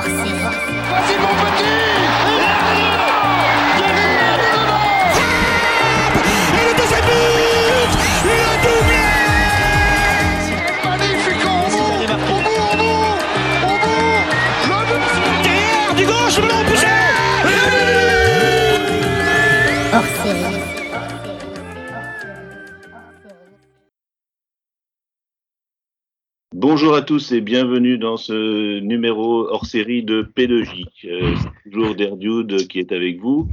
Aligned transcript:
hors 0.00 0.06
série. 0.06 0.32
Petit 1.40 1.79
tous 27.10 27.32
et 27.32 27.40
bienvenue 27.40 27.98
dans 27.98 28.16
ce 28.16 28.78
numéro 28.78 29.48
hors 29.48 29.66
série 29.66 30.04
de 30.04 30.22
P2J. 30.22 30.86
Euh, 31.06 31.34
c'est 31.42 31.70
toujours 31.72 31.96
Derdude 31.96 32.68
qui 32.68 32.78
est 32.78 32.92
avec 32.92 33.18
vous 33.18 33.48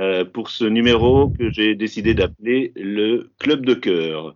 euh, 0.00 0.24
pour 0.24 0.50
ce 0.50 0.64
numéro 0.64 1.28
que 1.38 1.52
j'ai 1.52 1.76
décidé 1.76 2.14
d'appeler 2.14 2.72
le 2.74 3.30
Club 3.38 3.64
de 3.64 3.74
cœur. 3.74 4.34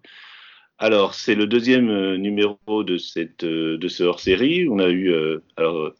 Alors, 0.78 1.14
c'est 1.14 1.34
le 1.34 1.48
deuxième 1.48 1.88
euh, 1.88 2.16
numéro 2.16 2.84
de, 2.84 2.96
cette, 2.96 3.44
de 3.44 3.88
ce 3.88 4.04
hors 4.04 4.20
série. 4.20 4.68
On 4.68 4.78
a 4.78 4.88
eu, 4.88 5.12
alors 5.56 5.90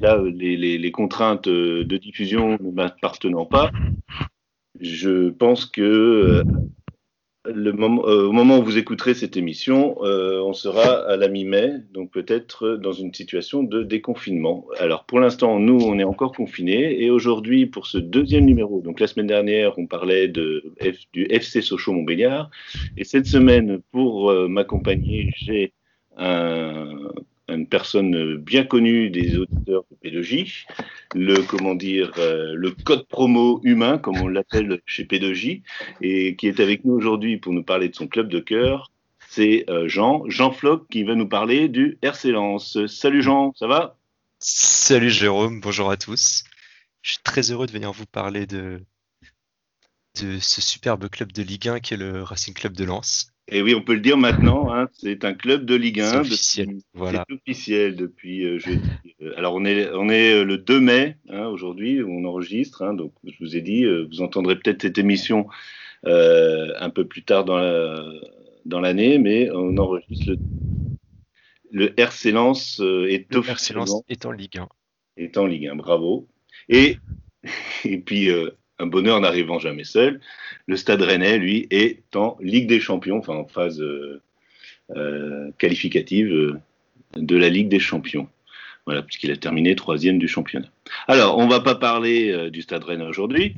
là, 0.00 0.22
les, 0.22 0.56
les, 0.56 0.92
contraintes 0.92 1.48
de 1.48 1.96
diffusion 1.96 2.58
ne 2.60 2.70
m'appartenant 2.70 3.44
pas, 3.44 3.72
je 4.80 5.30
pense 5.30 5.66
que 5.66 6.44
euh, 7.54 8.26
au 8.28 8.32
moment 8.32 8.58
où 8.58 8.62
vous 8.62 8.78
écouterez 8.78 9.14
cette 9.14 9.36
émission, 9.36 9.96
euh, 10.04 10.40
on 10.40 10.52
sera 10.52 11.06
à 11.08 11.16
la 11.16 11.28
mi-mai, 11.28 11.72
donc 11.92 12.10
peut-être 12.10 12.76
dans 12.76 12.92
une 12.92 13.12
situation 13.14 13.62
de 13.62 13.82
déconfinement. 13.82 14.66
Alors 14.78 15.04
pour 15.04 15.20
l'instant, 15.20 15.58
nous, 15.58 15.78
on 15.80 15.98
est 15.98 16.04
encore 16.04 16.32
confinés, 16.32 17.02
et 17.02 17.10
aujourd'hui, 17.10 17.66
pour 17.66 17.86
ce 17.86 17.98
deuxième 17.98 18.44
numéro, 18.44 18.80
donc 18.80 19.00
la 19.00 19.06
semaine 19.06 19.26
dernière, 19.26 19.78
on 19.78 19.86
parlait 19.86 20.28
du 20.28 20.62
FC 21.30 21.60
Sochaux-Montbéliard, 21.62 22.50
et 22.96 23.04
cette 23.04 23.26
semaine, 23.26 23.80
pour 23.92 24.30
euh, 24.30 24.48
m'accompagner, 24.48 25.30
j'ai 25.36 25.72
un- 26.16 27.08
une 27.48 27.66
personne 27.66 28.36
bien 28.36 28.64
connue 28.64 29.10
des 29.10 29.38
auditeurs 29.38 29.84
de 29.90 30.08
P2J, 30.08 30.66
le 31.14 31.42
comment 31.42 31.74
dire 31.74 32.12
euh, 32.18 32.54
le 32.54 32.70
code 32.70 33.06
promo 33.08 33.60
humain 33.64 33.98
comme 33.98 34.18
on 34.18 34.28
l'appelle 34.28 34.80
chez 34.86 35.04
P2J 35.04 35.62
et 36.00 36.36
qui 36.36 36.48
est 36.48 36.60
avec 36.60 36.84
nous 36.84 36.94
aujourd'hui 36.94 37.38
pour 37.38 37.52
nous 37.52 37.62
parler 37.62 37.88
de 37.88 37.94
son 37.94 38.06
club 38.06 38.28
de 38.28 38.40
cœur. 38.40 38.92
C'est 39.30 39.64
euh, 39.68 39.88
Jean, 39.88 40.24
Jean 40.28 40.50
Floch, 40.50 40.86
qui 40.90 41.04
va 41.04 41.14
nous 41.14 41.28
parler 41.28 41.68
du 41.68 41.98
RC 42.02 42.30
Lens. 42.30 42.86
Salut 42.86 43.22
Jean, 43.22 43.52
ça 43.58 43.66
va? 43.66 43.98
Salut 44.38 45.10
Jérôme, 45.10 45.60
bonjour 45.60 45.90
à 45.90 45.96
tous. 45.96 46.44
Je 47.02 47.12
suis 47.12 47.22
très 47.22 47.50
heureux 47.50 47.66
de 47.66 47.72
venir 47.72 47.92
vous 47.92 48.06
parler 48.06 48.46
de, 48.46 48.82
de 50.20 50.38
ce 50.38 50.60
superbe 50.60 51.08
club 51.08 51.32
de 51.32 51.42
Ligue 51.42 51.68
1 51.68 51.80
qui 51.80 51.94
est 51.94 51.98
le 51.98 52.22
Racing 52.22 52.54
Club 52.54 52.74
de 52.74 52.84
Lens. 52.84 53.32
Et 53.50 53.62
oui, 53.62 53.74
on 53.74 53.80
peut 53.82 53.94
le 53.94 54.00
dire 54.00 54.18
maintenant, 54.18 54.72
hein, 54.74 54.88
c'est 54.92 55.24
un 55.24 55.32
club 55.32 55.64
de 55.64 55.74
Ligue 55.74 56.00
1. 56.00 56.10
C'est 56.10 56.18
officiel, 56.18 56.66
depuis- 56.66 56.82
voilà. 56.94 57.24
C'est 57.28 57.34
officiel 57.34 57.96
depuis 57.96 58.44
euh, 58.44 58.58
jeudi. 58.58 58.80
Euh, 59.22 59.32
Alors 59.38 59.54
on 59.54 59.64
est, 59.64 59.88
on 59.92 60.08
est 60.10 60.32
euh, 60.34 60.44
le 60.44 60.58
2 60.58 60.80
mai 60.80 61.16
hein, 61.30 61.46
aujourd'hui, 61.46 62.02
on 62.06 62.24
enregistre. 62.24 62.82
hein, 62.82 62.92
donc 62.94 63.12
je 63.24 63.32
vous 63.40 63.56
ai 63.56 63.62
dit, 63.62 63.84
euh, 63.84 64.06
vous 64.10 64.20
entendrez 64.20 64.56
peut-être 64.56 64.82
cette 64.82 64.98
émission 64.98 65.46
euh, 66.06 66.72
un 66.78 66.90
peu 66.90 67.06
plus 67.06 67.22
tard 67.22 67.44
dans 67.44 67.56
la- 67.56 68.12
dans 68.66 68.80
l'année, 68.80 69.16
mais 69.18 69.50
on 69.50 69.76
enregistre 69.78 70.26
le, 70.30 70.36
le 71.70 71.94
RC 72.00 72.32
Lens 72.32 72.80
est 72.80 72.82
Le 73.32 73.38
RC 73.38 73.38
officiellement 73.38 73.84
Lens 73.86 74.02
est 74.10 74.26
en 74.26 74.32
Ligue 74.32 74.58
1. 74.58 74.68
est 75.16 75.36
en 75.38 75.46
Ligue 75.46 75.68
1, 75.68 75.76
bravo. 75.76 76.28
Et, 76.68 76.98
et 77.84 77.98
puis, 77.98 78.30
un 78.78 78.86
bonheur 78.86 79.20
n'arrivant 79.20 79.58
jamais 79.58 79.84
seul, 79.84 80.20
le 80.66 80.76
Stade 80.76 81.02
Rennais, 81.02 81.38
lui, 81.38 81.66
est 81.70 82.14
en 82.14 82.36
Ligue 82.40 82.68
des 82.68 82.80
Champions, 82.80 83.22
en 83.26 83.44
phase 83.44 83.80
euh, 83.80 84.20
euh, 84.96 85.50
qualificative 85.58 86.32
euh, 86.32 86.58
de 87.16 87.36
la 87.36 87.48
Ligue 87.48 87.68
des 87.68 87.80
Champions. 87.80 88.28
Voilà, 88.86 89.02
puisqu'il 89.02 89.30
a 89.30 89.36
terminé 89.36 89.74
troisième 89.74 90.18
du 90.18 90.28
championnat. 90.28 90.68
Alors, 91.08 91.36
on 91.36 91.46
va 91.46 91.60
pas 91.60 91.74
parler 91.74 92.48
du 92.50 92.62
Stade 92.62 92.84
Rennais 92.84 93.04
aujourd'hui, 93.04 93.54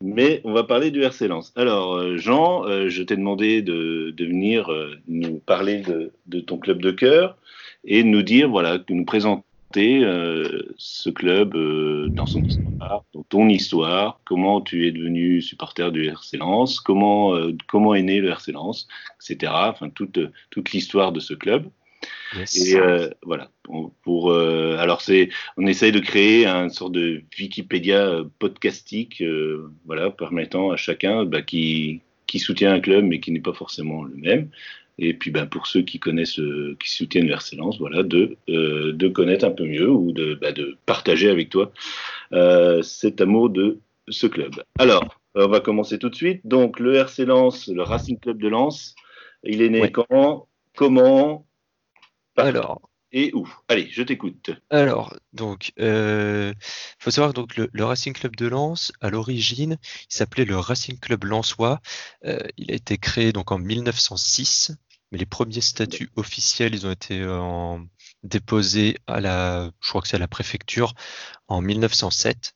mais 0.00 0.40
on 0.44 0.52
va 0.52 0.62
parler 0.62 0.92
du 0.92 1.02
RC 1.02 1.26
Lens. 1.26 1.52
Alors, 1.56 2.16
Jean, 2.16 2.62
je 2.88 3.02
t'ai 3.02 3.16
demandé 3.16 3.60
de, 3.60 4.14
venir 4.16 4.70
nous 5.08 5.38
parler 5.38 5.82
de, 5.82 6.40
ton 6.40 6.58
club 6.58 6.80
de 6.80 6.92
cœur 6.92 7.36
et 7.84 8.04
nous 8.04 8.22
dire, 8.22 8.48
voilà, 8.48 8.78
nous 8.88 9.04
présenter 9.04 9.42
euh, 9.76 10.62
ce 10.76 11.10
club 11.10 11.54
euh, 11.54 12.08
dans 12.08 12.26
son 12.26 12.42
histoire, 12.42 13.04
dans 13.12 13.22
ton 13.24 13.48
histoire, 13.48 14.20
comment 14.24 14.60
tu 14.60 14.86
es 14.86 14.92
devenu 14.92 15.42
supporter 15.42 15.92
du 15.92 16.06
RC 16.06 16.38
Lens, 16.38 16.80
comment, 16.80 17.34
euh, 17.34 17.54
comment 17.68 17.94
est 17.94 18.02
né 18.02 18.20
le 18.20 18.30
RC 18.30 18.52
Lens, 18.52 18.88
etc. 19.20 19.52
Enfin, 19.54 19.90
toute, 19.90 20.18
toute 20.50 20.72
l'histoire 20.72 21.12
de 21.12 21.20
ce 21.20 21.34
club. 21.34 21.68
Yes. 22.36 22.56
Et 22.56 22.78
voilà. 23.22 23.50
Pour, 23.62 23.92
pour, 24.02 24.32
alors 24.32 25.02
c'est, 25.02 25.30
on 25.56 25.66
essaye 25.66 25.92
de 25.92 25.98
créer 25.98 26.46
un 26.46 26.68
sorte 26.68 26.92
de 26.92 27.22
Wikipédia 27.38 28.22
podcastique, 28.38 29.22
voilà, 29.84 30.10
permettant 30.10 30.70
à 30.70 30.76
chacun 30.76 31.24
bah, 31.24 31.42
qui 31.42 32.00
qui 32.26 32.38
soutient 32.38 32.72
un 32.74 32.80
club 32.80 33.04
mais 33.04 33.18
qui 33.18 33.32
n'est 33.32 33.40
pas 33.40 33.54
forcément 33.54 34.04
le 34.04 34.14
même. 34.14 34.50
Et 34.98 35.14
puis 35.14 35.30
bah, 35.30 35.46
pour 35.46 35.66
ceux 35.66 35.82
qui 35.82 35.98
connaissent, 36.00 36.40
euh, 36.40 36.76
qui 36.82 36.90
soutiennent 36.90 37.26
le 37.26 37.32
RC 37.34 37.56
Lens, 37.56 37.78
voilà, 37.78 38.02
de 38.02 38.36
euh, 38.48 38.92
de 38.92 39.08
connaître 39.08 39.44
un 39.44 39.50
peu 39.52 39.64
mieux 39.64 39.88
ou 39.90 40.12
de 40.12 40.34
bah, 40.34 40.52
de 40.52 40.76
partager 40.86 41.30
avec 41.30 41.50
toi 41.50 41.72
euh, 42.32 42.82
cet 42.82 43.20
amour 43.20 43.50
de 43.50 43.78
ce 44.08 44.26
club. 44.26 44.62
Alors, 44.78 45.04
on 45.34 45.46
va 45.48 45.60
commencer 45.60 45.98
tout 45.98 46.08
de 46.08 46.14
suite. 46.16 46.40
Donc 46.44 46.80
le 46.80 46.96
RC 46.96 47.24
Lens, 47.26 47.68
le 47.68 47.82
Racing 47.82 48.18
Club 48.18 48.40
de 48.42 48.48
Lens, 48.48 48.94
il 49.44 49.62
est 49.62 49.68
né 49.68 49.82
Ouais. 49.82 49.92
quand, 49.92 50.48
comment, 50.74 51.46
Alors, 52.36 52.80
et 53.12 53.30
où? 53.34 53.48
Allez, 53.68 53.88
je 53.90 54.02
t'écoute. 54.02 54.50
alors, 54.70 55.16
donc, 55.32 55.72
euh, 55.80 56.52
faut 56.98 57.10
savoir 57.10 57.30
que 57.32 57.36
donc 57.36 57.56
le, 57.56 57.68
le 57.72 57.84
Racing 57.84 58.12
Club 58.12 58.36
de 58.36 58.46
Lens, 58.46 58.92
à 59.00 59.10
l'origine, 59.10 59.78
il 60.10 60.14
s'appelait 60.14 60.44
le 60.44 60.58
Racing 60.58 60.98
Club 60.98 61.24
Lensois. 61.24 61.80
Euh, 62.24 62.38
il 62.56 62.70
a 62.70 62.74
été 62.74 62.98
créé 62.98 63.32
donc 63.32 63.50
en 63.52 63.58
1906, 63.58 64.72
mais 65.10 65.18
les 65.18 65.26
premiers 65.26 65.60
statuts 65.60 66.10
officiels, 66.16 66.74
ils 66.74 66.86
ont 66.86 66.90
été 66.90 67.20
euh, 67.20 67.78
déposés 68.22 68.98
à 69.06 69.20
la, 69.20 69.70
je 69.80 69.88
crois 69.88 70.02
que 70.02 70.08
c'est 70.08 70.16
à 70.16 70.20
la 70.20 70.28
préfecture, 70.28 70.94
en 71.48 71.60
1907. 71.62 72.54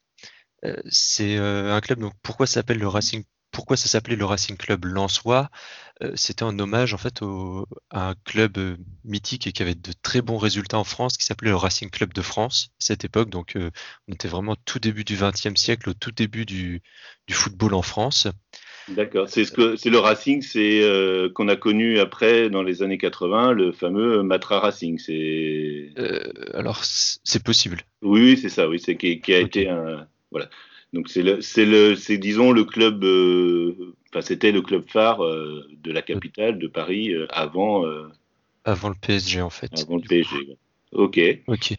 Euh, 0.65 0.77
c'est 0.91 1.37
euh, 1.39 1.75
un 1.75 1.81
club. 1.81 2.01
Donc 2.01 2.15
pourquoi 2.23 2.47
ça 2.47 2.55
s'appelle 2.55 2.79
le 2.79 2.89
Racing 2.89 3.25
Pourquoi 3.53 3.77
ça 3.77 3.89
s'appelait 3.89 4.17
le 4.17 4.25
Racing 4.25 4.57
Club 4.57 4.85
Lensois? 4.85 5.51
C'était 6.17 6.43
en 6.43 6.59
hommage 6.59 6.95
en 6.95 6.99
fait 6.99 7.23
au, 7.23 7.69
à 7.91 8.09
un 8.09 8.15
club 8.25 8.59
mythique 9.05 9.47
et 9.47 9.53
qui 9.53 9.63
avait 9.63 9.77
de 9.77 9.93
très 10.03 10.21
bons 10.21 10.37
résultats 10.37 10.79
en 10.79 10.85
France, 10.85 11.17
qui 11.17 11.25
s'appelait 11.25 11.51
le 11.51 11.57
Racing 11.57 11.91
Club 11.91 12.13
de 12.13 12.23
France. 12.23 12.71
À 12.81 12.85
cette 12.87 13.05
époque, 13.05 13.31
donc 13.31 13.57
on 13.57 14.13
était 14.13 14.27
vraiment 14.27 14.53
au 14.53 14.57
tout 14.57 14.81
début 14.81 15.05
du 15.05 15.17
XXe 15.17 15.55
siècle, 15.55 15.91
au 15.91 15.95
tout 15.95 16.11
début 16.11 16.45
du, 16.45 16.83
du 17.29 17.35
football 17.35 17.75
en 17.75 17.83
France. 17.83 18.27
D'accord. 18.89 19.29
C'est 19.29 19.45
ce 19.45 19.53
que 19.53 19.77
c'est 19.77 19.91
le 19.91 19.99
Racing, 19.99 20.43
c'est 20.43 20.83
euh, 20.83 21.29
qu'on 21.31 21.49
a 21.49 21.57
connu 21.57 21.99
après 21.99 22.51
dans 22.51 22.63
les 22.63 22.83
années 22.83 22.99
80, 22.99 23.53
le 23.53 23.73
fameux 23.73 24.23
Matra 24.23 24.61
Racing. 24.61 24.99
C'est 24.99 25.91
Euh, 25.99 26.21
alors 26.55 26.85
c'est 26.85 27.43
possible. 27.43 27.83
oui, 28.03 28.37
c'est 28.37 28.49
ça. 28.49 28.69
Oui, 28.69 28.81
c'est 28.81 28.97
qui, 28.97 29.21
qui 29.21 29.35
a 29.35 29.39
été 29.41 29.69
un 29.69 30.07
voilà. 30.31 30.49
Donc 30.93 31.09
c'est 31.09 31.23
le 31.23 31.41
c'est 31.41 31.65
le 31.67 31.95
c'est 31.97 32.19
disons 32.19 32.53
le 32.53 32.65
club. 32.65 33.05
euh, 33.05 33.95
Enfin, 34.15 34.21
c'était 34.21 34.53
le 34.53 34.61
club 34.61 34.85
phare 34.91 35.21
de 35.21 35.91
la 35.91 36.03
capitale 36.03 36.59
de 36.59 36.67
Paris 36.67 37.15
avant 37.31 37.83
Avant 38.65 38.91
le 38.91 38.95
PSG 39.01 39.41
en 39.41 39.49
fait. 39.49 39.71
avant 39.81 39.97
le 39.97 40.03
PSG. 40.03 40.59
Ok. 40.93 41.19
Ok. 41.47 41.75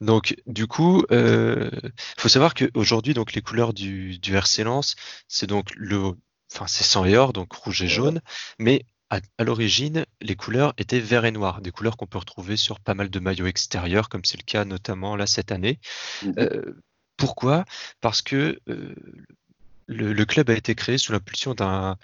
Donc, 0.00 0.36
du 0.46 0.66
coup, 0.66 1.02
euh, 1.10 1.70
faut 2.18 2.28
savoir 2.28 2.52
qu'aujourd'hui, 2.54 3.14
donc 3.14 3.32
les 3.32 3.40
couleurs 3.40 3.72
du, 3.72 4.18
du 4.18 4.36
RC 4.36 4.62
Lens, 4.62 4.94
c'est 5.26 5.46
donc 5.48 5.68
le, 5.74 6.12
enfin 6.52 6.66
c'est 6.66 6.84
sang 6.84 7.04
et 7.04 7.16
or, 7.16 7.32
donc 7.32 7.52
rouge 7.52 7.82
et 7.82 7.88
jaune, 7.88 8.20
mais 8.58 8.84
à, 9.10 9.20
à 9.38 9.44
l'origine, 9.44 10.04
les 10.20 10.34
couleurs 10.36 10.74
étaient 10.78 11.00
vert 11.00 11.24
et 11.24 11.30
noir, 11.32 11.60
des 11.60 11.70
couleurs 11.70 11.96
qu'on 11.96 12.06
peut 12.06 12.18
retrouver 12.18 12.56
sur 12.56 12.80
pas 12.80 12.94
mal 12.94 13.08
de 13.08 13.20
maillots 13.20 13.46
extérieurs, 13.46 14.08
comme 14.08 14.24
c'est 14.24 14.36
le 14.38 14.44
cas 14.44 14.64
notamment 14.64 15.16
là 15.16 15.26
cette 15.26 15.52
année. 15.52 15.78
Mhm. 16.22 16.34
Euh, 16.38 16.82
pourquoi? 17.16 17.64
Parce 18.00 18.20
que 18.22 18.58
euh, 18.68 18.94
le, 19.86 20.12
le 20.12 20.24
club 20.24 20.50
a 20.50 20.54
été 20.54 20.74
créé 20.74 20.98
sous 20.98 21.12
l'impulsion 21.12 21.54
d'un 21.54 21.96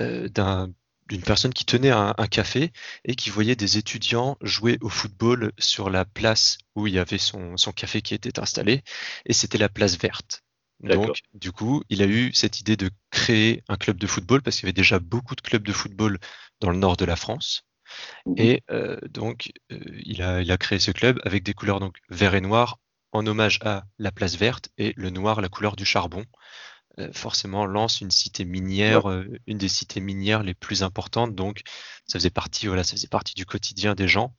euh, 0.00 0.28
d'un 0.28 0.72
d'une 1.08 1.22
personne 1.22 1.52
qui 1.52 1.64
tenait 1.64 1.90
un, 1.90 2.14
un 2.16 2.26
café 2.28 2.72
et 3.04 3.16
qui 3.16 3.30
voyait 3.30 3.56
des 3.56 3.78
étudiants 3.78 4.36
jouer 4.42 4.78
au 4.80 4.88
football 4.88 5.50
sur 5.58 5.90
la 5.90 6.04
place 6.04 6.56
où 6.76 6.86
il 6.86 6.94
y 6.94 7.00
avait 7.00 7.18
son, 7.18 7.56
son 7.56 7.72
café 7.72 8.00
qui 8.00 8.14
était 8.14 8.38
installé, 8.38 8.84
et 9.26 9.32
c'était 9.32 9.58
la 9.58 9.68
place 9.68 9.98
verte. 9.98 10.44
Donc, 10.82 11.20
du 11.34 11.52
coup, 11.52 11.82
il 11.88 12.02
a 12.02 12.06
eu 12.06 12.32
cette 12.32 12.60
idée 12.60 12.76
de 12.76 12.90
créer 13.10 13.62
un 13.68 13.76
club 13.76 13.98
de 13.98 14.06
football 14.06 14.42
parce 14.42 14.56
qu'il 14.56 14.64
y 14.64 14.68
avait 14.68 14.72
déjà 14.72 14.98
beaucoup 14.98 15.34
de 15.34 15.40
clubs 15.40 15.62
de 15.62 15.72
football 15.72 16.18
dans 16.60 16.70
le 16.70 16.78
nord 16.78 16.96
de 16.96 17.04
la 17.04 17.16
France. 17.16 17.64
Mhm. 18.26 18.34
Et 18.38 18.62
euh, 18.70 18.98
donc, 19.10 19.52
euh, 19.72 19.78
il 20.04 20.22
a, 20.22 20.40
il 20.40 20.50
a 20.50 20.56
créé 20.56 20.78
ce 20.78 20.90
club 20.90 21.20
avec 21.24 21.42
des 21.42 21.54
couleurs 21.54 21.80
donc 21.80 21.96
vert 22.08 22.34
et 22.34 22.40
noir 22.40 22.78
en 23.12 23.26
hommage 23.26 23.58
à 23.62 23.84
la 23.98 24.12
place 24.12 24.36
verte 24.36 24.70
et 24.78 24.94
le 24.96 25.10
noir, 25.10 25.40
la 25.40 25.48
couleur 25.48 25.76
du 25.76 25.84
charbon. 25.84 26.24
Euh, 26.98 27.12
forcément, 27.12 27.66
Lens, 27.66 28.00
une 28.00 28.10
cité 28.10 28.44
minière, 28.44 29.06
une 29.46 29.58
des 29.58 29.68
cités 29.68 30.00
minières 30.00 30.42
les 30.42 30.54
plus 30.54 30.82
importantes, 30.82 31.34
donc 31.34 31.62
ça 32.06 32.18
faisait 32.18 32.30
partie, 32.30 32.66
voilà, 32.66 32.84
ça 32.84 32.92
faisait 32.92 33.08
partie 33.08 33.34
du 33.34 33.46
quotidien 33.46 33.94
des 33.94 34.08
gens. 34.08 34.34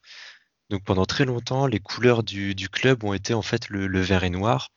Donc 0.71 0.85
pendant 0.85 1.05
très 1.05 1.25
longtemps, 1.25 1.67
les 1.67 1.79
couleurs 1.79 2.23
du, 2.23 2.55
du 2.55 2.69
club 2.69 3.03
ont 3.03 3.13
été 3.13 3.33
en 3.33 3.41
fait 3.41 3.67
le, 3.67 3.87
le, 3.87 3.99
vert 3.99 4.23
et 4.23 4.29
noir. 4.29 4.69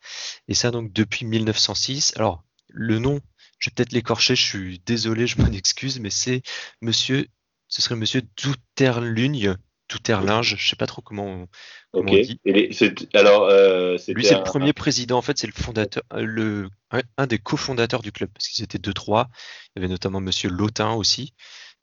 Et 0.49 0.53
ça 0.53 0.69
donc 0.69 0.91
depuis 0.91 1.25
1906. 1.25 2.13
Alors 2.17 2.43
le 2.67 2.99
nom, 2.99 3.21
je 3.59 3.69
vais 3.69 3.73
peut-être 3.73 3.93
l'écorcher, 3.93 4.35
je 4.35 4.43
suis 4.43 4.79
désolé, 4.85 5.25
je 5.25 5.41
m'en 5.41 5.47
excuse, 5.47 6.01
mais 6.01 6.09
c'est 6.09 6.41
Monsieur, 6.81 7.25
ce 7.69 7.81
serait 7.81 7.95
Monsieur 7.95 8.21
Douterlugne, 8.43 9.55
Douterlinge, 9.87 10.57
je 10.57 10.69
sais 10.69 10.75
pas 10.75 10.85
trop 10.85 11.01
comment 11.01 11.27
on, 11.27 11.47
comment 11.93 12.11
on 12.11 12.21
dit. 12.21 12.41
Et 12.43 12.69
alors, 13.13 13.45
euh, 13.45 13.95
lui 14.09 14.25
c'est 14.25 14.35
le 14.35 14.43
premier 14.43 14.73
président, 14.73 15.17
en 15.17 15.21
fait 15.21 15.37
c'est 15.37 15.47
le 15.47 15.53
fondateur, 15.53 16.03
le 16.13 16.67
un, 16.91 17.03
un 17.17 17.25
des 17.25 17.39
cofondateurs 17.39 18.01
du 18.01 18.11
club 18.11 18.29
parce 18.33 18.49
qu'ils 18.49 18.65
étaient 18.65 18.79
deux 18.79 18.93
trois. 18.93 19.29
Il 19.75 19.79
y 19.79 19.85
avait 19.85 19.91
notamment 19.91 20.19
Monsieur 20.19 20.49
Lautin 20.49 20.91
aussi. 20.91 21.33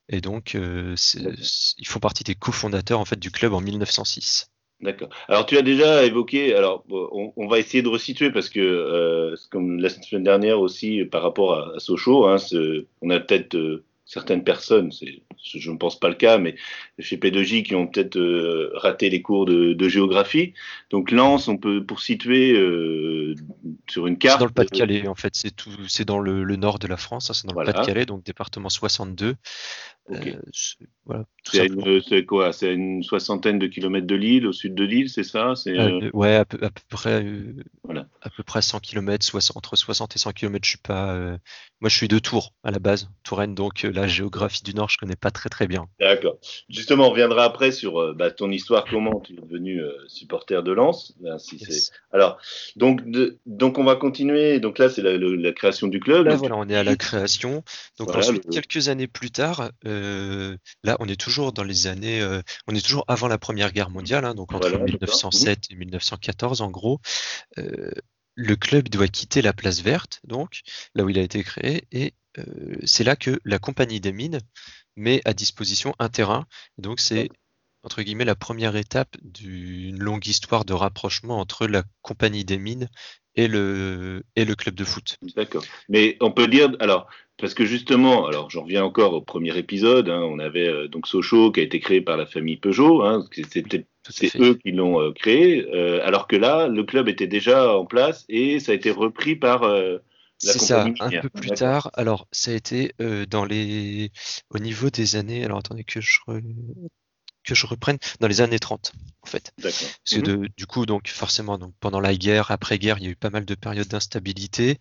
Et 0.09 0.21
donc, 0.21 0.55
euh, 0.55 0.95
ils 1.79 1.87
font 1.87 2.01
partie 2.01 2.25
des 2.25 2.35
cofondateurs 2.35 3.01
en 3.01 3.05
fait 3.05 3.19
du 3.19 3.31
club 3.31 3.55
en 3.55 3.61
1906. 3.61 4.51
D'accord. 4.83 5.11
Alors 5.29 5.47
tu 5.47 5.57
as 5.57 5.63
déjà 5.63 6.05
évoqué, 6.05 6.57
alors 6.57 6.85
on, 6.91 7.33
on 7.37 7.47
va 7.47 7.61
essayer 7.61 7.83
de 7.83 7.89
resituer 7.89 8.33
parce 8.33 8.49
que 8.49 8.59
euh, 8.59 9.37
comme 9.51 9.79
la 9.79 9.89
semaine 9.89 10.25
dernière 10.25 10.59
aussi 10.59 11.05
par 11.05 11.23
rapport 11.23 11.55
à, 11.55 11.77
à 11.77 11.79
Sochaux, 11.79 12.27
hein, 12.27 12.37
on 13.01 13.11
a 13.11 13.21
peut-être 13.21 13.55
euh, 13.55 13.85
certaines 14.13 14.45
personnes, 14.45 14.91
je 15.43 15.71
ne 15.71 15.77
pense 15.79 15.99
pas 15.99 16.11
le 16.11 16.15
cas, 16.15 16.37
mais 16.37 16.55
chez 16.99 17.17
P2J 17.17 17.63
qui 17.63 17.75
ont 17.75 17.87
peut-être 17.87 18.19
euh, 18.19 18.71
raté 18.75 19.09
les 19.09 19.23
cours 19.23 19.47
de, 19.47 19.73
de, 19.73 19.89
géographie. 19.89 20.53
Donc 20.91 21.11
Lens, 21.11 21.49
on 21.49 21.57
peut 21.57 21.83
pour 21.83 22.01
situer 22.01 22.53
euh, 22.53 23.35
sur 23.89 24.07
une 24.07 24.19
carte. 24.19 24.35
C'est 24.35 24.41
dans 24.41 24.47
le 24.47 24.53
Pas-de-Calais 24.53 25.09
en 25.09 25.15
fait, 25.15 25.35
c'est 25.35 25.57
tout, 25.57 25.71
c'est 25.89 26.05
dans 26.05 26.19
le, 26.19 26.45
le, 26.45 26.57
nord 26.57 26.79
de 26.79 26.89
la 26.89 26.99
France, 26.99 27.31
hein, 27.31 27.33
c'est 27.33 27.47
dans 27.47 27.55
voilà. 27.55 27.71
le 27.71 27.75
Pas-de-Calais, 27.75 28.05
donc 28.05 28.23
département 28.23 28.69
62. 28.69 29.35
Okay. 30.09 30.35
Euh, 30.35 30.41
voilà, 31.05 31.25
c'est 32.09 32.25
quoi? 32.25 32.53
C'est 32.53 32.75
une 32.75 33.03
soixantaine 33.03 33.59
de 33.59 33.67
kilomètres 33.67 34.07
de 34.07 34.15
Lille, 34.15 34.47
au 34.47 34.53
sud 34.53 34.75
de 34.75 34.85
Lille, 34.85 35.09
c'est 35.09 35.23
ça? 35.23 35.55
C'est 35.55 35.79
euh... 35.79 36.11
Ouais, 36.13 36.35
à 36.35 36.45
peu, 36.45 36.59
à 36.65 36.71
peu 36.71 36.83
près, 36.91 37.25
euh, 37.25 37.55
voilà. 37.85 38.07
à 38.21 38.31
peu 38.31 38.43
près 38.43 38.63
100 38.63 38.81
km, 38.81 39.25
60, 39.25 39.57
entre 39.57 39.77
60 39.77 40.17
et 40.17 40.19
100 40.19 40.33
km. 40.33 40.65
Je 40.65 40.71
suis 40.71 40.79
pas, 40.79 41.15
euh, 41.15 41.37
moi, 41.81 41.89
je 41.89 41.97
suis 41.97 42.09
de 42.09 42.19
Tours 42.19 42.53
à 42.65 42.71
la 42.71 42.79
base, 42.79 43.11
Touraine, 43.23 43.55
donc 43.55 43.83
la 43.83 44.07
géographie 44.09 44.63
du 44.63 44.75
Nord, 44.75 44.91
je 44.91 44.99
connais 44.99 45.17
pas 45.17 45.31
très 45.31 45.49
très 45.49 45.67
bien. 45.69 45.87
D'accord. 46.01 46.37
Justement, 46.69 47.07
on 47.07 47.11
reviendra 47.11 47.45
après 47.45 47.71
sur 47.71 48.15
bah, 48.15 48.31
ton 48.31 48.51
histoire, 48.51 48.85
comment 48.85 49.21
tu 49.21 49.35
es 49.35 49.37
devenu 49.37 49.81
supporter 50.09 50.63
de 50.63 50.73
Lens. 50.73 51.15
Si 51.39 51.57
yes. 51.57 51.93
Alors, 52.13 52.39
donc, 52.77 53.09
de, 53.09 53.39
donc 53.47 53.79
on 53.79 53.85
va 53.85 53.97
continuer. 53.97 54.61
Donc 54.61 54.79
là, 54.79 54.89
c'est 54.89 55.03
la, 55.03 55.17
la, 55.17 55.37
la, 55.37 55.53
création 55.53 55.87
du 55.87 56.01
club. 56.01 56.27
Là, 56.27 56.37
voilà, 56.37 56.57
on 56.57 56.69
est 56.69 56.77
à 56.77 56.85
la 56.85 56.97
création. 56.97 57.63
Donc 57.99 58.09
voilà, 58.09 58.21
ensuite, 58.21 58.45
le... 58.47 58.53
quelques 58.53 58.89
années 58.89 59.07
plus 59.07 59.31
tard. 59.31 59.71
Euh, 59.93 60.57
là, 60.83 60.97
on 61.01 61.09
est 61.09 61.21
toujours 61.21 61.53
dans 61.53 61.65
les 61.65 61.87
années, 61.87 62.21
euh, 62.21 62.43
on 62.67 62.75
est 62.75 62.85
toujours 62.85 63.05
avant 63.09 63.29
la 63.29 63.39
Première 63.39 63.73
Guerre 63.73 63.91
mondiale, 63.91 64.25
hein, 64.25 64.35
donc 64.35 64.53
entre 64.53 64.69
voilà, 64.69 64.85
1907 64.85 65.71
et 65.71 65.75
1914 65.75 66.63
en 66.63 66.71
gros. 66.71 67.01
Euh, 67.59 67.91
le 68.35 68.57
club 68.57 68.89
doit 68.89 69.09
quitter 69.09 69.43
la 69.43 69.53
place 69.53 69.81
verte, 69.83 70.21
donc 70.25 70.63
là 70.95 71.05
où 71.05 71.11
il 71.11 71.19
a 71.19 71.23
été 71.23 71.43
créé, 71.45 71.87
et 71.93 72.15
c'est 72.85 73.05
là 73.05 73.15
que 73.15 73.39
la 73.45 73.59
compagnie 73.59 74.01
des 74.01 74.13
mines 74.13 74.41
met 74.97 75.21
à 75.27 75.35
disposition 75.35 75.95
un 75.99 76.09
terrain. 76.09 76.47
Donc 76.79 76.99
c'est 76.99 77.29
entre 77.83 78.03
guillemets 78.03 78.25
la 78.25 78.35
première 78.35 78.77
étape 78.77 79.17
d'une 79.23 79.99
longue 79.99 80.27
histoire 80.27 80.65
de 80.65 80.73
rapprochement 80.73 81.41
entre 81.41 81.67
la 81.67 81.85
compagnie 82.01 82.47
des 82.47 82.57
mines 82.57 82.89
et 83.35 83.49
le, 83.49 84.23
et 84.37 84.45
le 84.45 84.55
club 84.55 84.75
de 84.75 84.85
foot. 84.85 85.17
D'accord. 85.37 85.65
Mais 85.89 86.17
on 86.21 86.31
peut 86.31 86.49
dire, 86.49 86.71
alors, 86.81 87.09
parce 87.39 87.55
que 87.55 87.65
justement, 87.65 88.27
alors 88.27 88.51
j'en 88.51 88.63
reviens 88.63 88.85
encore 88.85 89.15
au 89.15 89.23
premier 89.23 89.57
épisode, 89.57 90.09
hein, 90.09 90.21
on 90.23 90.39
avait 90.39 90.69
euh, 90.69 90.89
donc 90.89 91.07
Sochaux 91.07 91.51
qui 91.51 91.61
a 91.61 91.63
été 91.63 91.81
créé 91.81 92.01
par 92.01 92.17
la 92.17 92.27
famille 92.27 92.57
Peugeot, 92.57 93.03
hein, 93.03 93.25
c'était 93.51 93.87
c'est 94.09 94.37
eux 94.41 94.55
qui 94.55 94.73
l'ont 94.73 95.01
euh, 95.01 95.13
créé, 95.13 95.65
euh, 95.73 96.05
alors 96.05 96.27
que 96.27 96.37
là, 96.37 96.69
le 96.69 96.83
club 96.85 97.09
était 97.09 97.27
déjà 97.27 97.77
en 97.77 97.87
place 97.87 98.25
et 98.29 98.59
ça 98.59 98.73
a 98.73 98.75
été 98.75 98.91
repris 98.91 99.37
par 99.37 99.63
euh, 99.63 99.99
c'est 100.39 100.59
ça, 100.59 100.85
un 100.85 101.21
peu 101.21 101.29
plus 101.29 101.51
tard. 101.51 101.91
Alors, 101.95 102.27
ça 102.33 102.51
a 102.51 102.55
été 102.55 102.95
dans 103.31 103.45
les, 103.45 104.11
au 104.51 104.59
niveau 104.59 104.91
des 104.91 105.15
années. 105.15 105.45
Alors, 105.45 105.59
attendez 105.59 105.85
que 105.85 106.01
je. 106.01 106.19
Que 107.45 107.55
je 107.55 107.67
reprenne 107.67 107.99
dans 108.21 108.29
les 108.29 108.41
années 108.41 108.59
30 108.59 108.93
en 109.23 109.27
fait. 109.27 109.53
Parce 109.61 109.79
que 109.81 110.17
Mhm. 110.17 110.23
de, 110.43 110.49
du 110.57 110.67
coup 110.67 110.87
donc 110.87 111.09
forcément 111.09 111.59
donc 111.59 111.75
pendant 111.81 112.01
la 112.01 112.15
guerre, 112.15 112.51
après 112.51 112.79
guerre, 112.79 112.99
il 112.99 113.05
y 113.05 113.07
a 113.09 113.11
eu 113.11 113.17
pas 113.17 113.31
mal 113.31 113.45
de 113.45 113.55
périodes 113.55 113.89
d'instabilité, 113.89 114.79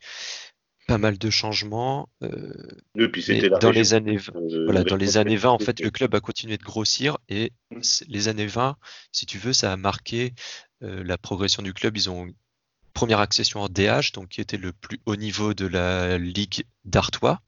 pas 0.87 0.97
mal 0.97 1.17
de 1.17 1.29
changements. 1.29 2.09
Euh, 2.23 2.51
Et 2.97 3.07
puis 3.07 3.49
dans 3.61 3.71
les 3.71 3.93
années 3.93 4.17
euh, 4.35 4.63
voilà, 4.65 4.83
dans 4.83 4.95
les 4.95 5.17
années 5.17 5.37
20 5.37 5.49
en 5.51 5.59
fait 5.59 5.79
le 5.79 5.89
club 5.91 6.15
a 6.15 6.19
continué 6.19 6.57
de 6.57 6.63
grossir 6.63 7.17
et 7.29 7.51
Mhm. 7.71 7.81
les 8.07 8.27
années 8.27 8.47
20, 8.47 8.77
si 9.11 9.25
tu 9.25 9.37
veux, 9.37 9.53
ça 9.53 9.71
a 9.71 9.77
marqué 9.77 10.33
euh, 10.83 11.03
la 11.03 11.17
progression 11.17 11.63
du 11.63 11.73
club. 11.73 11.95
Ils 11.97 12.09
ont 12.09 12.25
une 12.25 12.33
première 12.93 13.19
accession 13.19 13.61
en 13.61 13.69
DH 13.69 14.11
donc 14.13 14.29
qui 14.29 14.41
était 14.41 14.57
le 14.57 14.73
plus 14.73 14.99
haut 15.05 15.15
niveau 15.15 15.53
de 15.53 15.65
la 15.65 16.17
ligue 16.17 16.65
d'Artois. 16.83 17.39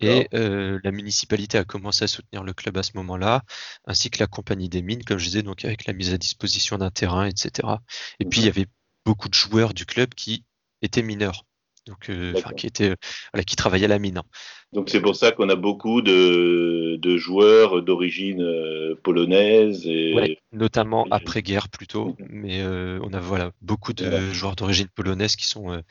Et 0.00 0.28
euh, 0.34 0.78
la 0.84 0.92
municipalité 0.92 1.58
a 1.58 1.64
commencé 1.64 2.04
à 2.04 2.08
soutenir 2.08 2.44
le 2.44 2.52
club 2.52 2.76
à 2.76 2.82
ce 2.82 2.92
moment-là, 2.94 3.42
ainsi 3.84 4.10
que 4.10 4.18
la 4.20 4.26
compagnie 4.26 4.68
des 4.68 4.82
mines, 4.82 5.02
comme 5.04 5.18
je 5.18 5.24
disais, 5.24 5.42
donc 5.42 5.64
avec 5.64 5.86
la 5.86 5.92
mise 5.92 6.12
à 6.12 6.18
disposition 6.18 6.78
d'un 6.78 6.90
terrain, 6.90 7.26
etc. 7.26 7.82
Et 8.20 8.24
puis 8.24 8.40
il 8.40 8.44
y 8.46 8.48
avait 8.48 8.66
beaucoup 9.04 9.28
de 9.28 9.34
joueurs 9.34 9.74
du 9.74 9.86
club 9.86 10.14
qui 10.14 10.44
étaient 10.82 11.02
mineurs, 11.02 11.46
donc 11.86 12.10
euh, 12.10 12.34
qui 12.56 12.66
étaient, 12.66 12.94
voilà, 13.32 13.44
qui 13.44 13.56
travaillaient 13.56 13.86
à 13.86 13.88
la 13.88 13.98
mine. 13.98 14.18
hein. 14.18 14.24
Donc 14.72 14.90
c'est 14.90 15.00
pour 15.00 15.16
ça 15.16 15.32
qu'on 15.32 15.48
a 15.48 15.56
beaucoup 15.56 16.02
de, 16.02 16.96
de 17.00 17.16
joueurs 17.16 17.82
d'origine 17.82 18.42
euh, 18.42 18.94
polonaise 19.02 19.86
et 19.86 20.14
Ouais, 20.14 20.36
notamment 20.52 21.06
et- 21.06 21.10
après-guerre 21.10 21.68
plutôt, 21.68 22.14
Mhm. 22.18 22.26
mais 22.30 22.60
euh, 22.62 22.98
on 23.02 23.12
a 23.12 23.20
voilà 23.20 23.52
beaucoup 23.60 23.92
de 23.92 24.30
joueurs 24.32 24.56
d'origine 24.56 24.88
polonaise 24.88 25.36
qui 25.36 25.46
sont 25.46 25.82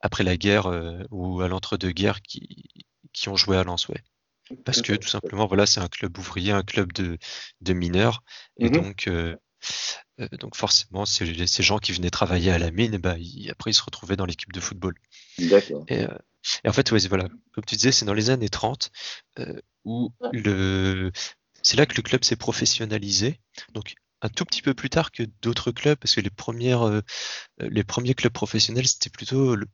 après 0.00 0.24
la 0.24 0.36
guerre 0.36 0.66
ou 1.10 1.40
à 1.42 1.48
l'entre-deux-guerres 1.48 2.22
qui 2.22 2.64
qui 3.14 3.30
ont 3.30 3.36
joué 3.36 3.56
à 3.56 3.64
Lens, 3.64 3.88
ouais. 3.88 4.02
Parce 4.64 4.82
que 4.82 4.92
tout 4.94 5.08
simplement, 5.08 5.46
voilà, 5.46 5.66
c'est 5.66 5.80
un 5.80 5.88
club 5.88 6.18
ouvrier, 6.18 6.52
un 6.52 6.62
club 6.62 6.92
de, 6.92 7.18
de 7.62 7.72
mineurs. 7.72 8.22
Et 8.60 8.66
Mhm. 8.66 8.74
donc, 8.82 9.08
euh, 9.08 9.36
euh, 10.20 10.28
donc 10.38 10.56
forcément, 10.56 11.06
ces, 11.06 11.46
ces 11.46 11.62
gens 11.62 11.78
qui 11.78 11.92
venaient 11.92 12.10
travailler 12.10 12.50
à 12.50 12.58
la 12.58 12.70
mine, 12.70 12.98
bah, 12.98 13.16
ils- 13.18 13.50
après, 13.50 13.70
ils 13.70 13.74
se 13.74 13.82
retrouvaient 13.82 14.16
dans 14.16 14.26
l'équipe 14.26 14.52
de 14.52 14.60
football. 14.60 14.94
D'accord. 15.38 15.84
Et, 15.88 16.04
euh, 16.04 16.18
et 16.64 16.68
en 16.68 16.72
fait, 16.72 16.90
ouais, 16.92 16.98
voilà, 17.08 17.28
comme 17.52 17.64
tu 17.64 17.76
disais, 17.76 17.92
c'est 17.92 18.04
dans 18.04 18.14
les 18.14 18.30
années 18.30 18.50
30 18.50 18.90
euh, 19.38 19.60
où 19.84 20.12
le, 20.32 21.10
c'est 21.62 21.76
là 21.76 21.86
que 21.86 21.96
le 21.96 22.02
club 22.02 22.24
s'est 22.24 22.36
professionnalisé. 22.36 23.40
Donc, 23.72 23.94
un 24.22 24.28
tout 24.28 24.44
petit 24.44 24.62
peu 24.62 24.74
plus 24.74 24.90
tard 24.90 25.10
que 25.12 25.22
d'autres 25.42 25.70
clubs, 25.72 25.98
parce 25.98 26.14
que 26.14 26.20
les 26.20 26.30
premières, 26.30 27.02
les 27.58 27.84
premiers 27.84 28.14
clubs 28.14 28.32
professionnels, 28.32 28.86
c'était 28.86 29.10
plutôt 29.10 29.54
le 29.56 29.66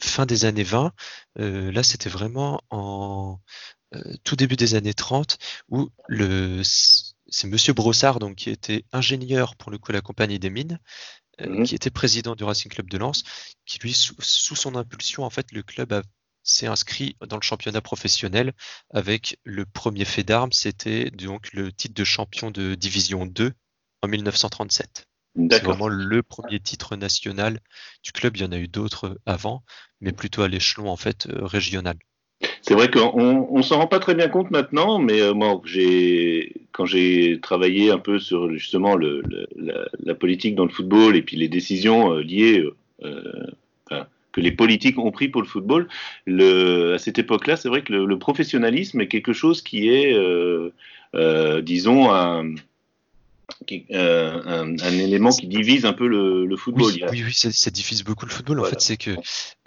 fin 0.00 0.26
des 0.26 0.44
années 0.44 0.64
20. 0.64 0.92
Euh, 1.40 1.72
là, 1.72 1.82
c'était 1.82 2.08
vraiment 2.10 2.60
en 2.70 3.40
euh, 3.94 4.14
tout 4.24 4.36
début 4.36 4.56
des 4.56 4.74
années 4.76 4.94
30 4.94 5.38
où 5.70 5.90
le, 6.08 6.62
c'est 6.64 7.46
Monsieur 7.48 7.72
Brossard, 7.74 8.18
donc, 8.20 8.36
qui 8.36 8.50
était 8.50 8.84
ingénieur 8.92 9.56
pour 9.56 9.70
le 9.72 9.78
coup 9.78 9.92
à 9.92 9.94
la 9.94 10.02
compagnie 10.02 10.38
des 10.38 10.50
mines, 10.50 10.78
euh, 11.40 11.48
Mhm. 11.48 11.64
qui 11.66 11.74
était 11.74 11.90
président 11.90 12.34
du 12.36 12.44
Racing 12.44 12.70
Club 12.72 12.90
de 12.90 12.98
Lens, 12.98 13.24
qui 13.66 13.78
lui, 13.80 13.92
sous, 13.94 14.14
sous 14.20 14.56
son 14.56 14.74
impulsion, 14.76 15.24
en 15.24 15.30
fait, 15.30 15.52
le 15.52 15.62
club 15.62 15.92
a- 15.92 16.02
s'est 16.44 16.66
inscrit 16.68 17.16
dans 17.26 17.36
le 17.36 17.42
championnat 17.42 17.80
professionnel 17.82 18.54
avec 18.90 19.38
le 19.44 19.66
premier 19.66 20.04
fait 20.06 20.24
d'armes, 20.24 20.52
c'était 20.52 21.10
donc 21.10 21.52
le 21.52 21.72
titre 21.72 21.94
de 21.94 22.04
champion 22.04 22.50
de 22.50 22.74
division 22.74 23.26
2 23.26 23.52
en 24.02 24.08
1937. 24.08 25.07
C'est 25.50 25.62
vraiment 25.62 25.88
le 25.88 26.22
premier 26.22 26.60
titre 26.60 26.96
national 26.96 27.60
du 28.04 28.12
club. 28.12 28.36
Il 28.36 28.42
y 28.42 28.44
en 28.44 28.52
a 28.52 28.58
eu 28.58 28.68
d'autres 28.68 29.18
avant, 29.26 29.62
mais 30.00 30.12
plutôt 30.12 30.42
à 30.42 30.48
l'échelon 30.48 30.88
en 30.88 30.96
fait 30.96 31.26
euh, 31.28 31.44
régional. 31.46 31.96
C'est 32.62 32.74
vrai 32.74 32.90
qu'on 32.90 33.46
on 33.50 33.62
s'en 33.62 33.78
rend 33.78 33.86
pas 33.88 33.98
très 33.98 34.14
bien 34.14 34.28
compte 34.28 34.50
maintenant, 34.50 34.98
mais 34.98 35.20
euh, 35.20 35.34
moi, 35.34 35.60
j'ai 35.64 36.54
quand 36.72 36.86
j'ai 36.86 37.40
travaillé 37.40 37.90
un 37.90 37.98
peu 37.98 38.18
sur 38.20 38.52
justement 38.52 38.94
le, 38.94 39.22
le- 39.28 39.48
la, 39.56 39.88
la 40.04 40.14
politique 40.14 40.54
dans 40.54 40.64
le 40.64 40.70
football 40.70 41.16
et 41.16 41.22
puis 41.22 41.36
les 41.36 41.48
décisions 41.48 42.12
euh, 42.12 42.22
liées 42.22 42.64
enfin, 43.90 44.06
que 44.32 44.40
les 44.40 44.52
politiques 44.52 44.98
ont 44.98 45.10
pris 45.10 45.28
pour 45.28 45.42
le 45.42 45.48
football, 45.48 45.88
le, 46.26 46.94
à 46.94 46.98
cette 46.98 47.18
époque-là, 47.18 47.56
c'est 47.56 47.68
vrai 47.68 47.82
que 47.82 47.92
le, 47.92 48.06
le 48.06 48.18
professionnalisme 48.18 49.00
est 49.00 49.08
quelque 49.08 49.32
chose 49.32 49.62
qui 49.62 49.88
est, 49.88 50.12
euh, 50.14 50.72
euh, 51.14 51.60
disons, 51.62 52.12
un, 52.12 52.54
qui- 53.66 53.86
euh, 53.90 54.40
un, 54.44 54.78
un 54.78 54.98
élément 54.98 55.30
qui 55.30 55.46
divise 55.46 55.84
un 55.84 55.92
peu 55.92 56.06
le, 56.06 56.46
le 56.46 56.56
football. 56.56 56.92
Oui, 56.92 57.04
oui, 57.10 57.22
oui, 57.26 57.32
ça, 57.34 57.50
ça 57.50 57.70
diffuse 57.70 58.04
beaucoup 58.04 58.26
le 58.26 58.30
football. 58.30 58.60
En 58.60 58.64
fait, 58.64 58.80
c'est 58.80 58.96
que 58.96 59.16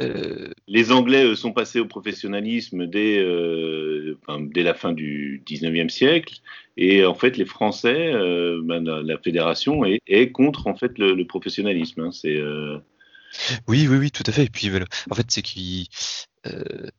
euh, 0.01 0.49
Les 0.67 0.91
Anglais 0.91 1.23
eux, 1.23 1.35
sont 1.35 1.51
passés 1.51 1.79
au 1.79 1.85
professionnalisme 1.85 2.87
dès, 2.87 3.17
euh, 3.19 4.17
enfin, 4.21 4.41
dès 4.41 4.63
la 4.63 4.73
fin 4.73 4.93
du 4.93 5.41
19e 5.45 5.89
siècle, 5.89 6.35
Et 6.77 7.05
en 7.05 7.15
fait, 7.15 7.37
les 7.37 7.45
Français, 7.45 8.13
euh, 8.13 8.61
ben, 8.63 8.83
la, 8.83 9.01
la 9.01 9.17
fédération 9.17 9.83
est, 9.85 10.01
est 10.07 10.31
contre 10.31 10.67
en 10.67 10.75
fait 10.75 10.97
le, 10.97 11.13
le 11.13 11.25
professionnalisme. 11.27 12.01
hein. 12.01 12.11
C'est 12.11 12.37
euh, 12.37 12.77
Oui, 13.67 13.87
oui, 13.89 13.97
oui, 13.97 14.11
tout 14.11 14.23
à 14.25 14.31
fait. 14.31 14.45
Et 14.45 14.49
puis, 14.49 14.69
en 15.09 15.15
fait, 15.15 15.25
c'est 15.29 15.41
qu'il 15.41 15.87
euh, 16.47 16.89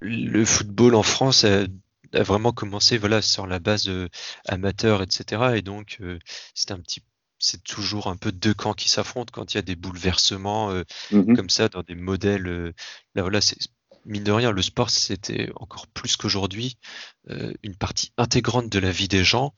le 0.00 0.44
football 0.44 0.94
en 0.94 1.02
France 1.02 1.44
a, 1.44 1.64
a 2.12 2.22
vraiment 2.22 2.52
commencé, 2.52 2.98
voilà, 2.98 3.22
sur 3.22 3.46
la 3.46 3.58
base 3.58 3.88
euh, 3.88 4.08
amateur, 4.46 5.02
etc. 5.02 5.56
Et 5.56 5.62
donc, 5.62 5.98
euh, 6.00 6.18
c'est 6.54 6.70
un 6.72 6.78
petit, 6.80 7.02
c'est 7.38 7.62
toujours 7.64 8.06
un 8.08 8.16
peu 8.16 8.32
deux 8.32 8.54
camps 8.54 8.74
qui 8.74 8.88
s'affrontent 8.88 9.32
quand 9.32 9.54
il 9.54 9.56
y 9.56 9.58
a 9.58 9.62
des 9.62 9.76
bouleversements 9.76 10.70
euh, 10.70 10.84
mhm. 11.10 11.36
comme 11.36 11.50
ça 11.50 11.68
dans 11.68 11.82
des 11.82 11.94
modèles. 11.94 12.72
là, 13.14 13.22
voilà, 13.22 13.40
c'est 13.40 13.58
mine 14.04 14.24
de 14.24 14.32
rien, 14.32 14.50
le 14.50 14.62
sport, 14.62 14.90
c'était 14.90 15.50
encore 15.56 15.86
plus 15.86 16.16
qu'aujourd'hui 16.16 16.78
euh, 17.30 17.52
une 17.62 17.76
partie 17.76 18.12
intégrante 18.16 18.68
de 18.68 18.78
la 18.78 18.90
vie 18.90 19.08
des 19.08 19.24
gens. 19.24 19.54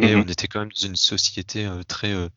Et 0.00 0.14
Mhm. 0.14 0.22
on 0.22 0.28
était 0.28 0.48
quand 0.48 0.60
même 0.60 0.72
dans 0.72 0.86
une 0.86 0.96
société 0.96 1.66
euh, 1.66 1.82
très 1.84 2.12
euh, 2.12 2.28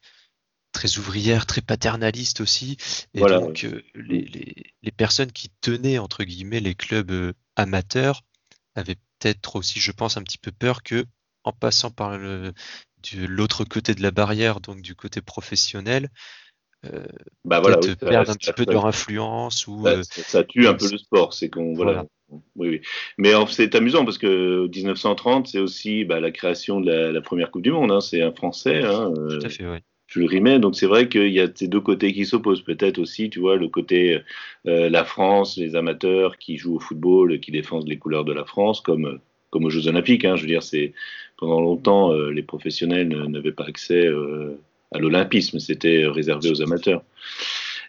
très 0.71 0.99
ouvrière, 0.99 1.47
très 1.47 1.61
paternaliste 1.61 2.41
aussi. 2.41 2.77
Et 3.15 3.19
Voilà, 3.19 3.39
donc, 3.39 3.65
les, 3.95 4.21
les, 4.21 4.73
les 4.83 4.91
personnes 4.91 5.31
qui 5.31 5.49
tenaient, 5.61 5.97
entre 5.97 6.23
guillemets, 6.23 6.59
les 6.59 6.75
clubs 6.75 7.33
amateurs 7.55 8.23
avaient 8.75 8.99
peut-être 9.19 9.55
aussi, 9.55 9.79
je 9.79 9.91
pense, 9.91 10.17
un 10.17 10.23
petit 10.23 10.37
peu 10.37 10.51
peur 10.51 10.83
que, 10.83 11.05
en 11.43 11.51
passant 11.51 11.91
par 11.91 12.17
le, 12.17 12.53
de 13.13 13.25
l'autre 13.25 13.63
côté 13.63 13.95
de 13.95 14.01
la 14.01 14.11
barrière, 14.11 14.59
donc 14.59 14.81
du 14.81 14.95
côté 14.95 15.21
professionnel, 15.21 16.09
euh, 16.85 17.05
bah 17.43 17.59
voilà, 17.59 17.79
oui, 17.81 17.95
perdre 17.95 18.31
un 18.31 18.35
petit 18.35 18.53
peu 18.53 18.65
de 18.65 18.71
leur 18.71 18.85
influence 18.85 19.67
ou 19.67 19.83
ça, 19.83 19.89
euh, 19.93 20.03
ça- 20.03 20.43
tue 20.43 20.67
un 20.67 20.73
peu 20.73 20.89
le 20.89 20.97
sport. 20.97 21.33
C'est 21.33 21.49
qu'on 21.49 21.73
voilà. 21.73 22.05
Oui, 22.55 22.69
oui. 22.69 22.81
Mais 23.17 23.31
c'est 23.49 23.73
amusant 23.75 24.03
parce 24.03 24.17
que 24.17 24.67
1930, 24.67 25.47
c'est 25.47 25.59
aussi 25.59 26.03
bah, 26.03 26.19
la 26.19 26.31
création 26.31 26.81
de 26.81 26.91
la, 26.91 27.11
la 27.11 27.21
première 27.21 27.51
Coupe 27.51 27.61
du 27.63 27.71
Monde. 27.71 27.91
hein. 27.91 28.01
C'est 28.01 28.21
un 28.21 28.33
Français. 28.33 28.83
Hein, 28.83 29.13
euh, 29.17 29.39
tout 29.39 29.45
à 29.45 29.49
fait, 29.49 29.65
ouais. 30.15 30.21
Jules 30.21 30.25
Rimet. 30.27 30.59
Donc 30.59 30.75
c'est 30.75 30.87
vrai 30.87 31.09
qu'il 31.09 31.31
y 31.31 31.39
a 31.39 31.47
ces 31.53 31.67
deux 31.67 31.81
côtés 31.81 32.13
qui 32.13 32.25
s'opposent. 32.25 32.61
Peut-être 32.61 32.99
aussi, 32.99 33.29
tu 33.29 33.39
vois, 33.39 33.55
le 33.55 33.67
côté 33.67 34.19
euh, 34.67 34.89
la 34.89 35.03
France, 35.05 35.57
les 35.57 35.75
amateurs 35.75 36.37
qui 36.37 36.57
jouent 36.57 36.75
au 36.77 36.79
football, 36.79 37.39
qui 37.39 37.51
défendent 37.51 37.87
les 37.87 37.97
couleurs 37.97 38.25
de 38.25 38.33
la 38.33 38.45
France, 38.45 38.81
comme 38.81 39.19
comme 39.49 39.65
aux 39.65 39.69
Jeux 39.69 39.87
Olympiques. 39.87 40.25
Hein. 40.25 40.35
Je 40.35 40.41
veux 40.41 40.47
dire, 40.47 40.63
c'est 40.63 40.93
pendant 41.37 41.61
longtemps 41.61 42.13
euh, 42.13 42.31
les 42.31 42.43
professionnels 42.43 43.07
ne- 43.07 43.25
n'avaient 43.27 43.51
pas 43.51 43.65
accès 43.65 44.05
euh, 44.05 44.59
à 44.93 44.99
l'olympisme. 44.99 45.59
C'était 45.59 46.05
réservé 46.05 46.49
aux 46.51 46.61
amateurs. 46.61 47.03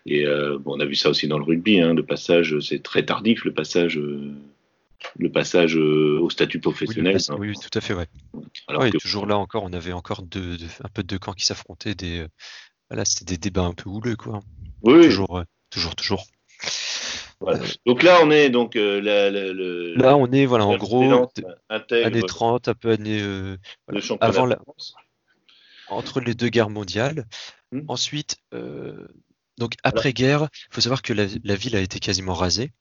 Et 0.06 0.26
euh, 0.26 0.58
bon, 0.58 0.76
on 0.76 0.80
a 0.80 0.84
vu 0.87 0.94
ça 0.94 1.10
aussi 1.10 1.28
dans 1.28 1.38
le 1.38 1.44
rugby. 1.44 1.80
Hein. 1.80 1.94
Le 1.94 2.04
passage, 2.04 2.58
c'est 2.60 2.82
très 2.82 3.04
tardif. 3.04 3.44
Le 3.44 3.52
passage. 3.52 4.00
Le 5.19 5.31
passage 5.31 5.76
euh, 5.76 6.19
au 6.21 6.28
statut 6.31 6.57
Oui, 6.59 6.61
professionnel. 6.62 7.17
hein. 7.28 7.37
oui, 7.38 7.55
tout 7.55 7.76
à 7.76 7.81
fait, 7.81 7.95
ouais. 7.95 8.07
Alors 8.67 8.83
Ouais, 8.83 8.90
que- 8.90 8.99
toujours 8.99 9.26
là 9.26 9.37
encore, 9.38 9.62
on 9.64 9.73
avait 9.73 9.93
encore 9.93 10.23
deux, 10.23 10.57
deux- 10.57 10.67
un 10.83 10.88
peu 10.88 11.02
deux 11.02 11.19
camps 11.19 11.33
qui 11.33 11.47
s'affrontaient. 11.47 11.95
Des, 11.95 12.21
euh, 12.21 12.28
voilà, 12.90 13.05
c'était 13.05 13.25
des 13.25 13.38
débats 13.38 13.62
un 13.64 13.75
peu 13.75 13.88
houleux, 13.88 14.17
quoi. 14.17 14.40
oui, 14.83 15.05
Toujours, 15.05 15.38
euh, 15.38 15.45
toujours, 15.71 15.95
toujours. 15.95 16.25
voilà. 17.40 17.61
Donc 17.87 18.02
là, 18.02 18.19
on 18.23 18.31
est 18.31 18.50
donc 18.50 18.75
euh, 18.76 19.00
la- 19.00 19.31
la- 19.31 19.52
le, 19.52 19.95
Là, 19.95 20.17
on 20.17 20.26
est, 20.33 20.47
voilà, 20.47 20.67
en 20.67 20.76
gros, 20.76 21.02
années 21.90 22.23
30, 22.23 22.69
un 22.69 22.75
peu 22.75 22.90
années, 22.90 23.21
euh, 23.23 23.57
voilà, 23.87 24.00
avant 24.21 24.45
de 24.47 24.50
la, 24.50 24.57
France. 24.57 24.95
entre 25.88 26.21
les 26.21 26.35
deux 26.35 26.49
guerres 26.49 26.71
mondiales. 26.71 27.26
Hmm. 27.73 27.83
Ensuite, 27.88 28.37
euh, 28.55 29.07
donc 29.59 29.75
après-guerre, 29.83 30.49
il 30.71 30.75
faut 30.75 30.81
savoir 30.81 31.02
que 31.02 31.12
la 31.12 31.55
ville 31.57 31.76
a 31.76 31.81
été 31.81 31.99
quasiment 32.00 32.35
rasée. 32.35 32.73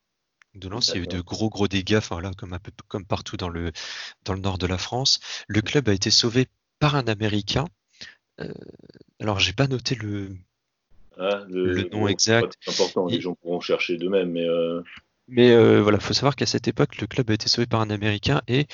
De 0.58 0.70
Lens, 0.70 0.90
il 0.90 0.98
y 0.98 1.00
a 1.00 1.04
eu 1.04 1.08
de 1.08 1.22
gros 1.22 1.50
gros 1.50 1.68
dégâts, 1.68 1.98
enfin 1.98 2.22
là, 2.22 2.32
comme 2.38 2.54
un 2.54 2.60
peu 2.60 2.72
comme 2.88 3.06
partout 3.06 3.38
dans 3.38 3.50
le 3.50 3.72
dans 4.26 4.34
le 4.34 4.40
nord 4.40 4.58
de 4.58 4.68
la 4.68 4.78
France. 4.78 5.20
Le 5.48 5.62
club 5.62 5.90
a 5.90 5.94
été 5.94 6.10
sauvé 6.10 6.48
par 6.80 6.96
un 6.96 7.08
Américain. 7.08 7.66
Euh, 8.40 8.54
alors, 9.20 9.40
j'ai 9.40 9.54
pas 9.54 9.68
noté 9.68 9.96
le, 9.96 10.38
Hein, 11.20 11.46
Le 11.50 11.84
nom 11.84 12.02
bon, 12.02 12.08
exact. 12.08 12.54
C'est 12.62 12.72
important, 12.72 13.08
les 13.08 13.22
gens 13.22 13.36
pourront 13.36 13.60
chercher 13.60 13.98
d'eux-mêmes, 13.98 14.32
mais 14.32 14.48
euh, 14.48 14.82
Mais 15.28 15.52
euh, 15.52 15.82
voilà, 15.82 16.00
faut 16.00 16.14
savoir 16.14 16.36
qu'à 16.36 16.46
cette 16.46 16.68
époque, 16.68 16.98
le 17.02 17.08
club 17.08 17.30
a 17.32 17.34
été 17.34 17.50
sauvé 17.50 17.66
par 17.66 17.82
un 17.82 17.90
Américain 17.90 18.42
et 18.48 18.68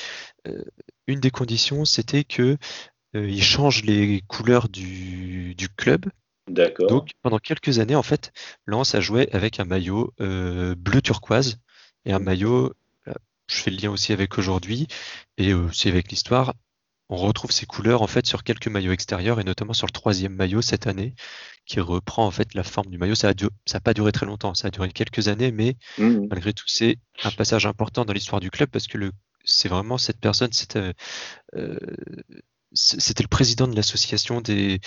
euh, 0.48 0.64
une 1.08 1.20
des 1.20 1.32
conditions, 1.32 1.86
c'était 1.86 2.24
que 2.24 2.58
euh, 3.16 3.30
il 3.30 3.44
change 3.44 3.84
les 3.84 4.22
couleurs 4.28 4.68
du, 4.68 5.56
du 5.56 5.70
club. 5.70 6.06
d'accord. 6.50 6.88
Donc 6.88 7.12
pendant 7.22 7.40
quelques 7.40 7.80
années, 7.80 7.96
en 7.96 8.04
fait, 8.04 8.34
Lens 8.66 8.94
a 8.96 9.00
joué 9.00 9.30
avec 9.32 9.60
un 9.60 9.66
maillot 9.66 10.14
bleu 10.20 11.02
turquoise 11.02 11.60
et 12.06 12.14
un 12.14 12.20
maillot. 12.20 12.74
là, 13.06 13.14
Je 13.48 13.56
fais 13.56 13.72
le 13.72 13.78
lien 13.78 13.92
aussi 13.92 14.14
avec 14.14 14.38
aujourd'hui 14.38 14.88
et 15.38 15.54
aussi 15.54 15.90
avec 15.90 16.10
l'histoire. 16.12 16.54
On 17.10 17.18
retrouve 17.18 17.52
ces 17.52 17.66
couleurs 17.66 18.02
en 18.02 18.08
fait 18.08 18.26
sur 18.26 18.44
quelques 18.44 18.68
maillots 18.68 18.92
extérieurs 18.94 19.40
et 19.40 19.44
notamment 19.44 19.74
sur 19.74 19.88
le 19.88 19.92
troisième 19.92 20.34
maillot 20.36 20.62
cette 20.62 20.88
année 20.88 21.14
qui 21.66 21.80
reprend 21.80 22.26
en 22.26 22.32
fait 22.32 22.54
la 22.56 22.64
forme 22.64 22.90
du 22.90 22.98
maillot. 22.98 23.16
Ça 23.16 23.30
a, 23.30 23.34
du- 23.34 23.50
ça 23.66 23.78
a 23.78 23.82
pas 23.82 23.94
duré 23.94 24.12
très 24.12 24.26
longtemps, 24.26 24.54
ça 24.54 24.68
a 24.68 24.72
duré 24.72 24.90
quelques 24.90 25.28
années, 25.28 25.52
mais 25.52 25.78
Mhm. 25.98 26.28
malgré 26.30 26.54
tout, 26.54 26.66
c'est 26.68 26.98
un 27.24 27.32
passage 27.32 27.66
important 27.66 28.06
dans 28.06 28.14
l'histoire 28.14 28.40
du 28.42 28.50
club 28.52 28.70
parce 28.70 28.88
que 28.88 28.98
le, 28.98 29.12
c'est 29.44 29.70
vraiment 29.70 29.98
cette 29.98 30.20
personne, 30.20 30.52
c'était, 30.54 30.94
euh, 31.56 31.78
c'était 32.74 33.24
le 33.24 33.28
président 33.30 33.68
de 33.68 33.76
l'association 33.76 34.42
des, 34.42 34.80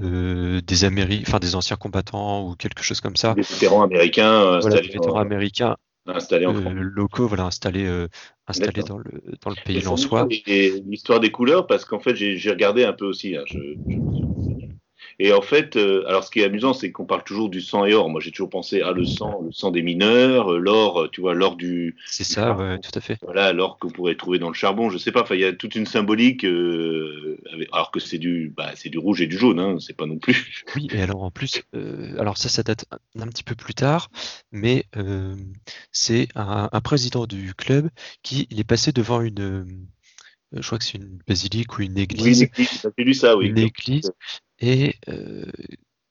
euh, 0.00 0.60
des 0.60 0.84
Améri- 0.84 1.22
enfin 1.26 1.38
des 1.38 1.54
anciens 1.54 1.76
combattants 1.76 2.48
ou 2.48 2.54
quelque 2.56 2.82
chose 2.82 3.00
comme 3.00 3.16
ça. 3.16 3.34
Des 3.34 3.42
vétérans 3.42 3.82
américains 3.82 4.32
euh, 4.32 4.60
Voilà, 4.60 4.80
des 4.80 4.88
vétérans 4.88 5.20
américains 5.20 5.76
installés 6.06 6.46
en 6.46 6.54
France. 6.54 6.72
locaux, 6.76 7.26
voilà, 7.26 7.44
installés, 7.44 7.86
euh, 7.86 8.08
installés 8.46 8.82
dans 8.82 8.98
le, 8.98 9.04
dans 9.40 9.50
le 9.50 9.56
pays 9.64 9.80
lensois. 9.80 10.26
L'histoire 10.30 11.20
des 11.20 11.30
couleurs, 11.30 11.66
parce 11.66 11.84
qu'en 11.84 12.00
fait, 12.00 12.14
j'ai 12.16 12.50
regardé 12.50 12.84
un 12.84 12.92
peu 12.92 13.06
aussi. 13.06 13.36
hein, 13.36 13.42
je, 13.46 13.58
je 13.58 13.58
me 13.58 14.12
suis 14.12 14.24
renseigné. 14.24 14.39
Et 15.22 15.34
en 15.34 15.42
fait, 15.42 15.76
euh, 15.76 16.02
alors 16.08 16.24
ce 16.24 16.30
qui 16.30 16.40
est 16.40 16.44
amusant, 16.44 16.72
c'est 16.72 16.92
qu'on 16.92 17.04
parle 17.04 17.22
toujours 17.24 17.50
du 17.50 17.60
sang 17.60 17.84
et 17.84 17.92
or. 17.92 18.08
Moi, 18.08 18.22
j'ai 18.22 18.30
toujours 18.30 18.48
pensé 18.48 18.80
à 18.80 18.92
le 18.92 19.04
sang, 19.04 19.42
le 19.44 19.52
sang 19.52 19.70
des 19.70 19.82
mineurs, 19.82 20.54
euh, 20.54 20.58
l'or, 20.58 21.02
euh, 21.02 21.08
tu 21.12 21.20
vois, 21.20 21.34
l'or 21.34 21.56
du, 21.56 21.94
C'est 22.06 22.24
ça, 22.24 22.56
ouais, 22.56 22.78
tout 22.78 22.90
à 22.94 23.02
fait. 23.02 23.18
voilà, 23.22 23.52
l'or 23.52 23.78
que 23.78 23.86
vous 23.86 23.92
pourrez 23.92 24.16
trouver 24.16 24.38
dans 24.38 24.48
le 24.48 24.54
charbon. 24.54 24.88
Je 24.88 24.96
sais 24.96 25.12
pas. 25.12 25.20
Enfin, 25.20 25.34
il 25.34 25.42
y 25.42 25.44
a 25.44 25.52
toute 25.52 25.74
une 25.74 25.84
symbolique, 25.84 26.46
euh, 26.46 27.38
alors 27.70 27.90
que 27.90 28.00
c'est 28.00 28.16
du, 28.16 28.50
bah, 28.56 28.70
c'est 28.76 28.88
du 28.88 28.96
rouge 28.96 29.20
et 29.20 29.26
du 29.26 29.36
jaune. 29.36 29.60
Hein, 29.60 29.76
c'est 29.78 29.94
pas 29.94 30.06
non 30.06 30.18
plus. 30.18 30.64
Oui, 30.74 30.88
et 30.90 31.02
alors 31.02 31.22
en 31.22 31.30
plus, 31.30 31.62
euh, 31.74 32.18
alors 32.18 32.38
ça, 32.38 32.48
ça 32.48 32.62
date 32.62 32.86
un, 32.90 33.20
un 33.20 33.26
petit 33.26 33.42
peu 33.44 33.54
plus 33.54 33.74
tard, 33.74 34.08
mais 34.52 34.86
c'est 35.92 36.28
un, 36.34 36.70
un 36.72 36.80
président 36.80 37.26
du 37.26 37.52
club 37.54 37.90
qui 38.22 38.46
il 38.50 38.58
est 38.58 38.64
passé 38.64 38.90
devant 38.92 39.20
une, 39.20 39.66
je 40.52 40.66
crois 40.66 40.78
que 40.78 40.84
c'est 40.84 40.98
une 40.98 41.18
basilique 41.26 41.78
ou 41.78 41.82
une 41.82 41.96
Oui, 41.96 42.02
église, 42.02 42.42
une 42.42 42.64
église, 42.98 43.20
ça, 43.20 43.36
oui. 43.36 43.48
une 43.48 43.58
église, 43.58 44.12
et 44.60 44.96
euh, 45.08 45.44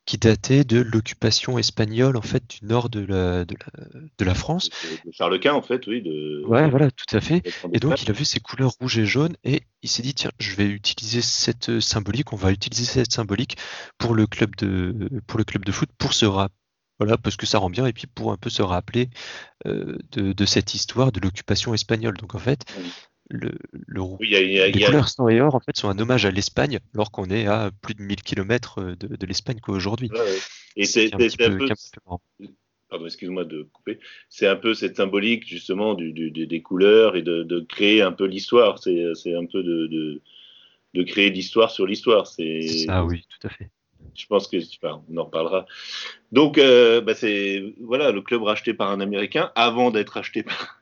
qui 0.06 0.18
datait 0.18 0.64
de 0.64 0.80
l'occupation 0.80 1.60
espagnole 1.60 2.18
en 2.18 2.22
fait 2.24 2.44
du 2.50 2.66
nord 2.66 2.90
de 2.90 3.02
la, 3.02 3.46
de 3.46 3.56
la, 3.56 3.86
de 4.18 4.26
la 4.26 4.34
France. 4.34 4.70
De 5.06 5.12
Charles 5.12 5.40
Quint, 5.40 5.54
en 5.54 5.62
fait, 5.62 5.86
oui. 5.86 6.02
De, 6.02 6.44
Ouais, 6.48 6.68
voilà, 6.68 6.90
tout 6.90 7.16
à 7.16 7.22
fait. 7.22 7.44
Et 7.74 7.80
donc, 7.80 8.02
il 8.02 8.10
a 8.10 8.14
vu 8.14 8.26
ces 8.26 8.40
couleurs 8.40 8.72
rouge 8.82 8.98
et 8.98 9.06
jaune 9.06 9.36
et 9.44 9.62
il 9.84 9.90
s'est 9.90 10.02
dit, 10.02 10.16
tiens, 10.16 10.32
je 10.40 10.56
vais 10.56 10.66
utiliser 10.66 11.22
cette 11.22 11.80
symbolique, 11.80 12.34
on 12.34 12.38
va 12.38 12.52
utiliser 12.52 12.86
cette 12.86 13.12
symbolique 13.12 13.58
pour 14.00 14.16
le 14.16 14.26
club 14.26 14.56
de, 14.56 15.10
pour 15.28 15.38
le 15.38 15.44
club 15.44 15.64
de 15.64 15.72
foot, 15.72 15.90
pour 16.00 16.14
se 16.14 16.26
rappeler. 16.26 16.56
Voilà, 17.00 17.18
parce 17.18 17.38
que 17.38 17.46
ça 17.46 17.60
rend 17.60 17.70
bien, 17.70 17.86
et 17.86 17.94
puis 17.94 18.08
pour 18.08 18.34
un 18.34 18.36
peu 18.36 18.50
se 18.50 18.62
rappeler 18.62 19.10
euh, 19.66 19.98
de, 20.12 20.34
de 20.34 20.46
cette 20.46 20.74
histoire 20.74 21.14
de 21.14 21.22
l'occupation 21.22 21.74
espagnole. 21.74 22.18
Donc 22.18 22.36
en 22.36 22.40
fait, 22.40 22.66
le, 23.30 23.52
le 23.72 24.02
rou- 24.02 24.18
Oui, 24.20 24.28
il 24.30 24.34
y 24.34 24.36
a, 24.36 24.42
il 24.42 24.52
y 24.52 24.60
a- 24.60 24.68
il 24.68 24.74
les 24.74 24.80
y 24.80 24.84
a- 24.84 24.88
couleurs 24.88 25.10
sang 25.10 25.28
et 25.30 25.40
or 25.42 25.56
en 25.56 25.60
fait, 25.60 25.78
sont 25.78 25.90
un 25.90 25.98
hommage 26.00 26.26
à 26.26 26.32
l'Espagne, 26.32 26.80
alors 26.94 27.12
qu'on 27.12 27.30
est 27.30 27.46
à 27.48 27.72
plus 27.82 27.94
de 27.94 28.02
1000 28.02 28.22
km 28.24 28.82
de, 28.82 29.16
de 29.16 29.26
l'Espagne 29.26 29.60
qu'aujourd'hui. 29.62 30.10
ouais, 30.12 30.20
ouais. 30.20 30.38
Et 30.76 30.86
C'est 30.86 31.14
un 31.14 31.18
peu, 31.18 31.30
pardon, 32.90 33.06
excuse-moi 33.06 33.46
de 33.46 33.64
couper. 33.72 34.00
C'est 34.30 34.48
un 34.48 34.56
peu 34.56 34.74
cette 34.74 34.98
symbolique 34.98 35.48
justement 35.48 35.94
du, 35.94 36.12
du- 36.12 36.32
du- 36.32 36.48
des 36.48 36.62
couleurs 36.62 37.16
et 37.16 37.22
de, 37.22 37.44
de 37.44 37.60
créer 37.60 38.02
un 38.02 38.12
peu 38.12 38.26
l'histoire. 38.26 38.80
C'est 38.80 39.04
un 39.36 39.46
peu 39.46 39.62
de, 39.64 39.88
de, 39.88 40.22
de 40.96 41.04
créer 41.04 41.30
l'histoire 41.30 41.70
sur 41.72 41.86
l'histoire. 41.86 42.28
C'est 42.28 42.86
Ah 42.88 43.06
oui, 43.06 43.26
tout 43.30 43.48
à 43.48 43.52
fait. 43.52 43.70
Je 44.16 44.26
pense 44.26 44.48
que 44.48 44.58
enfin, 44.84 45.04
on 45.10 45.18
en 45.18 45.26
reparlera. 45.26 45.66
Donc, 46.32 46.58
euh, 46.58 47.00
bah, 47.02 47.14
c'est 47.14 47.74
voilà 47.82 48.12
le 48.12 48.22
club 48.22 48.42
racheté 48.44 48.74
par 48.74 48.90
un 48.90 49.00
Américain 49.02 49.52
avant 49.56 49.92
d'être 49.92 50.10
racheté 50.14 50.44
par. 50.44 50.79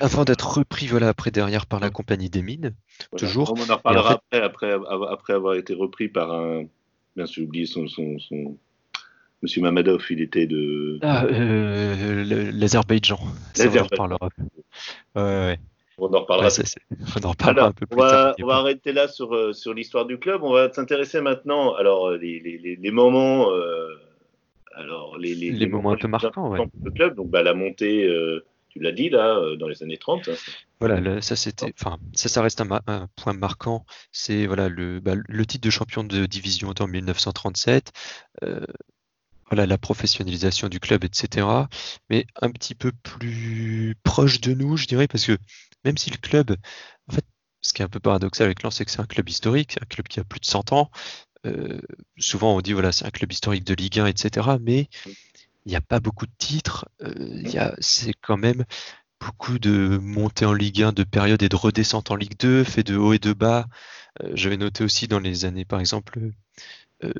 Avant 0.00 0.24
d'être 0.24 0.58
repris 0.58 0.86
voilà, 0.86 1.08
après 1.08 1.30
derrière 1.30 1.66
par 1.66 1.80
la 1.80 1.90
compagnie 1.90 2.30
des 2.30 2.42
mines, 2.42 2.74
Voilà. 3.10 3.26
Toujours. 3.26 3.52
On 3.56 3.70
en 3.70 3.76
reparlera 3.76 4.12
après, 4.12 4.40
après, 4.42 4.72
av- 4.72 5.06
après 5.10 5.32
avoir 5.34 5.54
été 5.54 5.74
repris 5.74 6.08
par 6.08 6.32
un. 6.32 6.64
Bien 7.16 7.26
sûr, 7.26 7.42
j'ai 7.42 7.46
oublié 7.46 7.66
son, 7.66 7.86
son, 7.88 8.18
son- 8.18 8.56
Monsieur 9.42 9.60
Mamadov, 9.60 10.04
il 10.10 10.20
était 10.22 10.46
de. 10.46 10.98
Ah, 11.02 11.24
euh, 11.24 12.24
l'Azerbaïdjan. 12.52 13.18
On 13.20 13.26
en 13.26 13.32
L'Azerbaïdjan. 13.56 13.84
reparlera. 13.90 14.28
Ouais, 15.16 15.22
ouais, 15.22 15.58
On 15.98 16.06
en 16.14 16.20
reparlera 16.20 16.46
ouais, 16.46 16.50
ça, 16.50 16.64
c'est- 16.64 16.80
on 16.90 17.26
en 17.26 17.30
reparlera 17.30 17.50
Alors, 17.62 17.68
un 17.70 17.72
peu 17.72 17.86
on 17.90 17.94
plus 17.96 18.00
va, 18.02 18.10
tard. 18.10 18.34
on 18.40 18.46
va 18.46 18.54
arrêter 18.56 18.92
là 18.92 19.08
sur, 19.08 19.34
euh, 19.34 19.52
sur 19.52 19.74
l'histoire 19.74 20.06
du 20.06 20.18
club. 20.18 20.42
On 20.44 20.52
va 20.52 20.72
s'intéresser 20.72 21.20
maintenant 21.20 21.74
alors 21.74 22.08
euh, 22.10 22.16
les, 22.18 22.38
les, 22.40 22.76
les, 22.76 22.90
moments, 22.92 23.50
euh, 23.50 23.88
alors 24.76 25.18
les, 25.18 25.34
les, 25.34 25.50
Les 25.50 25.66
moments 25.66 25.90
un 25.92 25.96
peu 25.96 26.08
marquants, 26.08 26.54
le 26.84 26.90
club. 26.92 27.16
Donc 27.16 27.28
bah, 27.30 27.42
la 27.42 27.52
montée 27.54 28.04
euh, 28.06 28.44
tu 28.72 28.80
l'as 28.80 28.92
dit 28.92 29.10
là, 29.10 29.36
euh, 29.36 29.56
dans 29.56 29.68
les 29.68 29.82
années 29.82 29.98
30. 29.98 30.28
hein. 30.28 30.32
Voilà, 30.80 31.20
ça 31.22 31.36
c'était, 31.36 31.72
enfin, 31.80 31.98
ça, 32.14 32.28
ça 32.28 32.42
reste 32.42 32.60
un, 32.60 32.64
ma- 32.64 32.82
un 32.86 33.06
point 33.16 33.34
marquant. 33.34 33.84
C'est 34.10 34.46
voilà 34.46 34.68
le, 34.68 34.98
bah, 35.00 35.14
le 35.16 35.46
titre 35.46 35.64
de 35.64 35.70
champion 35.70 36.02
de 36.04 36.26
division 36.26 36.72
en 36.78 36.86
1937. 36.88 37.92
euh, 38.42 38.64
voilà 39.50 39.66
la 39.66 39.76
professionnalisation 39.76 40.68
du 40.68 40.80
club, 40.80 41.04
etc. 41.04 41.46
Mais 42.08 42.26
un 42.40 42.50
petit 42.50 42.74
peu 42.74 42.90
plus 43.02 43.94
proche 44.02 44.40
de 44.40 44.54
nous, 44.54 44.78
je 44.78 44.86
dirais, 44.86 45.06
parce 45.06 45.26
que 45.26 45.36
même 45.84 45.98
si 45.98 46.10
le 46.10 46.16
club, 46.16 46.56
en 47.08 47.12
fait, 47.12 47.24
ce 47.60 47.74
qui 47.74 47.82
est 47.82 47.84
un 47.84 47.88
peu 47.88 48.00
paradoxal 48.00 48.46
avec 48.46 48.62
Lens, 48.62 48.76
c'est 48.76 48.86
que 48.86 48.90
c'est 48.90 49.00
un 49.00 49.06
club 49.06 49.28
historique, 49.28 49.76
un 49.82 49.84
club 49.86 50.08
qui 50.08 50.20
a 50.20 50.24
plus 50.24 50.40
de 50.40 50.46
100 50.46 50.72
ans. 50.72 50.90
Euh, 51.44 51.80
souvent 52.18 52.54
on 52.56 52.60
dit 52.60 52.72
voilà 52.72 52.92
c'est 52.92 53.04
un 53.04 53.10
club 53.10 53.32
historique 53.32 53.64
de 53.64 53.74
Ligue 53.74 53.98
1, 53.98 54.06
etc. 54.06 54.58
Mais 54.60 54.88
il 55.64 55.70
n'y 55.70 55.76
a 55.76 55.80
pas 55.80 56.00
beaucoup 56.00 56.26
de 56.26 56.32
titres. 56.38 56.88
euh, 57.02 57.72
c'est 57.80 58.14
quand 58.20 58.36
même 58.36 58.64
beaucoup 59.20 59.58
de 59.58 59.98
montées 60.02 60.46
en 60.46 60.52
Ligue 60.54 60.82
1, 60.82 60.92
de 60.92 61.04
périodes 61.04 61.42
et 61.42 61.48
de 61.48 61.56
redescentes 61.56 62.10
en 62.10 62.16
Ligue 62.16 62.38
2, 62.38 62.64
fait 62.64 62.82
de 62.84 62.96
haut 62.96 63.12
et 63.14 63.18
de 63.20 63.32
bas. 63.32 63.66
Euh, 64.22 64.32
J'avais 64.34 64.56
noté 64.58 64.84
aussi 64.84 65.08
dans 65.08 65.20
les 65.20 65.44
années, 65.46 65.64
par 65.64 65.80
exemple, 65.80 66.20
euh, 67.04 67.12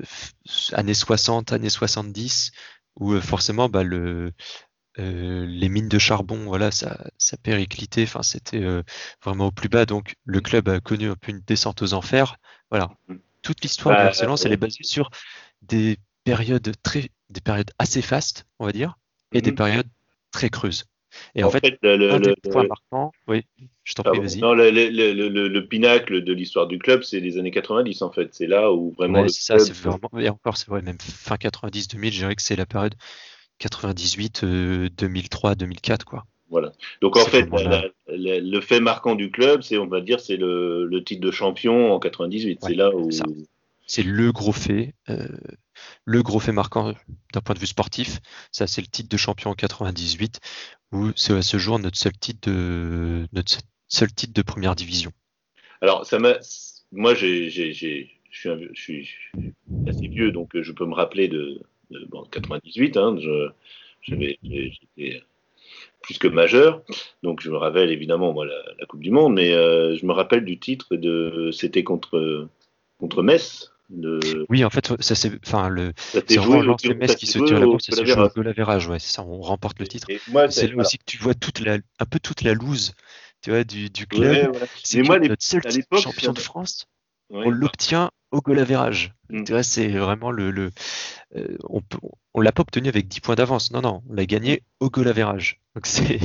années 0.73 0.95
60, 0.95 1.53
années 1.53 1.71
70, 1.71 2.53
où 2.97 3.13
euh, 3.13 3.21
forcément 3.21 3.69
bah, 3.69 3.83
le, 3.85 4.33
les 4.99 5.69
mines 5.69 5.89
de 5.89 5.99
charbon, 5.99 6.45
voilà, 6.45 6.71
ça, 6.71 7.05
ça 7.19 7.37
périclitait, 7.39 8.03
enfin, 8.05 8.23
c'était 8.23 8.63
vraiment 9.25 9.47
au 9.47 9.51
plus 9.53 9.69
bas. 9.69 9.87
Donc 9.87 10.17
le 10.25 10.41
club 10.41 10.69
a 10.69 10.81
connu 10.81 11.09
un 11.11 11.17
peu 11.17 11.31
une 11.33 11.41
descente 11.41 11.83
aux 11.83 11.95
enfers. 11.95 12.37
Voilà. 12.71 12.91
Toute 13.43 13.63
l'histoire 13.63 13.97
Bah, 13.97 14.03
du 14.03 14.09
RC 14.09 14.27
Lens, 14.27 14.45
elle 14.45 14.53
est 14.53 14.57
basée 14.57 14.83
sur 14.85 15.11
des 15.63 15.99
périodes 16.25 16.73
très, 16.83 17.11
des 17.33 17.41
périodes 17.41 17.71
assez 17.79 18.03
fastes, 18.03 18.47
on 18.59 18.67
va 18.67 18.73
dire, 18.73 18.99
et 19.33 19.41
des 19.41 19.51
Mhm. 19.51 19.57
périodes 19.57 19.89
très 20.31 20.51
creuses. 20.51 20.85
Et 21.35 21.45
en 21.45 21.49
en 21.49 21.51
fait, 21.51 21.61
fait, 21.61 21.79
le, 21.83 21.97
le- 21.97 22.11
un 22.11 22.19
le- 22.19 22.69
marquants, 22.69 23.13
oui, 23.29 23.45
je 23.85 23.95
t'en 23.95 24.03
prie, 24.03 24.19
vas-y. 24.19 24.41
Le, 24.41 24.71
le- 24.71 25.13
le- 25.13 25.29
le- 25.29 25.49
le 25.49 25.67
pinacle 25.67 26.25
de 26.25 26.33
l'histoire 26.33 26.67
du 26.67 26.79
club, 26.79 27.03
c'est 27.03 27.21
les 27.21 27.37
années 27.39 27.51
90 27.51 28.01
en 28.03 28.11
fait. 28.11 28.29
C'est 28.33 28.47
là 28.47 28.73
où 28.73 28.93
vraiment 28.93 29.19
Ouais, 29.19 29.23
le 29.25 29.29
ça, 29.29 29.57
club- 29.57 29.67
c'est 29.67 29.77
vraiment, 29.77 30.11
et 30.19 30.29
encore, 30.31 30.57
c'est 30.57 30.69
vrai, 30.69 30.81
même 30.81 30.99
fin 30.99 31.37
90-2000, 31.37 32.13
je 32.13 32.19
dirais 32.21 32.35
que 32.35 32.43
c'est 32.43 32.57
la 32.57 32.67
période 32.67 32.95
98, 33.59 34.45
euh, 34.45 34.89
2003, 34.97 35.55
2004, 35.55 36.05
quoi. 36.05 36.25
Voilà. 36.49 36.73
Donc 37.01 37.17
en 37.17 37.25
fait, 37.25 37.47
la- 37.51 37.85
la- 38.09 38.41
le 38.41 38.61
fait 38.61 38.81
marquant 38.81 39.15
du 39.15 39.31
club, 39.31 39.63
c'est 39.63 39.79
on 39.79 39.87
va 39.87 40.01
dire, 40.01 40.21
c'est 40.21 40.37
le, 40.37 40.85
le 40.87 41.05
titre 41.05 41.23
de 41.23 41.31
champion 41.31 41.93
en 41.93 41.99
98. 41.99 42.59
Ouais, 42.63 42.69
c'est 42.69 42.75
là 42.75 42.91
où 42.95 43.11
c'est 43.93 44.03
le 44.03 44.33
gros 44.33 44.53
fait, 44.53 44.95
euh, 45.11 45.29
le 46.07 46.23
gros 46.23 46.41
fait 46.41 46.53
marquant 46.53 46.95
d'un 47.35 47.41
point 47.43 47.55
de 47.55 47.61
vue 47.61 47.67
sportif. 47.67 48.21
Ça, 48.51 48.67
c'est 48.67 48.81
le 48.81 48.87
titre 48.87 49.11
de 49.11 49.19
champion 49.19 49.51
en 49.51 49.55
98, 49.55 50.41
où 50.93 51.11
c'est 51.15 51.35
à 51.35 51.43
ce 51.43 51.59
jour 51.59 51.79
notre 51.79 51.99
seul 51.99 52.15
titre 52.15 52.49
de, 52.51 53.29
première 54.47 54.75
division. 54.77 55.13
Alors, 55.83 56.07
ça. 56.07 56.19
Moi, 56.19 57.15
je 57.15 57.51
suis, 57.51 59.11
assez 59.87 60.09
vieux, 60.09 60.33
donc 60.33 60.59
je 60.59 60.73
peux 60.73 60.87
me 60.87 60.95
rappeler 60.95 61.29
de, 61.29 61.61
de 61.91 62.07
bon, 62.07 62.25
98. 62.25 62.97
Hein, 62.97 63.19
j'étais 64.01 65.23
plus 66.01 66.17
que 66.17 66.29
majeur, 66.29 66.83
donc 67.23 67.43
je 67.43 67.51
me 67.51 67.59
rappelle 67.59 67.91
évidemment 67.91 68.35
la 68.43 68.87
Coupe 68.89 69.03
du 69.03 69.11
Monde, 69.11 69.35
mais 69.35 69.53
euh, 69.53 69.99
je 69.99 70.07
me 70.07 70.13
rappelle 70.13 70.47
du 70.47 70.59
titre 70.59 70.97
de. 70.97 71.51
C'était 71.53 71.85
contre 71.85 72.49
contre 72.99 73.23
Metz. 73.23 73.73
De, 73.91 74.47
Oui, 74.49 74.65
en 74.65 74.71
fait, 74.71 74.93
ça 75.01 75.15
c'est, 75.15 75.31
enfin, 75.47 75.69
le, 75.69 75.93
c'est 76.27 76.39
au- 76.39 76.77
qui 77.17 77.27
se 77.27 77.39
tirent 77.39 77.61
la 77.61 77.67
au 77.67 77.71
bourse 77.73 77.89
et 77.89 77.93
se 77.93 78.05
goal 78.05 78.07
joue 78.07 78.21
au 78.21 78.23
average. 78.23 78.33
goal 78.35 78.49
average, 78.49 78.89
ouais, 78.89 78.99
c'est 78.99 79.13
ça, 79.13 79.23
on 79.23 79.41
remporte 79.41 79.79
le 79.81 79.87
titre. 79.87 80.09
C'est 80.51 80.69
là 80.69 80.77
aussi 80.79 80.99
que 80.99 81.05
tu 81.07 81.19
vois 81.19 81.35
toute 81.35 81.61
la, 81.61 81.79
un 81.99 82.07
peu 82.07 82.19
toute 82.21 82.43
la 82.43 82.55
loose, 82.55 82.95
tu 83.43 83.51
vois, 83.51 83.65
du, 83.65 83.91
du 83.91 84.07
Ouais, 84.13 84.19
club. 84.19 84.57
C'est 84.83 85.03
moi, 85.03 85.19
notre 85.19 85.45
seul 85.45 85.63
champion 85.95 86.33
de 86.33 86.41
France, 86.41 86.87
ouais, 87.31 87.45
on 87.47 87.51
l'obtient 87.51 88.11
au 88.31 88.41
goal 88.41 88.59
average. 88.59 89.13
Mm. 89.31 89.45
Tu 89.45 89.53
vois, 89.53 89.63
c'est 89.63 89.89
vraiment 89.89 90.31
le, 90.31 90.51
le 90.51 90.71
euh, 91.37 91.57
on 91.69 91.83
on 92.35 92.41
l'a 92.41 92.53
pas 92.53 92.63
obtenu 92.63 92.89
avec 92.89 93.09
10 93.09 93.21
points 93.21 93.35
d'avance. 93.35 93.71
Non, 93.73 93.83
non, 93.83 94.03
on 94.09 94.15
l'a 94.15 94.27
gagné 94.27 94.63
au 94.81 94.91
goal 94.91 95.09
average. 95.09 95.61
Donc 95.75 95.87
c'est, 95.87 96.19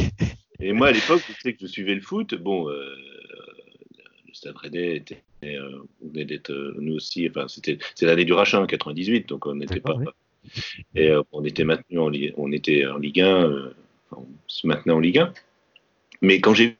Et 0.59 0.73
moi, 0.73 0.87
à 0.87 0.91
l'époque, 0.91 1.21
je 1.27 1.33
sais 1.33 1.53
que 1.53 1.59
je 1.61 1.67
suivais 1.67 1.95
le 1.95 2.01
foot. 2.01 2.33
Bon, 2.35 2.69
euh, 2.69 2.95
Stade 4.47 4.57
Rennais 4.57 4.95
était, 4.95 5.23
euh, 5.43 5.79
on 6.01 6.07
venait 6.07 6.25
d'être, 6.25 6.51
euh, 6.51 6.75
nous 6.79 6.95
aussi, 6.95 7.27
enfin, 7.29 7.47
c'était, 7.47 7.77
c'est 7.95 8.05
l'année 8.05 8.25
du 8.25 8.33
rachat, 8.33 8.61
en 8.61 8.65
98, 8.65 9.27
donc 9.27 9.45
on 9.45 9.55
n'était 9.55 9.81
pas, 9.81 9.97
et 10.95 11.09
euh, 11.09 11.21
on 11.33 11.43
était 11.43 11.65
maintenu 11.65 11.99
en 11.99 12.07
Ligue, 12.07 12.33
on 12.37 12.51
était 12.51 12.85
en 12.85 12.97
Ligue 12.97 13.21
1, 13.21 13.43
euh, 13.43 13.73
on 14.13 14.25
se 14.47 14.65
maintenait 14.65 14.93
en 14.93 14.99
Ligue 14.99 15.19
1. 15.19 15.33
Mais 16.21 16.39
quand 16.39 16.53
j'ai 16.53 16.77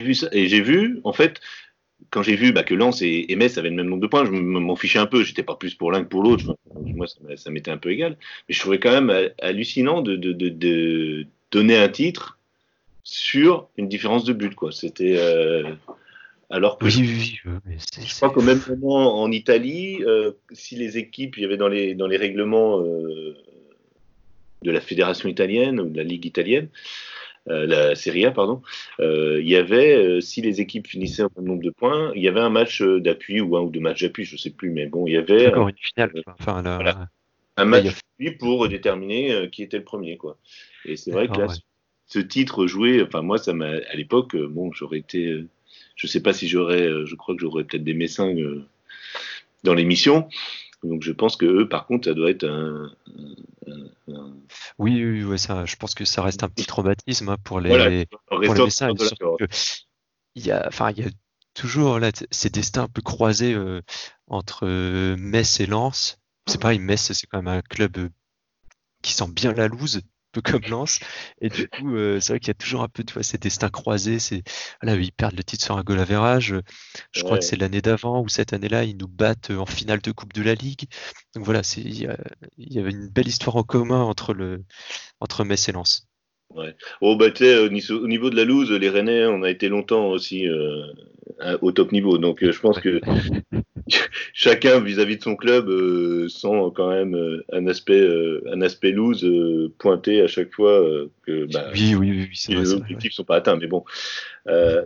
vu 0.00 0.14
ça, 0.14 0.28
et 0.32 0.46
j'ai 0.46 0.60
vu, 0.60 1.00
en 1.02 1.12
fait, 1.12 1.40
quand 2.10 2.22
j'ai 2.22 2.36
vu 2.36 2.52
bah, 2.52 2.62
que 2.62 2.74
Lens 2.74 3.02
et, 3.02 3.26
et 3.28 3.36
Metz 3.36 3.58
avaient 3.58 3.70
le 3.70 3.76
même 3.76 3.88
nombre 3.88 4.02
de 4.02 4.06
points, 4.06 4.24
je 4.24 4.30
m'en 4.30 4.76
fichais 4.76 4.98
un 4.98 5.06
peu. 5.06 5.22
J'étais 5.22 5.42
pas 5.42 5.56
plus 5.56 5.74
pour 5.74 5.92
l'un 5.92 6.02
que 6.02 6.08
pour 6.08 6.22
l'autre. 6.22 6.56
Moi, 6.74 7.06
ça 7.06 7.50
m'était 7.50 7.70
un 7.70 7.76
peu 7.76 7.90
égal. 7.90 8.16
Mais 8.48 8.54
je 8.54 8.60
trouvais 8.60 8.80
quand 8.80 8.90
même 8.90 9.30
hallucinant 9.40 10.00
de, 10.00 10.16
de, 10.16 10.32
de, 10.32 10.48
de 10.48 11.26
donner 11.50 11.76
un 11.76 11.88
titre 11.88 12.38
sur 13.04 13.68
une 13.76 13.88
différence 13.88 14.24
de 14.24 14.32
but. 14.32 14.54
Quoi. 14.54 14.72
C'était 14.72 15.16
euh, 15.18 15.74
alors 16.50 16.78
que 16.78 16.86
oui, 16.86 16.90
je, 16.90 17.00
oui, 17.00 17.38
oui, 17.44 17.52
mais 17.64 17.76
c'est, 17.78 18.04
je 18.04 18.14
crois 18.16 18.30
qu'au 18.30 18.42
même 18.42 18.60
moment 18.68 19.22
en 19.22 19.30
Italie, 19.30 20.02
euh, 20.04 20.32
si 20.50 20.74
les 20.74 20.98
équipes, 20.98 21.36
il 21.36 21.42
y 21.42 21.46
avait 21.46 21.56
dans 21.56 21.68
les 21.68 21.94
dans 21.94 22.08
les 22.08 22.16
règlements 22.16 22.80
euh, 22.80 23.36
de 24.62 24.70
la 24.70 24.80
fédération 24.80 25.28
italienne 25.28 25.78
ou 25.80 25.88
de 25.88 25.96
la 25.96 26.02
ligue 26.02 26.26
italienne, 26.26 26.68
euh, 27.48 27.66
la 27.66 27.94
Serie 27.94 28.26
A, 28.26 28.32
pardon, 28.32 28.62
il 28.98 29.48
y 29.48 29.56
avait, 29.56 30.20
si 30.20 30.42
les 30.42 30.60
équipes 30.60 30.88
finissaient 30.88 31.22
même 31.36 31.46
nombre 31.46 31.62
de 31.62 31.70
points, 31.70 32.12
il 32.14 32.22
y 32.22 32.28
avait 32.28 32.40
un 32.40 32.50
match 32.50 32.82
d'appui 32.82 33.40
ou 33.40 33.56
un 33.56 33.62
ou 33.62 33.70
deux 33.70 33.80
matchs 33.80 34.02
d'appui, 34.02 34.24
je 34.24 34.36
sais 34.36 34.50
plus, 34.50 34.70
mais 34.70 34.86
bon, 34.86 35.06
il 35.06 35.14
y 35.14 35.16
avait 35.16 35.44
D'accord, 35.44 35.68
un, 35.68 35.70
une 35.70 35.76
finale. 35.76 36.12
Enfin, 36.26 36.62
la- 36.62 36.76
Voilà. 36.76 37.08
un 37.56 37.64
match 37.64 37.84
d'appui 37.84 38.36
pour 38.38 38.68
déterminer 38.68 39.48
qui 39.50 39.62
était 39.62 39.78
le 39.78 39.84
premier, 39.84 40.16
quoi. 40.16 40.36
Et 40.84 40.96
c'est 40.96 41.12
vrai 41.12 41.28
que 41.28 41.38
là, 41.38 41.46
ouais. 41.46 41.54
ce 42.06 42.18
titre 42.18 42.66
joué, 42.66 43.02
enfin 43.02 43.22
moi, 43.22 43.38
ça 43.38 43.54
m'a, 43.54 43.68
à 43.68 43.94
l'époque, 43.94 44.36
bon, 44.36 44.72
j'aurais 44.72 44.98
été, 44.98 45.44
je 46.00 46.06
sais 46.06 46.20
pas 46.22 46.32
si 46.32 46.48
j'aurais, 46.48 46.86
euh, 46.86 47.04
je 47.04 47.14
crois 47.14 47.34
que 47.34 47.40
j'aurais 47.42 47.64
peut-être 47.64 47.84
des 47.84 47.92
messins 47.94 48.34
euh, 48.34 48.64
dans 49.64 49.74
l'émission. 49.74 50.28
Donc 50.82 51.02
je 51.02 51.12
pense 51.12 51.36
que 51.36 51.44
eux, 51.44 51.68
par 51.68 51.86
contre, 51.86 52.08
ça 52.08 52.14
doit 52.14 52.30
être 52.30 52.44
un, 52.44 52.90
un- 53.66 54.12
un- 54.14 54.32
Oui, 54.78 55.04
oui, 55.04 55.22
oui, 55.24 55.38
ça, 55.38 55.66
je 55.66 55.76
pense 55.76 55.94
que 55.94 56.06
ça 56.06 56.22
reste 56.22 56.42
un 56.42 56.48
petit 56.48 56.64
traumatisme 56.64 57.28
hein, 57.28 57.36
pour 57.44 57.60
les, 57.60 57.68
voilà, 57.68 57.90
pour 58.46 58.54
les 58.54 58.64
Messins, 58.64 58.88
il 60.34 60.46
y 60.46 60.50
a, 60.50 60.64
enfin, 60.66 60.90
il 60.92 61.04
y 61.04 61.06
a 61.06 61.10
toujours 61.54 61.98
là 61.98 62.10
ces 62.30 62.48
destins 62.48 62.84
un 62.84 62.88
peu 62.88 63.02
croisés 63.02 63.52
euh, 63.52 63.82
entre 64.28 64.66
euh, 64.66 65.16
Metz 65.18 65.60
et 65.60 65.66
Lens. 65.66 66.18
C'est 66.46 66.60
pareil, 66.60 66.78
Metz, 66.78 67.12
c'est 67.12 67.26
quand 67.26 67.42
même 67.42 67.48
un 67.58 67.62
club 67.62 67.98
euh, 67.98 68.08
qui 69.02 69.12
sent 69.12 69.28
bien 69.30 69.52
la 69.52 69.68
loose, 69.68 70.00
peu 70.32 70.40
comme 70.40 70.62
Lens. 70.68 71.00
Et 71.40 71.48
du 71.48 71.68
coup, 71.68 71.94
euh, 71.94 72.20
c'est 72.20 72.32
vrai 72.32 72.40
qu'il 72.40 72.48
y 72.48 72.50
a 72.52 72.54
toujours 72.54 72.82
un 72.82 72.88
peu 72.88 73.04
tu 73.04 73.14
vois, 73.14 73.22
ces 73.22 73.38
destins 73.38 73.68
croisés. 73.68 74.18
C'est, 74.18 74.42
voilà, 74.82 74.98
ils 75.00 75.12
perdent 75.12 75.36
le 75.36 75.44
titre 75.44 75.64
sur 75.64 75.76
un 75.76 75.82
goal 75.82 75.98
average. 75.98 76.54
Je 77.12 77.20
crois 77.22 77.34
Ouais. 77.34 77.38
que 77.38 77.44
c'est 77.44 77.56
l'année 77.56 77.82
d'avant 77.82 78.22
ou 78.22 78.28
cette 78.28 78.52
année-là, 78.52 78.84
ils 78.84 78.96
nous 78.96 79.08
battent 79.08 79.50
en 79.50 79.66
finale 79.66 80.00
de 80.00 80.12
Coupe 80.12 80.32
de 80.32 80.42
la 80.42 80.54
Ligue. 80.54 80.84
Donc 81.34 81.44
voilà, 81.44 81.62
c'est, 81.62 81.80
il 81.80 81.94
y, 82.58 82.78
avait 82.78 82.90
une 82.90 83.08
belle 83.08 83.28
histoire 83.28 83.56
en 83.56 83.62
commun 83.62 84.02
entre 84.02 84.34
le, 84.34 84.64
entre 85.20 85.44
Metz 85.44 85.68
et 85.68 85.72
Lens. 85.72 86.06
Oh 87.00 87.16
bah 87.16 87.26
au 87.40 87.68
niveau- 87.68 88.00
au 88.00 88.08
niveau 88.08 88.28
de 88.28 88.36
la 88.36 88.44
loose, 88.44 88.72
les 88.72 88.90
Rennais, 88.90 89.26
on 89.26 89.42
a 89.42 89.50
été 89.50 89.68
longtemps 89.68 90.08
aussi 90.08 90.48
euh, 90.48 90.84
à- 91.38 91.62
au 91.62 91.70
top 91.70 91.92
niveau. 91.92 92.18
Donc 92.18 92.42
euh, 92.42 92.50
je 92.50 92.60
pense 92.60 92.80
que 92.80 93.00
chacun 94.34 94.80
vis-à-vis 94.80 95.16
de 95.16 95.22
son 95.22 95.36
club 95.36 95.68
euh, 95.68 96.28
sent 96.28 96.72
quand 96.74 96.90
même 96.90 97.14
euh, 97.14 97.44
un 97.52 97.66
aspect 97.66 98.00
euh, 98.00 98.42
un 98.52 98.60
aspect 98.60 98.92
loose 98.92 99.26
pointé 99.78 100.20
à 100.20 100.26
chaque 100.26 100.52
fois 100.54 100.82
que 101.26 101.46
bah, 101.52 101.70
Oui, 101.72 101.94
oui, 101.94 102.10
oui, 102.10 102.26
oui, 102.30 102.34
c'est 102.34 102.54
vrai, 102.54 102.62
les 102.62 102.70
vrai, 102.70 102.80
objectifs 102.80 103.12
sont 103.12 103.24
pas 103.24 103.36
atteints. 103.36 103.56
Mais 103.56 103.66
bon, 103.66 103.84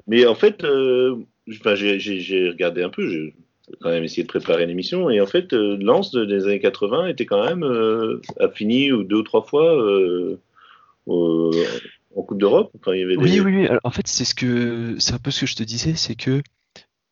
mais 0.06 0.26
en 0.26 0.34
fait, 0.34 0.64
j'ai- 1.46 2.48
regardé 2.50 2.82
un 2.82 2.90
peu. 2.90 3.08
J'ai 3.08 3.34
quand 3.80 3.90
même 3.90 4.04
essayé 4.04 4.22
de 4.22 4.28
préparer 4.28 4.66
l'émission 4.66 5.08
et 5.08 5.20
en 5.20 5.26
fait, 5.26 5.52
Lens 5.52 6.10
de- 6.10 6.24
des 6.24 6.44
années 6.44 6.60
80 6.60 7.06
était 7.06 7.26
quand 7.26 7.44
même 7.44 7.62
a 8.38 8.48
fini 8.50 8.92
ou 8.92 9.04
deux 9.04 9.16
ou 9.16 9.22
trois 9.22 9.42
fois 9.42 9.74
en 11.06 12.22
Coupe 12.22 12.38
d'Europe. 12.38 12.70
Enfin, 12.80 12.94
il 12.94 13.00
y 13.00 13.04
avait 13.04 13.16
Oui, 13.16 13.32
des- 13.32 13.40
oui, 13.40 13.56
oui. 13.56 13.66
Alors, 13.66 13.80
en 13.84 13.90
fait, 13.90 14.06
c'est 14.06 14.24
ce 14.24 14.34
que, 14.34 14.96
c'est 14.98 15.14
un 15.14 15.18
peu 15.18 15.30
ce 15.30 15.40
que 15.40 15.46
je 15.46 15.56
te 15.56 15.62
disais, 15.62 15.94
c'est 15.94 16.14
que 16.14 16.42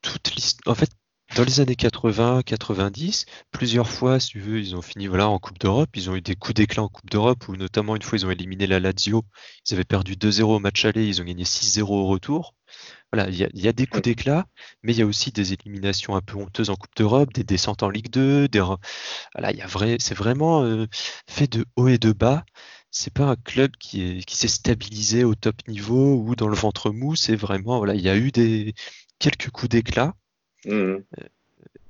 toute 0.02 0.34
l'histoire, 0.34 0.72
en 0.72 0.78
fait, 0.78 0.90
dans 1.34 1.44
les 1.44 1.60
années 1.60 1.76
80, 1.76 2.42
90, 2.44 3.26
plusieurs 3.50 3.88
fois, 3.88 4.20
si 4.20 4.30
tu 4.30 4.40
veux, 4.40 4.60
ils 4.60 4.76
ont 4.76 4.82
fini 4.82 5.06
voilà 5.06 5.28
en 5.28 5.38
Coupe 5.38 5.58
d'Europe. 5.58 5.90
Ils 5.94 6.10
ont 6.10 6.16
eu 6.16 6.20
des 6.20 6.36
coups 6.36 6.54
d'éclat 6.54 6.82
en 6.82 6.88
Coupe 6.88 7.10
d'Europe, 7.10 7.48
où 7.48 7.56
notamment 7.56 7.96
une 7.96 8.02
fois 8.02 8.18
ils 8.18 8.26
ont 8.26 8.30
éliminé 8.30 8.66
la 8.66 8.80
Lazio. 8.80 9.24
Ils 9.68 9.74
avaient 9.74 9.84
perdu 9.84 10.14
2-0 10.14 10.42
au 10.42 10.58
match 10.58 10.84
aller, 10.84 11.06
ils 11.06 11.20
ont 11.22 11.24
gagné 11.24 11.44
6-0 11.44 11.82
au 11.84 12.06
retour. 12.06 12.54
Voilà, 13.12 13.28
il 13.30 13.36
y 13.36 13.62
y 13.62 13.68
a 13.68 13.72
des 13.72 13.86
coups 13.86 14.02
d'éclat, 14.02 14.46
mais 14.82 14.92
il 14.92 14.98
y 14.98 15.02
a 15.02 15.06
aussi 15.06 15.32
des 15.32 15.52
éliminations 15.52 16.16
un 16.16 16.20
peu 16.22 16.36
honteuses 16.36 16.70
en 16.70 16.76
Coupe 16.76 16.94
d'Europe, 16.96 17.32
des 17.32 17.44
descentes 17.44 17.82
en 17.82 17.90
Ligue 17.90 18.10
2, 18.10 18.48
des 18.48 18.60
voilà, 18.60 19.52
il 19.52 19.58
y 19.58 19.62
a 19.62 19.66
vrai, 19.66 19.96
c'est 20.00 20.14
vraiment 20.14 20.62
euh, 20.64 20.86
fait 21.28 21.50
de 21.50 21.64
haut 21.76 21.88
et 21.88 21.98
de 21.98 22.12
bas. 22.12 22.44
c'est 22.90 23.12
pas 23.12 23.24
un 23.26 23.36
club 23.36 23.72
qui 23.78 24.02
est 24.02 24.24
qui 24.24 24.36
s'est 24.36 24.48
stabilisé 24.48 25.24
au 25.24 25.34
top 25.34 25.56
niveau 25.68 26.16
ou 26.16 26.36
dans 26.36 26.48
le 26.48 26.56
ventre 26.56 26.90
mou. 26.90 27.16
C'est 27.16 27.36
vraiment 27.36 27.78
voilà, 27.78 27.94
il 27.94 28.02
y 28.02 28.08
a 28.08 28.16
eu 28.16 28.30
des 28.32 28.74
quelques 29.18 29.50
coups 29.50 29.70
d'éclat 29.70 30.14
Mhm. 30.66 31.04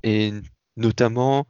et 0.02 0.32
notamment 0.76 1.46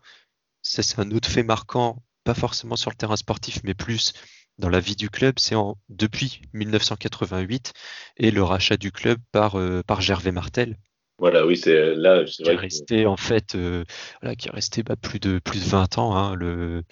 ça 0.63 0.83
c'est 0.83 0.99
un 1.01 1.11
autre 1.11 1.29
fait 1.29 1.43
marquant, 1.43 2.03
pas 2.25 2.35
forcément 2.35 2.77
sur 2.77 2.91
le 2.91 2.97
terrain 2.97 3.17
sportif, 3.17 3.61
mais 3.65 3.75
plus 3.75 4.13
dans 4.59 4.69
la 4.69 4.81
vie 4.81 4.97
du 4.97 5.11
club, 5.11 5.39
c'est 5.39 5.57
depuis 5.89 6.43
1988 6.53 7.73
et 8.19 8.31
le 8.31 8.43
rachat 8.43 8.77
du 8.77 8.93
club 8.93 9.19
par 9.33 9.59
euh, 9.59 9.83
par 9.83 10.01
Gervais 10.01 10.33
Martel. 10.33 10.77
Voilà, 11.19 11.47
oui, 11.47 11.57
c'est 11.57 11.95
là, 11.95 12.25
qui 12.25 12.43
est 12.43 12.45
vrai. 12.45 12.57
que- 12.57 12.61
resté 12.63 13.07
en 13.07 13.17
fait 13.17 13.55
euh, 13.55 13.85
voilà, 14.21 14.37
qui 14.37 14.49
est 14.49 14.53
resté 14.53 14.83
bah, 14.83 14.97
plus 14.97 15.21
de 15.21 15.39
plus 15.39 15.61
de 15.65 15.69
20 15.69 15.99
ans 15.99 16.17
hein, 16.17 16.35
le 16.35 16.85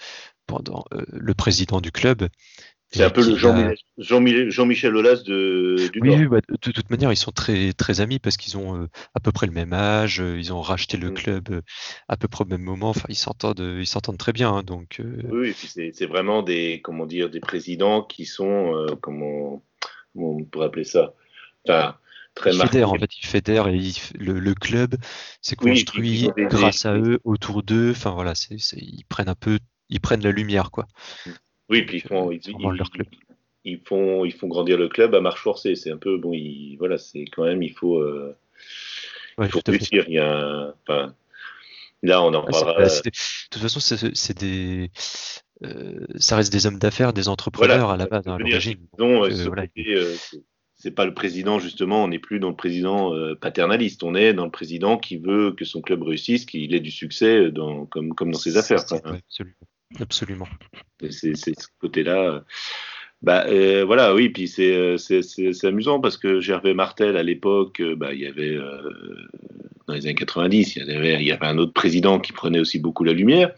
pendant 0.47 0.83
euh, 0.93 1.03
le 1.07 1.33
président 1.33 1.81
du 1.81 1.91
club 1.91 2.27
C'est 2.91 3.03
un 3.03 3.09
peu 3.09 3.23
le 3.23 3.33
a- 3.33 3.35
Jean-Michel 3.37 3.75
Jean 3.97 4.49
Jean-Michel 4.49 4.95
Aulas 4.95 5.23
de, 5.23 5.89
du 5.93 6.01
oui, 6.01 6.09
Nord. 6.09 6.17
oui, 6.17 6.27
bah, 6.27 6.39
de, 6.47 6.53
de 6.61 6.71
toute 6.71 6.89
manière 6.89 7.11
ils 7.11 7.17
sont 7.17 7.31
très 7.31 7.73
très 7.73 8.01
amis 8.01 8.19
parce 8.19 8.37
qu'ils 8.37 8.57
ont 8.57 8.75
euh, 8.83 8.87
à 9.15 9.19
peu 9.19 9.31
près 9.31 9.47
le 9.47 9.53
même 9.53 9.73
âge 9.73 10.19
euh, 10.19 10.37
ils 10.37 10.51
ont 10.53 10.61
racheté 10.61 10.97
le 10.97 11.09
Mm. 11.09 11.13
club 11.13 11.49
euh, 11.51 11.61
à 12.07 12.17
peu 12.17 12.27
près 12.27 12.43
au 12.43 12.47
même 12.47 12.61
moment 12.61 12.89
enfin 12.89 13.05
ils 13.09 13.15
s'entendent 13.15 13.59
ils 13.79 13.87
s'entendent 13.87 14.17
très 14.17 14.33
bien 14.33 14.51
hein, 14.51 14.63
donc 14.63 15.01
Oui, 15.31 15.49
et 15.49 15.53
puis 15.53 15.67
c'est 15.67 16.05
vraiment 16.05 16.43
des, 16.43 16.81
comment 16.83 17.05
dire, 17.05 17.29
des 17.29 17.39
présidents 17.39 18.03
qui 18.03 18.25
sont, 18.25 18.85
comment, 19.01 19.63
comment 20.13 20.31
on 20.31 20.43
pourrait 20.45 20.67
appeler 20.67 20.83
ça, 20.83 21.13
enfin, 21.67 21.97
très 22.35 22.51
ils 22.51 22.57
marqués. 22.57 22.71
fédèrent 22.71 22.91
en 22.91 22.97
fait 22.97 23.17
ils 23.17 23.25
fédèrent 23.25 23.67
et 23.67 23.75
ils 23.77 23.95
le, 24.19 24.39
le 24.39 24.53
club 24.53 24.95
s'est 25.41 25.55
construit 25.55 26.29
grâce 26.37 26.85
à 26.85 26.97
eux 26.97 27.19
autour 27.23 27.63
d'eux 27.63 27.91
enfin 27.91 28.11
voilà 28.11 28.33
ils 28.75 29.05
prennent 29.05 29.29
un 29.29 29.35
peu 29.35 29.59
ils 29.89 29.99
prennent 29.99 30.23
la 30.23 30.31
lumière 30.31 30.71
quoi 30.71 30.87
Oui, 31.71 31.83
puis 31.83 31.97
ils 31.97 32.01
font, 32.01 32.31
ils, 32.31 32.43
c'est 32.43 32.51
vraiment 32.51 32.73
ils- 32.73 32.77
leur 32.77 32.91
club. 32.91 33.07
ils 33.63 33.79
font, 33.79 34.25
ils 34.25 34.33
font 34.33 34.47
grandir 34.47 34.77
le 34.77 34.89
club 34.89 35.15
à 35.15 35.21
marche 35.21 35.41
forcée. 35.41 35.75
C'est 35.75 35.89
un 35.91 35.97
peu, 35.97 36.17
bon, 36.17 36.33
il, 36.33 36.75
voilà, 36.77 36.97
c'est 36.97 37.25
quand 37.25 37.45
même, 37.45 37.63
il 37.63 37.71
faut, 37.71 37.97
euh, 37.99 38.35
Ouais, 39.37 39.47
il 39.47 39.51
faut 39.51 39.61
réussir. 39.65 40.03
Il 40.07 40.15
y 40.15 40.19
a 40.19 40.29
un, 40.29 40.73
enfin, 40.83 41.15
là, 42.03 42.21
on 42.21 42.33
en 42.33 42.43
Ah, 42.45 42.51
parlera. 42.51 42.87
de 42.87 43.09
toute 43.49 43.61
façon, 43.61 43.79
c'est 43.79 44.37
des, 44.37 44.91
euh, 45.63 46.05
ça 46.17 46.35
reste 46.35 46.51
des 46.51 46.65
hommes 46.65 46.79
d'affaires, 46.79 47.13
des 47.13 47.29
entrepreneurs 47.29 47.77
Voilà, 47.87 47.93
à 47.93 47.97
la 47.97 48.05
base, 48.07 48.27
hein, 48.27 48.35
à 48.35 48.37
l'origine. 48.37 48.85
Euh, 48.99 50.15
c'est- 50.75 50.91
pas 50.91 51.05
le 51.05 51.13
président 51.13 51.59
justement, 51.59 52.03
on 52.03 52.07
n'est 52.07 52.17
plus 52.19 52.39
dans 52.39 52.49
le 52.49 52.55
président 52.55 53.13
euh, 53.13 53.35
paternaliste, 53.35 54.01
on 54.03 54.15
est 54.15 54.33
dans 54.33 54.45
le 54.45 54.51
président 54.51 54.97
qui 54.97 55.17
veut 55.17 55.51
que 55.51 55.63
son 55.63 55.79
club 55.79 56.01
réussisse, 56.01 56.45
qu'il 56.45 56.73
ait 56.73 56.79
du 56.79 56.89
succès 56.91 57.51
dans, 57.51 57.85
comme, 57.85 58.15
comme 58.15 58.31
dans 58.31 58.39
ses 58.39 58.57
affaires. 58.57 58.83
Ouais, 58.91 59.19
absolument. 59.19 59.55
Absolument. 59.99 60.47
C'est 61.09 61.35
ce 61.35 61.67
côté-là. 61.79 62.21
euh, 62.21 62.39
Bah 63.21 63.45
euh, 63.47 63.83
voilà, 63.85 64.13
oui, 64.15 64.29
puis 64.29 64.47
c'est 64.47 64.73
euh, 64.75 64.97
c'est- 64.97 65.65
amusant 65.65 65.99
parce 65.99 66.17
que 66.17 66.39
Gervais 66.41 66.73
Martel 66.73 67.17
à 67.17 67.23
l'époque, 67.23 67.81
bah, 67.97 68.13
il 68.13 68.19
y 68.21 68.25
avait 68.27 68.57
dans 69.87 69.93
les 69.93 70.05
années 70.05 70.15
90, 70.15 70.75
il 70.75 70.85
y 70.85 70.91
avait 70.91 71.15
il 71.21 71.27
y 71.27 71.31
avait 71.31 71.45
un 71.45 71.57
autre 71.57 71.73
président 71.73 72.19
qui 72.19 72.31
prenait 72.33 72.59
aussi 72.59 72.79
beaucoup 72.79 73.03
la 73.03 73.13
lumière. 73.13 73.53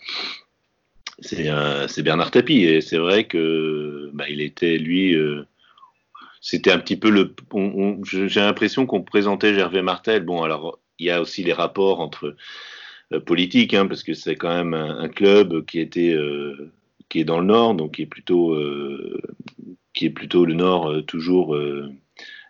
C'est 1.22 2.02
Bernard 2.04 2.32
Tapie 2.32 2.64
et 2.64 2.82
c'est 2.82 2.98
vrai 2.98 3.26
que 3.28 4.10
bah, 4.14 4.26
il 4.30 4.42
était 4.42 4.78
lui. 4.78 5.16
c'était 6.42 6.72
un 6.72 6.80
petit 6.80 6.98
peu 6.98 7.10
le. 7.10 7.34
J'ai 8.04 8.40
l'impression 8.42 8.86
qu'on 8.86 9.02
présentait 9.04 9.54
Gervais 9.54 9.82
Martel. 9.82 10.24
Bon, 10.24 10.44
alors 10.44 10.80
il 11.00 11.06
y 11.08 11.10
a 11.12 11.22
aussi 11.22 11.44
les 11.44 11.54
rapports 11.54 12.00
entre 12.02 12.36
euh, 13.14 13.20
politiques, 13.20 13.74
hein, 13.74 13.88
parce 13.88 14.04
que 14.04 14.14
c'est 14.14 14.36
quand 14.36 14.54
même 14.56 14.74
un, 14.74 15.00
un 15.00 15.10
club 15.10 15.66
qui 15.66 15.80
était 15.80 16.14
euh, 16.14 16.72
qui 17.10 17.20
est 17.20 17.24
dans 17.26 17.40
le 17.40 17.46
nord, 17.46 17.76
donc 17.76 17.96
qui 17.96 18.04
est 18.04 18.06
plutôt 18.08 18.54
euh, 18.54 19.22
qui 19.94 20.06
est 20.06 20.10
plutôt 20.10 20.46
le 20.46 20.54
nord 20.54 21.06
toujours 21.06 21.56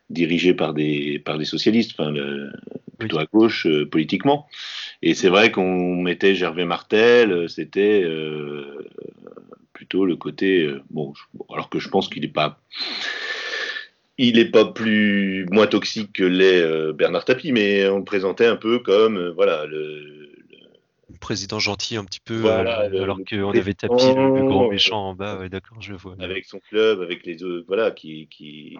dirigé 0.09 0.53
par 0.53 0.73
des 0.73 1.19
par 1.19 1.37
des 1.37 1.45
socialistes, 1.45 1.91
enfin 1.97 2.11
le- 2.11 2.51
plutôt 2.99 3.19
à 3.19 3.25
gauche 3.25 3.65
euh, 3.67 3.85
politiquement. 3.89 4.47
Et 5.01 5.13
c'est 5.13 5.29
vrai 5.29 5.51
qu'on 5.51 5.95
mettait 6.01 6.35
Gervais 6.35 6.65
Martel, 6.65 7.49
c'était 7.49 8.03
euh, 8.03 8.87
plutôt 9.73 10.05
le 10.05 10.15
côté 10.15 10.63
euh, 10.65 10.81
bon, 10.89 11.13
je- 11.15 11.23
bon, 11.33 11.45
alors 11.53 11.69
que 11.69 11.79
je 11.79 11.89
pense 11.89 12.09
qu'il 12.09 12.21
n'est 12.23 12.27
pas 12.27 12.59
il 14.17 14.35
n'est 14.35 14.45
pas 14.45 14.65
plus 14.65 15.45
moins 15.51 15.67
toxique 15.67 16.13
que 16.13 16.23
l'est 16.23 16.93
Bernard 16.93 17.25
Tapie, 17.25 17.51
mais 17.51 17.87
on 17.87 17.97
le 17.99 18.03
présentait 18.03 18.45
un 18.45 18.55
peu 18.55 18.79
comme 18.79 19.29
voilà 19.29 19.65
Le 19.65 20.29
président 21.23 21.59
gentil 21.59 21.97
un 21.97 22.05
petit 22.05 22.19
peu, 22.19 22.33
Voilà, 22.41 22.81
euh, 22.81 22.89
le- 22.89 23.03
alors 23.03 23.17
qu'on 23.27 23.49
avait 23.51 23.73
tapé 23.73 24.13
le, 24.13 24.29
le 24.37 24.43
grand 24.43 24.69
méchant 24.69 25.09
en 25.09 25.15
bas. 25.15 25.39
Ouais, 25.39 25.49
d'accord, 25.49 25.81
je 25.81 25.93
vois. 25.93 26.15
avec 26.19 26.45
son 26.45 26.59
club, 26.59 27.01
avec 27.01 27.25
les 27.25 27.43
autres, 27.43 27.65
voilà, 27.67 27.91
qui, 27.91 28.27
qui, 28.29 28.77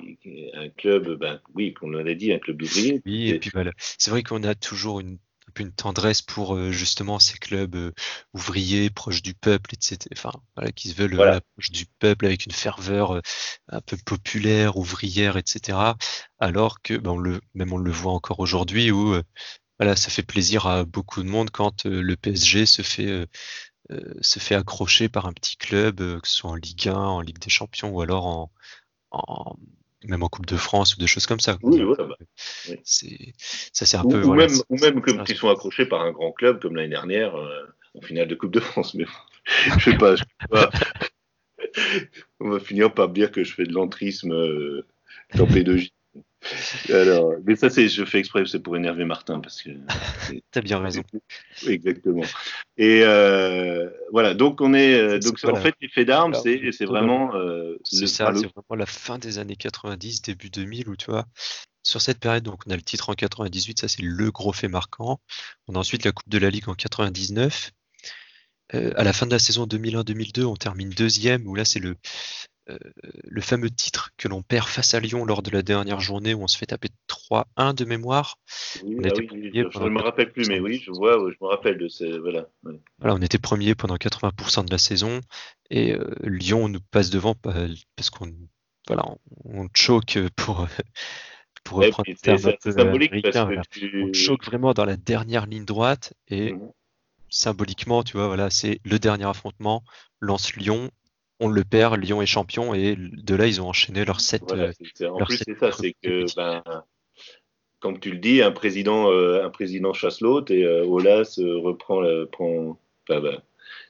un 0.54 0.70
club, 0.70 1.18
ben 1.20 1.42
oui, 1.56 1.74
qu'on 1.74 1.90
l'a 1.90 2.14
dit, 2.16 2.32
un 2.32 2.40
club 2.40 2.58
d'ouvriers. 2.58 3.02
Oui, 3.06 3.30
et 3.30 3.40
puis 3.40 3.50
voilà. 3.54 3.72
C'est 3.98 4.12
vrai 4.12 4.24
qu'on 4.24 4.44
a 4.44 4.56
toujours 4.56 5.00
une, 5.00 5.18
une 5.60 5.72
tendresse 5.74 6.22
pour 6.22 6.56
euh, 6.56 6.72
justement 6.72 7.20
ces 7.20 7.38
clubs 7.38 7.76
euh, 7.76 7.92
ouvriers, 8.34 8.90
proches 8.90 9.22
du 9.22 9.34
peuple, 9.34 9.72
etc. 9.76 10.10
Enfin, 10.18 10.32
voilà, 10.56 10.72
qui 10.72 10.90
se 10.90 10.96
veulent 10.96 11.16
Voilà. 11.16 11.42
proches 11.56 11.72
du 11.72 11.86
peuple 12.00 12.26
avec 12.26 12.46
une 12.46 12.52
ferveur 12.52 13.12
euh, 13.16 13.22
un 13.70 13.82
peu 13.82 13.98
populaire, 14.06 14.78
ouvrière, 14.78 15.38
etc. 15.38 15.98
Alors 16.40 16.82
que, 16.82 16.96
ben, 16.96 17.12
on 17.12 17.18
le, 17.18 17.42
même 17.54 17.74
on 17.74 17.78
le 17.78 17.92
voit 17.92 18.14
encore 18.14 18.40
aujourd'hui 18.40 18.92
où, 18.92 19.16
voilà, 19.84 19.98
ça 19.98 20.10
fait 20.10 20.24
plaisir 20.24 20.66
à 20.66 20.86
beaucoup 20.86 21.22
de 21.24 21.28
monde 21.28 21.50
quand 21.50 21.86
euh, 21.86 22.02
le 22.02 22.16
PSG 22.16 22.66
se 22.66 22.82
fait 22.82 23.08
euh, 23.08 23.26
euh, 23.92 24.14
se 24.22 24.40
fait 24.40 24.56
accrocher 24.56 25.10
par 25.10 25.26
un 25.26 25.34
petit 25.34 25.58
club, 25.58 25.98
que 25.98 26.28
ce 26.28 26.36
soit 26.38 26.52
en 26.52 26.56
Ligue 26.56 26.88
1, 26.88 26.96
en 26.96 27.20
Ligue 27.20 27.40
des 27.40 27.50
Champions 27.50 27.90
ou 27.90 28.02
alors 28.02 28.26
en, 28.26 28.52
en 29.12 29.58
même 30.06 30.24
en 30.24 30.30
Coupe 30.30 30.46
de 30.46 30.56
France 30.56 30.96
ou 30.96 31.00
des 31.00 31.08
choses 31.08 31.26
comme 31.26 31.42
ça. 31.42 31.58
Oui, 31.64 31.82
voilà, 31.82 32.06
bah, 32.06 32.16
oui. 32.70 32.78
Ça, 32.86 33.86
c'est 33.86 33.98
un 33.98 34.04
Ou, 34.06 34.12
peu 34.12 34.22
ou 34.22 34.26
voilà, 34.28 34.48
même, 34.48 34.58
ou 34.70 34.78
même 34.78 34.94
c'est- 34.96 35.02
comme 35.02 35.24
qui 35.26 35.36
sont 35.36 35.50
accrochés 35.50 35.86
par 35.86 36.02
un 36.02 36.12
grand 36.12 36.32
club 36.32 36.62
comme 36.62 36.78
l'année 36.78 36.88
dernière 36.90 37.36
euh, 37.36 37.66
en 37.96 38.02
finale 38.02 38.30
de 38.30 38.36
Coupe 38.36 38.52
de 38.54 38.62
France. 38.62 38.94
Mais 38.94 39.06
je 39.78 39.84
sais 39.84 39.98
pas, 39.98 40.16
je 40.16 40.24
sais 40.24 40.48
pas. 40.50 40.70
On 42.40 42.50
va 42.50 42.60
finir 42.60 42.94
par 42.94 43.10
me 43.10 43.14
dire 43.14 43.32
que 43.32 43.44
je 43.44 43.54
fais 43.54 43.66
de 43.66 43.74
l'entrisme 43.74 44.32
euh, 44.32 44.86
dans 45.36 45.46
P2J. 45.46 45.92
Alors, 46.90 47.34
mais 47.46 47.56
ça, 47.56 47.70
c'est, 47.70 47.88
je 47.88 48.06
fais 48.06 48.20
exprès, 48.20 48.44
c'est 48.46 48.60
pour 48.60 48.76
énerver 48.76 49.06
Martin 49.06 49.40
parce 49.40 49.62
que. 49.62 49.70
T'as 50.52 50.62
bien 50.62 50.80
raison. 50.80 51.04
Exactement. 51.68 52.24
Et 52.78 53.02
euh, 53.04 53.90
voilà, 54.12 54.34
donc 54.34 54.62
on 54.62 54.74
est, 54.74 54.96
euh, 54.96 55.20
donc 55.20 55.38
en 55.44 55.56
fait, 55.56 55.76
les 55.82 55.90
faits 55.90 56.08
d'armes, 56.08 56.34
c'est, 56.34 56.86
vraiment 56.86 57.36
euh, 57.36 57.78
C'est 57.84 58.08
ça, 58.08 58.32
le- 58.32 58.40
c'est 58.40 58.52
vraiment 58.54 58.76
la 58.78 58.86
fin 58.86 59.18
des 59.18 59.38
années 59.38 59.56
90, 59.56 60.22
début 60.22 60.50
2000, 60.50 60.90
où 60.90 60.96
tu 60.96 61.10
vois, 61.12 61.26
sur 61.84 62.02
cette 62.02 62.20
période, 62.20 62.44
donc 62.44 62.62
on 62.66 62.72
a 62.72 62.76
le 62.76 62.82
titre 62.82 63.10
en 63.10 63.14
98, 63.14 63.82
ça 63.82 63.88
c'est 63.88 64.02
le 64.02 64.32
gros 64.32 64.54
fait 64.54 64.70
marquant. 64.70 65.20
On 65.68 65.76
a 65.76 65.80
ensuite 65.80 66.06
la 66.06 66.12
Coupe 66.12 66.30
de 66.30 66.38
la 66.38 66.50
Ligue 66.50 66.70
en 66.70 66.76
99. 66.76 67.72
Euh, 68.74 68.92
à 68.96 69.04
la 69.04 69.14
fin 69.14 69.26
de 69.26 69.32
la 69.32 69.40
saison 69.40 69.66
2001-2002, 69.68 70.46
on 70.46 70.56
termine 70.56 70.90
deuxième, 70.90 71.46
où 71.48 71.56
là 71.56 71.66
c'est 71.66 71.80
le, 71.80 71.96
euh, 72.70 72.78
le 73.24 73.42
fameux 73.42 73.70
titre 73.70 74.12
que 74.18 74.28
l'on 74.28 74.42
perd 74.42 74.68
face 74.68 74.94
à 74.94 75.00
Lyon 75.00 75.26
lors 75.26 75.42
de 75.42 75.50
la 75.52 75.62
dernière 75.62 76.00
journée, 76.00 76.34
où 76.34 76.44
on 76.44 76.48
se 76.48 76.58
fait 76.58 76.66
taper 76.66 76.90
3-1 77.08 77.74
de 77.74 77.86
mémoire. 77.86 78.38
oui, 78.84 78.96
on 79.00 79.04
ah 79.04 79.08
était 79.10 79.22
oui, 79.22 79.28
premier 79.28 79.52
je, 79.54 79.80
ne 79.84 79.90
me 79.90 80.02
rappelle 80.02 80.32
plus, 80.32 80.46
mais 80.46 80.60
oui, 80.60 80.82
je 80.84 80.92
vois, 80.92 81.22
ouais, 81.22 81.32
je 81.32 81.44
me 81.44 81.50
rappelle 81.50 81.78
de 81.78 81.88
ces, 81.88 82.18
voilà. 82.20 82.48
ouais. 82.64 82.80
Voilà, 83.00 83.16
on 83.16 83.22
était 83.22 83.38
premier 83.38 83.76
pendant 83.76 83.98
80% 83.98 84.64
de 84.64 84.72
la 84.72 84.78
saison 84.78 85.20
et 85.70 85.94
euh, 85.94 86.14
Lyon 86.24 86.70
nous 86.70 86.80
passe 86.92 87.10
devant 87.10 87.36
pa- 87.36 87.54
parce 87.96 88.10
qu'on 88.10 88.32
voilà, 88.88 89.04
on, 89.46 89.64
on 89.64 89.70
choque 89.74 90.18
pour 90.36 90.68
pour 91.64 91.80
Et 91.82 91.86
reprendre 91.86 92.10
terme 92.22 92.46
un 92.48 92.52
peu 92.62 92.72
symbolique 92.72 93.12
américain, 93.12 93.32
parce 93.32 93.46
voilà. 93.46 93.62
que 93.64 93.80
tu... 93.80 94.04
On 94.04 94.14
choque 94.14 94.46
vraiment 94.46 94.74
dans 94.74 94.86
la 94.86 94.98
dernière 94.98 95.46
ligne 95.46 95.66
droite 95.66 96.14
et 96.28 96.54
Mhm. 96.54 96.72
symboliquement, 97.30 98.04
tu 98.04 98.18
vois, 98.18 98.28
voilà, 98.28 98.50
c'est 98.50 98.80
le 98.86 99.00
dernier 99.00 99.26
affrontement, 99.26 99.84
lance 100.20 100.56
Lyon, 100.56 100.92
on 101.44 101.50
le 101.50 101.64
perd, 101.64 102.02
Lyon 102.02 102.22
est 102.22 102.26
champion 102.26 102.74
et 102.74 102.96
de 102.98 103.36
là 103.36 103.48
ils 103.48 103.62
ont 103.62 103.68
enchaîné 103.70 104.06
leurs 104.06 104.22
sept 104.22 104.44
Voilà, 104.48 104.72
euh, 105.02 105.10
en 105.10 105.20
leur 105.20 105.28
plus, 105.28 105.40
c'est 105.46 105.58
ça, 105.60 105.72
c'est 105.72 105.94
que, 106.02 106.26
ben, 106.36 106.64
comme 107.80 108.00
tu 108.00 108.12
le 108.12 108.18
dis, 108.18 108.42
un 108.42 108.52
président, 108.52 109.12
euh, 109.12 109.44
un 109.46 109.50
président 109.50 109.94
chasse 109.94 110.22
l'autre 110.22 110.54
et 110.54 110.64
euh, 110.64 110.86
Olas 110.86 111.36
euh, 111.40 111.58
reprend, 111.58 112.02
prend, 112.32 112.80
ben, 113.10 113.42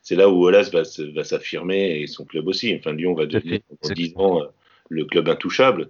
c'est 0.04 0.16
là 0.16 0.30
où 0.30 0.46
Olas 0.46 0.70
va, 0.72 1.24
s'affirmer 1.24 2.02
et 2.02 2.08
son 2.08 2.26
club 2.26 2.48
aussi. 2.48 2.76
Enfin, 2.78 2.94
Lyon 2.94 3.14
va 3.14 3.26
devenir 3.26 3.62
pendant 3.70 3.94
10 3.94 4.02
exactement. 4.02 4.36
ans 4.36 4.42
euh, 4.42 4.48
le 4.90 5.06
club 5.06 5.30
intouchable, 5.30 5.90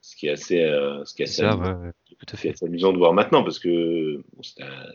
ce 0.00 0.16
qui 0.16 0.26
est 0.26 0.30
assez, 0.30 0.60
euh, 0.60 1.04
ce 1.04 1.14
qui 1.14 1.22
est 1.22 1.26
assez, 1.26 1.42
ça, 1.42 1.52
amusant, 1.52 1.80
ouais, 1.80 1.86
ouais, 1.86 1.92
tout 2.08 2.26
à 2.32 2.36
c'est 2.36 2.36
fait. 2.36 2.48
assez 2.50 2.66
amusant 2.66 2.92
de 2.92 2.98
voir 2.98 3.12
maintenant 3.12 3.44
parce 3.44 3.60
que 3.60 4.16
bon, 4.16 4.42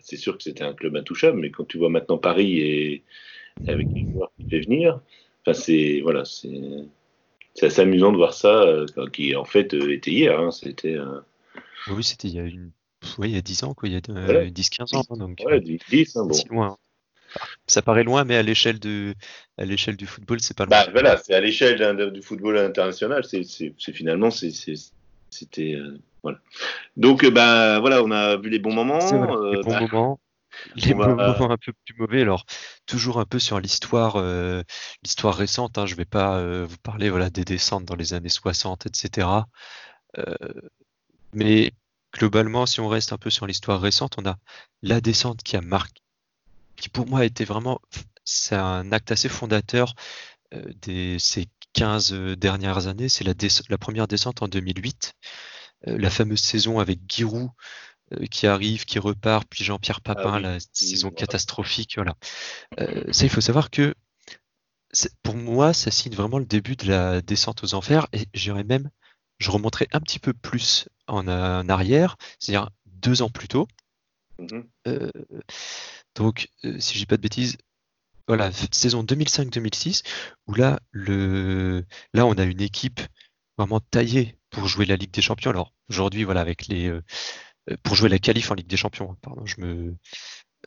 c'est 0.01 0.17
sûr 0.17 0.37
que 0.37 0.43
c'était 0.43 0.63
un 0.63 0.73
club 0.73 0.95
intouchable, 0.97 1.39
mais 1.39 1.51
quand 1.51 1.65
tu 1.65 1.77
vois 1.77 1.89
maintenant 1.89 2.17
Paris 2.17 2.59
et, 2.59 3.03
et 3.65 3.69
avec 3.69 3.87
les 3.93 4.11
joueurs 4.11 4.31
qui 4.37 4.49
fait 4.49 4.59
venir, 4.59 4.99
enfin, 5.49 5.61
c'est 5.61 6.01
voilà, 6.01 6.23
c'est 6.25 7.65
assez 7.65 7.81
amusant 7.81 8.11
de 8.11 8.17
voir 8.17 8.33
ça, 8.33 8.61
euh, 8.61 8.85
qui 9.11 9.35
en 9.35 9.45
fait 9.45 9.73
euh, 9.73 9.93
était 9.93 10.11
hier. 10.11 10.39
Hein, 10.39 10.51
c'était 10.51 10.95
euh, 10.95 11.19
Oui, 11.87 12.03
c'était 12.03 12.27
il 12.27 12.35
y 12.35 12.39
a 12.39 12.43
une 12.43 12.71
ouais, 13.17 13.29
il 13.29 13.35
y 13.35 13.37
a 13.37 13.41
10 13.41 13.63
ans 13.63 13.73
quoi, 13.73 13.89
il 13.89 13.93
y 13.93 13.97
a 13.97 14.01
Voilà. 14.07 14.45
10-15 14.45 14.95
ans 14.95 15.03
hein, 15.09 15.17
donc 15.17 15.41
ouais, 15.45 15.57
euh, 15.57 15.59
10, 15.59 15.79
10 15.89 16.15
hein, 16.15 16.25
bon. 16.25 16.37
loin. 16.49 16.77
Ça 17.67 17.83
paraît 17.83 18.03
loin, 18.03 18.23
mais 18.23 18.35
à 18.35 18.41
l'échelle 18.41 18.79
de, 18.79 19.13
à 19.59 19.65
l'échelle 19.65 19.95
du 19.95 20.07
football, 20.07 20.39
c'est 20.39 20.57
pas 20.57 20.65
loin. 20.65 20.83
Bah 20.85 20.89
voilà, 20.91 21.17
c'est 21.17 21.35
à 21.35 21.39
l'échelle 21.39 22.11
du 22.11 22.21
football 22.23 22.57
international, 22.57 23.23
c'est 23.23 23.43
finalement, 23.93 24.31
c'était 24.31 25.75
euh, 25.75 25.99
voilà. 26.23 26.39
Donc 26.97 27.23
bah 27.29 27.79
voilà, 27.79 28.03
on 28.03 28.09
a 28.09 28.37
vu 28.37 28.49
les 28.49 28.57
bons 28.57 28.73
moments. 28.73 28.99
Euh, 28.99 29.51
les 29.51 29.61
bons 29.61 29.69
bah, 29.69 29.81
moments, 29.81 30.19
les 30.75 30.93
on 30.93 30.97
va- 30.97 31.07
moments 31.15 31.51
un 31.51 31.57
peu 31.57 31.73
plus 31.85 31.95
mauvais. 31.97 32.21
Alors, 32.21 32.45
toujours 32.85 33.19
un 33.19 33.25
peu 33.25 33.39
sur 33.39 33.59
l'histoire, 33.59 34.15
euh, 34.17 34.63
l'histoire 35.03 35.35
récente. 35.35 35.77
Hein, 35.77 35.85
je 35.85 35.95
vais 35.95 36.05
pas 36.05 36.37
euh, 36.37 36.65
vous 36.67 36.77
parler 36.77 37.09
voilà 37.09 37.29
des 37.29 37.45
descentes 37.45 37.85
dans 37.85 37.95
les 37.95 38.13
années 38.13 38.29
60, 38.29 38.85
etc. 38.85 39.27
Euh, 40.17 40.35
mais 41.33 41.71
globalement, 42.13 42.65
si 42.65 42.79
on 42.79 42.87
reste 42.87 43.13
un 43.13 43.17
peu 43.17 43.29
sur 43.29 43.47
l'histoire 43.47 43.81
récente, 43.81 44.15
on 44.17 44.25
a 44.25 44.37
la 44.81 45.01
descente 45.01 45.43
qui 45.43 45.55
a 45.57 45.61
marqué, 45.61 46.01
qui 46.75 46.89
pour 46.89 47.07
moi 47.07 47.21
a 47.21 47.25
été 47.25 47.45
vraiment, 47.45 47.79
c'est 48.23 48.55
un 48.55 48.91
acte 48.91 49.11
assez 49.11 49.29
fondateur 49.29 49.93
euh, 50.53 50.63
des 50.81 51.19
ces 51.19 51.47
15 51.73 52.13
dernières 52.37 52.87
années. 52.87 53.09
C'est 53.09 53.23
la, 53.23 53.33
la 53.69 53.77
première 53.77 54.07
descente 54.07 54.41
en 54.41 54.47
2008, 54.47 55.13
euh, 55.87 55.97
la 55.97 56.09
fameuse 56.09 56.41
saison 56.41 56.79
avec 56.79 56.99
Giroud 57.07 57.49
euh, 57.49 57.49
qui 58.31 58.47
arrive, 58.47 58.85
qui 58.85 58.99
repart, 58.99 59.47
puis 59.49 59.63
Jean-Pierre 59.63 60.01
Papin, 60.01 60.31
Ah 60.33 60.37
oui, 60.37 60.43
la 60.43 60.57
saison 60.73 61.11
catastrophique. 61.11 61.93
Voilà. 61.95 62.15
Euh, 62.79 63.11
ça, 63.11 63.25
il 63.25 63.29
faut 63.29 63.41
savoir 63.41 63.69
que 63.69 63.93
pour 65.23 65.35
moi, 65.35 65.73
ça 65.73 65.91
signe 65.91 66.13
vraiment 66.15 66.39
le 66.39 66.45
début 66.45 66.75
de 66.75 66.87
la 66.87 67.21
descente 67.21 67.63
aux 67.63 67.73
enfers. 67.73 68.07
Et 68.13 68.27
j'irais 68.33 68.63
même, 68.63 68.89
je 69.39 69.51
remonterai 69.51 69.87
un 69.91 69.99
petit 70.01 70.19
peu 70.19 70.33
plus 70.33 70.87
en, 71.07 71.27
euh, 71.27 71.61
en 71.61 71.69
arrière, 71.69 72.17
c'est-à-dire 72.39 72.69
deux 72.85 73.21
ans 73.21 73.29
plus 73.29 73.47
tôt. 73.47 73.67
mhm. 74.39 74.67
Euh, 74.87 75.11
donc, 76.15 76.49
euh, 76.65 76.79
si 76.79 76.95
je 76.95 76.99
dis 76.99 77.05
pas 77.05 77.17
de 77.17 77.21
bêtises, 77.21 77.57
voilà, 78.27 78.51
saison 78.71 79.03
2005-2006, 79.03 80.03
où 80.47 80.53
là, 80.53 80.79
le, 80.91 81.85
là, 82.13 82.25
on 82.25 82.33
a 82.33 82.43
une 82.43 82.61
équipe 82.61 83.01
vraiment 83.57 83.79
taillée 83.79 84.37
pour 84.49 84.67
jouer 84.67 84.85
la 84.85 84.95
Ligue 84.95 85.11
des 85.11 85.21
Champions. 85.21 85.51
Alors, 85.51 85.73
aujourd'hui, 85.89 86.23
voilà, 86.23 86.41
avec 86.41 86.67
les, 86.67 86.87
euh, 86.87 86.97
euh, 86.97 87.01
pour 87.83 87.95
jouer 87.95 88.09
la 88.09 88.19
qualif 88.19 88.51
en 88.51 88.55
Ligue 88.55 88.67
des 88.67 88.77
Champions, 88.77 89.11
hein, 89.11 89.17
pardon, 89.21 89.45
je 89.45 89.59
me, 89.61 89.95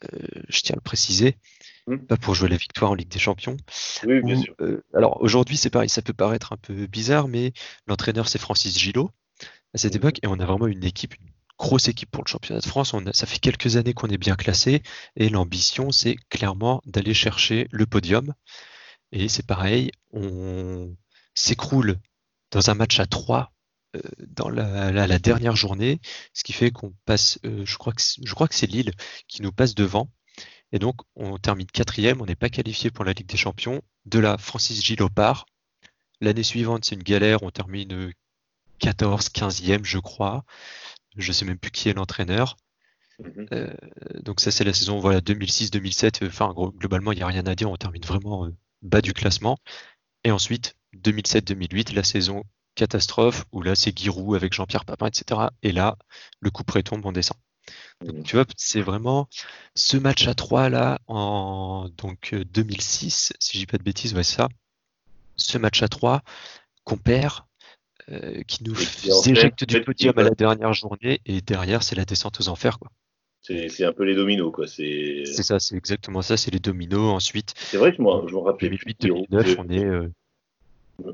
euh, 0.03 0.27
je 0.49 0.61
tiens 0.61 0.73
à 0.73 0.77
le 0.77 0.81
préciser, 0.81 1.37
Hmm. 1.85 1.97
pas 1.97 2.15
pour 2.17 2.33
jouer 2.33 2.47
la 2.49 2.55
victoire 2.57 2.91
en 2.91 2.95
Ligue 2.95 3.09
des 3.09 3.19
Champions. 3.19 3.57
Oui, 4.05 4.21
bien 4.21 4.35
Où, 4.37 4.41
sûr. 4.43 4.55
euh, 4.61 4.83
alors, 4.93 5.21
aujourd'hui, 5.21 5.57
c'est 5.57 5.69
pareil, 5.69 5.89
ça 5.89 6.01
peut 6.01 6.13
paraître 6.13 6.53
un 6.53 6.57
peu 6.57 6.87
bizarre, 6.87 7.27
mais 7.27 7.51
l'entraîneur, 7.87 8.27
c'est 8.29 8.39
Francis 8.39 8.77
Gillot 8.79 9.11
à 9.73 9.77
cette 9.77 9.93
Mhm. 9.93 9.97
époque, 9.97 10.19
et 10.23 10.27
on 10.27 10.39
a 10.39 10.45
vraiment 10.45 10.67
une 10.67 10.83
équipe, 10.85 11.15
une 11.19 11.29
grosse 11.59 11.87
équipe 11.89 12.09
pour 12.11 12.23
le 12.23 12.29
championnat 12.29 12.61
de 12.61 12.65
France. 12.65 12.93
On 12.93 13.05
a- 13.07 13.13
ça 13.13 13.25
fait 13.25 13.39
quelques 13.39 13.75
années 13.77 13.93
qu'on 13.93 14.07
est 14.09 14.17
bien 14.17 14.35
classé, 14.35 14.81
et 15.17 15.29
l'ambition, 15.29 15.91
c'est 15.91 16.15
clairement 16.29 16.81
d'aller 16.85 17.13
chercher 17.13 17.67
le 17.71 17.85
podium. 17.85 18.33
Et 19.11 19.27
c'est 19.29 19.45
pareil, 19.45 19.91
on 20.11 20.95
s'écroule 21.35 21.99
dans 22.51 22.69
un 22.69 22.73
match 22.75 22.99
à 22.99 23.05
3 23.05 23.51
euh, 23.51 23.52
dans 24.27 24.49
la, 24.49 24.91
la- 24.91 25.07
la 25.07 25.19
dernière 25.19 25.55
journée, 25.55 25.99
ce 26.33 26.43
qui 26.43 26.53
fait 26.53 26.71
qu'on 26.71 26.93
passe, 27.05 27.39
euh, 27.45 27.63
je 27.65 27.77
crois 27.77 27.93
que 27.93 28.01
c'est- 28.01 28.21
je 28.25 28.33
crois 28.33 28.47
que 28.47 28.55
c'est 28.55 28.67
Lille 28.67 28.91
qui 29.27 29.41
nous 29.41 29.51
passe 29.51 29.75
devant. 29.75 30.09
Et 30.71 30.79
donc, 30.79 30.95
on 31.15 31.37
termine 31.37 31.67
quatrième, 31.67 32.21
on 32.21 32.25
n'est 32.25 32.35
pas 32.35 32.49
qualifié 32.49 32.89
pour 32.91 33.05
la 33.05 33.13
Ligue 33.13 33.27
des 33.27 33.37
Champions. 33.37 33.81
De 34.05 34.19
là, 34.19 34.37
Francis 34.39 34.83
Gillot 34.83 35.09
part. 35.09 35.45
L'année 36.21 36.43
suivante, 36.43 36.85
c'est 36.85 36.95
une 36.95 37.03
galère, 37.03 37.43
on 37.43 37.51
termine 37.51 37.93
euh, 37.93 38.11
14, 38.79 39.29
15e, 39.29 39.83
je 39.85 39.99
crois. 39.99 40.45
Je 41.15 41.31
sais 41.31 41.45
même 41.45 41.59
plus 41.59 41.69
qui 41.71 41.89
est 41.89 41.93
l'entraîneur. 41.93 42.57
Mhm. 43.19 43.47
Euh, 43.53 43.73
donc 44.23 44.39
ça, 44.39 44.49
c'est 44.49 44.63
la 44.63 44.73
saison 44.73 44.99
voilà 44.99 45.21
2006-2007. 45.21 46.25
Enfin, 46.25 46.53
globalement, 46.55 47.11
il 47.11 47.17
n'y 47.17 47.21
a 47.23 47.27
rien 47.27 47.45
à 47.45 47.53
dire. 47.55 47.69
On 47.69 47.77
termine 47.77 48.03
vraiment 48.03 48.45
euh, 48.47 48.49
bas 48.81 49.01
du 49.01 49.13
classement. 49.13 49.57
Et 50.23 50.31
ensuite, 50.31 50.75
2007-2008, 50.95 51.93
la 51.93 52.03
saison 52.03 52.43
catastrophe, 52.75 53.45
où 53.51 53.61
là, 53.61 53.75
c'est 53.75 53.97
Giroud 53.97 54.35
avec 54.35 54.53
Jean-Pierre 54.53 54.85
Papin, 54.85 55.07
etc. 55.07 55.41
Et 55.61 55.71
là, 55.71 55.97
le 56.39 56.49
coup 56.49 56.63
près 56.63 56.83
tombe, 56.83 57.05
on 57.05 57.11
descend. 57.11 57.37
Donc, 58.01 58.17
Mhm. 58.17 58.23
tu 58.23 58.35
vois, 58.35 58.45
c'est 58.57 58.81
vraiment 58.81 59.27
ce 59.75 59.95
match 59.97 60.27
à 60.27 60.33
3 60.33 60.69
là, 60.69 60.99
en 61.07 61.89
donc 61.97 62.33
euh, 62.33 62.43
2006, 62.43 63.33
si 63.39 63.53
je 63.53 63.59
dis 63.59 63.65
pas 63.65 63.77
de 63.77 63.83
bêtises, 63.83 64.13
ouais, 64.13 64.23
ça. 64.23 64.49
Ce 65.37 65.57
match 65.57 65.81
à 65.81 65.87
3 65.87 66.21
qu'on 66.83 66.97
perd, 66.97 67.39
euh, 68.09 68.41
qui 68.43 68.63
nous 68.65 68.75
éjecte 69.29 69.59
fait, 69.61 69.65
du 69.65 69.81
podium 69.81 70.17
à 70.17 70.23
la 70.23 70.31
dernière 70.31 70.73
journée, 70.73 71.21
et 71.25 71.41
derrière, 71.41 71.83
c'est 71.83 71.95
la 71.95 72.05
descente 72.05 72.41
aux 72.41 72.49
enfers, 72.49 72.79
quoi. 72.79 72.91
C'est 73.41 73.83
un 73.83 73.91
peu 73.93 74.03
les 74.03 74.15
dominos, 74.15 74.51
quoi. 74.53 74.67
C'est 74.67 75.25
ça, 75.25 75.59
c'est 75.59 75.75
exactement 75.75 76.21
ça, 76.21 76.37
c'est 76.37 76.51
les 76.51 76.59
dominos. 76.59 77.13
Ensuite, 77.13 77.53
c'est 77.57 77.77
vrai 77.77 77.95
que 77.95 78.01
moi, 78.01 78.23
je 78.27 78.33
me 78.33 78.57
plus 78.57 78.69
de 78.69 78.77
Giroud. 79.01 79.25
2008-2009, 79.29 79.55
on 79.59 79.69
est. 79.69 79.83
euh, 79.83 80.09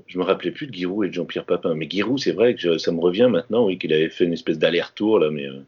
Je 0.08 0.18
me 0.18 0.24
rappelais 0.24 0.52
plus 0.52 0.68
de 0.68 0.74
Giroud 0.74 1.06
et 1.06 1.10
de 1.10 1.14
Jean-Pierre 1.14 1.46
Papin. 1.46 1.74
Mais 1.74 1.90
Giroud, 1.90 2.20
c'est 2.20 2.32
vrai 2.34 2.54
que 2.56 2.62
je- 2.62 2.78
ça 2.78 2.92
me 2.92 3.00
revient 3.00 3.28
maintenant, 3.32 3.66
oui, 3.66 3.78
qu'il 3.78 3.94
avait 3.94 4.10
fait 4.10 4.26
une 4.26 4.34
espèce 4.34 4.60
d'aller-retour 4.60 5.20
là, 5.20 5.32
mais 5.32 5.46
euh, 5.48 5.62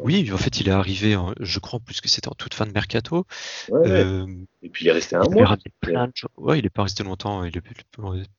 Oui, 0.00 0.28
en 0.32 0.36
fait, 0.38 0.60
il 0.60 0.68
est 0.68 0.72
arrivé, 0.72 1.14
en- 1.14 1.32
je 1.38 1.58
crois, 1.60 1.78
plus 1.78 2.00
que 2.00 2.08
c'était 2.08 2.26
en 2.28 2.34
toute 2.34 2.54
fin 2.54 2.66
de 2.66 2.72
mercato. 2.72 3.26
ouais. 3.68 3.88
Euh, 3.88 4.26
Et 4.62 4.68
puis 4.68 4.84
il 4.84 4.88
est 4.88 4.92
resté 4.92 5.14
un 5.14 5.22
il 5.22 5.26
avait 5.32 5.34
mois. 5.42 5.56
plein 5.80 6.06
de 6.08 6.12
Ouais, 6.36 6.58
il 6.58 6.66
est 6.66 6.70
pas 6.70 6.82
resté 6.82 7.04
longtemps. 7.04 7.44
Il, 7.44 7.56
est- 7.56 7.62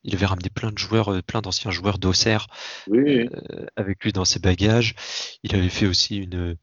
il 0.04 0.14
avait 0.16 0.26
ramené 0.26 0.50
plein 0.50 0.72
de 0.72 0.78
joueurs, 0.78 1.14
euh, 1.14 1.22
plein 1.22 1.42
d'anciens 1.42 1.72
joueurs 1.72 1.98
d'Auxerre 1.98 2.48
Oui, 2.88 3.00
oui. 3.00 3.30
euh, 3.52 3.66
avec 3.78 4.04
lui 4.04 4.12
dans 4.12 4.26
ses 4.26 4.40
bagages. 4.40 4.96
Il 5.44 5.56
avait 5.56 5.70
fait 5.70 5.88
aussi 5.88 6.18
une. 6.18 6.58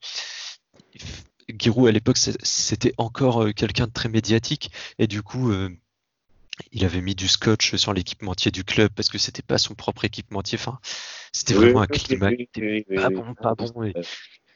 Giroud 1.58 1.88
à 1.88 1.92
l'époque 1.92 2.16
c'était 2.18 2.92
encore 2.98 3.46
quelqu'un 3.54 3.86
de 3.86 3.92
très 3.92 4.08
médiatique 4.08 4.72
et 4.98 5.06
du 5.06 5.22
coup 5.22 5.52
euh, 5.52 5.70
il 6.72 6.84
avait 6.84 7.00
mis 7.02 7.14
du 7.14 7.28
scotch 7.28 7.74
sur 7.76 7.92
l'équipementier 7.92 8.50
du 8.50 8.64
club 8.64 8.90
parce 8.94 9.08
que 9.08 9.18
c'était 9.18 9.42
pas 9.42 9.58
son 9.58 9.74
propre 9.74 10.04
équipementier. 10.04 10.58
Enfin, 10.58 10.78
c'était 11.32 11.54
Oui, 11.54 11.66
vraiment 11.66 11.80
un 11.82 11.86
climat 11.86 12.30
oui, 12.30 12.48
oui, 12.56 12.84
pas 12.94 13.10
bon, 13.10 13.34
pas 13.34 13.54
bon. 13.54 13.82
et 13.84 13.94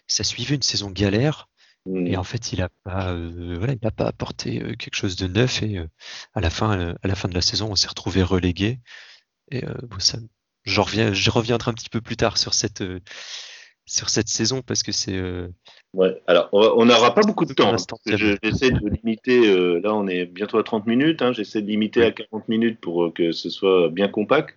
ça 0.07 0.25
suivait 0.25 0.55
une 0.55 0.63
saison 0.63 0.91
galère 0.91 1.49
Mm. 1.87 2.07
et 2.07 2.17
en 2.17 2.25
fait 2.25 2.53
il 2.53 2.61
a 2.61 2.69
pas, 2.85 3.13
euh, 3.13 3.57
voilà, 3.59 3.75
il 3.81 3.87
a 3.87 3.91
pas 3.91 4.07
apporté 4.07 4.63
euh, 4.63 4.75
quelque 4.77 4.95
chose 4.97 5.17
de 5.17 5.27
neuf 5.27 5.63
et 5.63 5.79
euh, 5.79 5.89
à 6.35 6.41
la 6.41 6.51
fin, 6.51 6.95
à 7.03 7.09
la 7.09 7.15
fin 7.15 7.29
de 7.29 7.35
la 7.35 7.41
saison, 7.41 7.71
on 7.71 7.75
s'est 7.77 7.89
retrouvé 7.89 8.23
relégué. 8.23 8.81
Et 9.51 9.63
bon, 9.83 9.99
ça, 10.01 10.19
j'en 10.65 10.83
reviens, 10.85 11.13
je 11.13 11.31
reviendrai 11.31 11.71
un 11.71 11.75
petit 11.75 11.89
peu 11.91 12.01
plus 12.01 12.17
tard 12.17 12.39
sur 12.39 12.55
cette 12.55 12.83
sur 13.91 14.09
cette 14.09 14.29
saison 14.29 14.63
parce 14.63 14.83
que 14.83 14.93
c'est 14.93 15.17
euh, 15.17 15.49
Ouais. 15.93 16.23
Alors, 16.29 16.49
on 16.53 16.85
n'aura 16.85 17.13
pas 17.15 17.23
beaucoup 17.23 17.45
de 17.45 17.53
temps. 17.53 17.73
hein, 17.75 17.77
J'essaie 18.07 18.71
de 18.71 18.89
limiter. 18.89 19.49
euh, 19.49 19.81
là, 19.83 19.93
on 19.93 20.07
est 20.07 20.25
bientôt 20.25 20.59
à 20.59 20.63
30 20.63 20.87
minutes. 20.87 21.21
hein, 21.21 21.33
J'essaie 21.33 21.63
de 21.63 21.67
limiter 21.67 22.05
à 22.05 22.13
40 22.13 22.49
minutes 22.49 22.79
pour 22.81 23.07
euh, 23.07 23.11
que 23.11 23.33
ce 23.33 23.51
soit 23.51 23.89
bien 23.89 24.07
compact. 24.07 24.57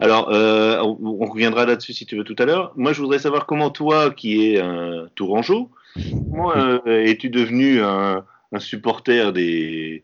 Alors, 0.00 0.28
on, 0.30 0.98
on 1.20 1.26
reviendra 1.30 1.66
là-dessus 1.66 1.92
si 1.92 2.04
tu 2.04 2.16
veux 2.16 2.24
tout 2.24 2.34
à 2.38 2.44
l'heure. 2.46 2.72
Moi, 2.74 2.92
je 2.92 3.00
voudrais 3.00 3.20
savoir 3.20 3.46
comment 3.46 3.70
toi, 3.70 4.10
qui 4.10 4.44
es 4.54 4.60
un 4.60 5.06
Tourangeau, 5.14 5.70
comment 6.10 6.52
es-tu 6.86 7.30
devenu 7.30 7.80
un, 7.82 8.24
un 8.50 8.58
supporter 8.58 9.32
des 9.32 10.02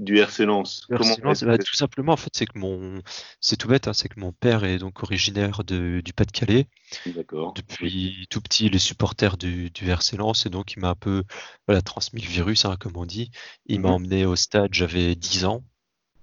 du 0.00 0.18
RC 0.18 0.46
Lens 0.46 0.86
Le 0.88 1.00
silence, 1.04 1.44
bah, 1.44 1.58
tout 1.58 1.74
simplement, 1.76 2.12
en 2.14 2.16
fait, 2.16 2.30
c'est 2.32 2.46
que 2.46 2.58
mon, 2.58 3.00
c'est 3.40 3.56
tout 3.56 3.68
bête, 3.68 3.86
hein, 3.86 3.92
c'est 3.92 4.08
que 4.08 4.18
mon 4.18 4.32
père 4.32 4.64
est 4.64 4.78
donc 4.78 5.02
originaire 5.04 5.62
de, 5.62 6.00
du 6.04 6.12
Pas-de-Calais. 6.12 6.66
D'accord. 7.06 7.52
Depuis 7.54 8.26
tout 8.30 8.40
petit, 8.40 8.66
il 8.66 8.74
est 8.74 8.78
supporter 8.80 9.36
du, 9.36 9.70
du 9.70 9.88
RC 9.88 10.16
Lens 10.16 10.46
et 10.46 10.50
donc 10.50 10.72
il 10.72 10.80
m'a 10.80 10.88
un 10.88 10.94
peu, 10.94 11.22
voilà, 11.68 11.82
transmis 11.82 12.20
le 12.22 12.28
virus, 12.28 12.64
hein, 12.64 12.76
comme 12.80 12.96
on 12.96 13.06
dit. 13.06 13.30
Il 13.66 13.80
m'a 13.80 13.88
Mhm. 13.90 13.94
emmené 13.94 14.24
au 14.26 14.34
stade, 14.36 14.72
j'avais 14.72 15.14
10 15.14 15.44
ans. 15.44 15.62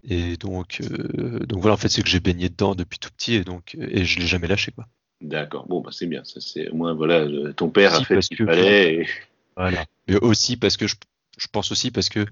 Et 0.03 0.37
donc, 0.37 0.79
euh, 0.81 1.39
donc 1.45 1.61
voilà, 1.61 1.75
en 1.75 1.77
fait, 1.77 1.89
c'est 1.89 2.01
que 2.01 2.09
j'ai 2.09 2.19
baigné 2.19 2.49
dedans 2.49 2.75
depuis 2.75 2.97
tout 2.99 3.09
petit 3.15 3.35
et 3.35 3.43
donc, 3.43 3.75
et 3.79 4.05
je 4.05 4.19
l'ai 4.19 4.27
jamais 4.27 4.47
lâché, 4.47 4.71
quoi. 4.71 4.85
D'accord. 5.21 5.67
Bon, 5.67 5.81
bah, 5.81 5.89
c'est 5.91 6.05
bien. 6.07 6.23
Ça, 6.23 6.39
c'est 6.41 6.69
au 6.69 6.75
moins 6.75 6.93
voilà, 6.93 7.27
ton 7.53 7.69
père 7.69 7.93
a 7.93 7.99
Si, 7.99 8.05
fait 8.05 8.21
ce 8.21 8.29
qu'il 8.29 8.45
fallait. 8.45 8.95
et- 9.01 9.07
Voilà. 9.55 9.85
Mais 10.07 10.15
aussi 10.17 10.55
parce 10.57 10.77
que 10.77 10.87
je, 10.87 10.95
je 11.37 11.47
pense 11.51 11.71
aussi 11.71 11.89
parce 11.91 12.09
que 12.09 12.25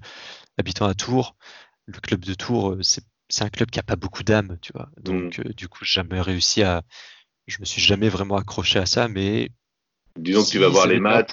habitant 0.58 0.88
à 0.88 0.94
Tours, 0.94 1.36
le 1.88 2.00
club 2.00 2.22
de 2.26 2.34
Tours, 2.34 2.74
euh, 2.74 2.82
c'est 2.84 3.44
un 3.44 3.50
club 3.50 3.72
qui 3.72 3.80
a 3.80 3.84
pas 3.84 3.96
beaucoup 3.96 4.24
d'âme, 4.24 4.58
tu 4.62 4.74
vois. 4.74 4.90
Donc 5.02 5.40
euh, 5.40 5.44
du 5.56 5.68
coup, 5.68 5.86
j'ai 5.86 5.96
jamais 5.96 6.22
réussi 6.22 6.64
à, 6.64 6.84
je 7.48 7.60
me 7.60 7.66
suis 7.66 7.82
jamais 7.82 8.10
vraiment 8.10 8.38
accroché 8.38 8.80
à 8.80 8.86
ça, 8.86 9.08
mais 9.08 9.52
Disons 10.18 10.42
que 10.42 10.46
Si, 10.46 10.52
tu 10.52 10.60
vas 10.60 10.70
voir 10.70 10.88
les 10.88 11.00
matchs. 11.00 11.32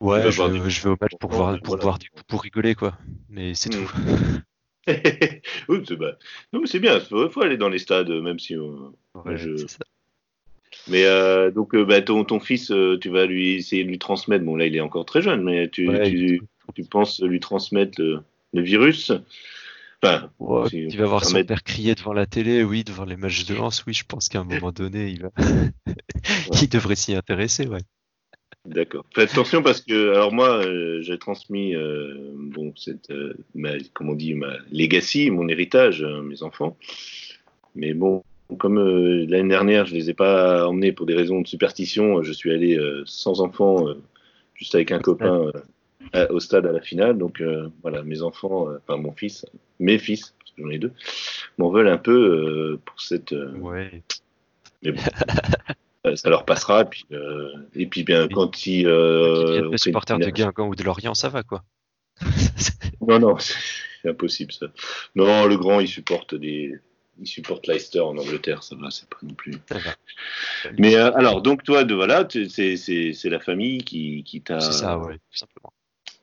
ouais, 0.00 0.30
je, 0.30 0.42
vais- 0.42 0.70
je 0.70 0.82
vais 0.82 0.90
au 0.90 0.96
match 1.00 1.12
pour 1.18 1.18
pour 1.18 1.30
voir, 1.30 1.60
pour 1.60 1.76
voilà. 1.76 1.82
voir 1.82 1.98
du 1.98 2.08
coup, 2.10 2.22
pour 2.28 2.42
rigoler 2.42 2.74
quoi. 2.74 2.96
Mais 3.28 3.54
c'est 3.54 3.70
Mm. 3.70 3.84
tout. 3.84 3.90
oui, 5.68 5.82
c'est 5.88 5.96
bah, 5.96 6.18
non, 6.52 6.60
mais 6.60 6.66
c'est 6.66 6.80
bien. 6.80 6.98
Il 6.98 7.30
faut, 7.30 7.40
aller 7.42 7.56
dans 7.56 7.68
les 7.70 7.78
stades, 7.78 8.10
même 8.10 8.38
si. 8.38 8.54
euh, 8.54 8.90
Ouais, 9.14 9.36
je- 9.36 9.66
c'est 9.66 9.68
ça. 9.68 9.84
Mais 10.86 11.04
euh, 11.04 11.50
donc, 11.50 11.74
bah, 11.76 12.02
ton, 12.02 12.24
ton 12.24 12.40
fils, 12.40 12.72
tu 13.00 13.08
vas 13.08 13.26
lui 13.26 13.54
essayer 13.54 13.84
de 13.84 13.88
lui 13.88 13.98
transmettre. 13.98 14.44
Bon, 14.44 14.56
là, 14.56 14.66
il 14.66 14.76
est 14.76 14.80
encore 14.80 15.06
très 15.06 15.22
jeune, 15.22 15.42
mais 15.42 15.68
tu, 15.70 15.86
Ouais, 15.88 16.02
tu, 16.02 16.46
tu 16.72 16.84
penses 16.84 17.20
lui 17.20 17.40
transmettre 17.40 18.00
le, 18.00 18.20
le 18.52 18.62
virus 18.62 19.12
Enfin, 20.02 20.28
si 20.68 20.82
il 20.84 20.98
va 20.98 21.06
voir 21.06 21.24
son 21.24 21.30
permettre- 21.30 21.48
père 21.48 21.62
crier 21.62 21.94
devant 21.94 22.12
la 22.12 22.26
télé, 22.26 22.62
oui, 22.62 22.84
devant 22.84 23.06
les 23.06 23.16
matchs 23.16 23.46
de 23.46 23.54
Lens, 23.54 23.84
oui, 23.86 23.94
je 23.94 24.04
pense 24.04 24.28
qu'à 24.28 24.40
un 24.40 24.44
moment 24.44 24.70
donné, 24.72 25.08
il 25.08 25.22
va, 25.22 25.30
il 26.62 26.68
devrait 26.68 26.94
s'y 26.96 27.14
intéresser, 27.14 27.66
ouais. 27.66 27.80
D'accord. 28.66 29.06
Faites 29.14 29.30
attention 29.32 29.62
parce 29.62 29.80
que, 29.80 30.10
alors 30.10 30.32
moi, 30.32 30.62
euh, 30.64 31.00
j'ai 31.00 31.18
transmis, 31.18 31.74
euh, 31.74 32.32
bon, 32.34 32.72
cette, 32.76 33.10
euh, 33.10 33.34
ma, 33.54 33.70
comment 33.94 34.12
on 34.12 34.14
dit, 34.14 34.34
ma 34.34 34.54
legacy, 34.72 35.30
mon 35.30 35.48
héritage 35.48 36.02
à 36.02 36.20
mes 36.20 36.42
enfants. 36.42 36.76
Mais 37.74 37.94
bon, 37.94 38.22
comme 38.58 38.78
l'année 39.26 39.48
dernière, 39.48 39.86
je 39.86 39.94
les 39.94 40.10
ai 40.10 40.14
pas 40.14 40.68
emmenés 40.68 40.92
pour 40.92 41.06
des 41.06 41.14
raisons 41.14 41.40
de 41.40 41.46
superstition, 41.46 42.22
je 42.22 42.32
suis 42.32 42.52
allé 42.52 42.78
sans 43.06 43.40
enfants, 43.40 43.88
euh, 43.88 43.94
juste 44.54 44.74
avec 44.74 44.92
un 44.92 44.98
copain 44.98 45.50
euh, 46.14 46.26
au 46.30 46.40
stade 46.40 46.66
à 46.66 46.72
la 46.72 46.80
finale. 46.80 47.18
Donc 47.18 47.40
euh, 47.40 47.68
voilà, 47.82 48.02
mes 48.02 48.22
enfants, 48.22 48.68
euh, 48.68 48.78
enfin 48.78 49.00
mon 49.00 49.12
fils, 49.12 49.46
mes 49.80 49.98
fils, 49.98 50.34
parce 50.38 50.52
que 50.52 50.62
j'en 50.62 50.70
ai 50.70 50.78
deux, 50.78 50.92
m'en 51.58 51.70
veulent 51.70 51.88
un 51.88 51.98
peu 51.98 52.78
pour 52.84 53.00
cette. 53.00 53.32
Ouais. 53.32 54.02
mais 54.82 54.92
bon, 54.92 55.02
ça 56.16 56.30
leur 56.30 56.44
passera. 56.44 56.82
Et 56.82 56.84
puis, 56.84 57.06
et 57.74 57.86
puis 57.86 58.04
bien, 58.04 58.28
quand 58.28 58.66
ils. 58.66 58.86
Euh, 58.86 59.46
deviennent 59.46 59.66
on 59.66 59.70
pas 59.70 59.70
fait 59.70 59.72
une 59.72 59.78
supporter 59.78 60.18
de 60.18 60.30
Guingamp 60.30 60.68
ou 60.68 60.74
de 60.74 60.82
Lorient, 60.82 61.14
ça 61.14 61.28
va 61.28 61.42
quoi. 61.42 61.64
Non, 63.06 63.18
non, 63.18 63.36
c'est 63.38 64.08
impossible 64.08 64.52
ça. 64.52 64.66
Non, 65.14 65.46
le 65.46 65.56
grand, 65.56 65.80
il 65.80 65.88
supporte 65.88 66.34
des. 66.34 66.78
Il 67.20 67.26
supporte 67.26 67.68
Leicester 67.68 68.00
en 68.00 68.16
Angleterre, 68.18 68.64
ça 68.64 68.74
va, 68.74 68.90
c'est 68.90 69.08
pas 69.08 69.18
non 69.22 69.34
plus. 69.34 69.54
Mais 70.78 70.96
euh, 70.96 71.12
alors, 71.14 71.42
donc 71.42 71.62
toi, 71.62 71.84
de 71.84 71.94
voilà, 71.94 72.26
c'est 72.28 73.24
la 73.24 73.38
famille 73.38 73.84
qui, 73.84 74.24
qui 74.24 74.40
t'a. 74.40 74.58
C'est 74.60 74.72
ça, 74.72 74.98
ouais, 74.98 75.14
tout 75.14 75.36
simplement. 75.36 75.72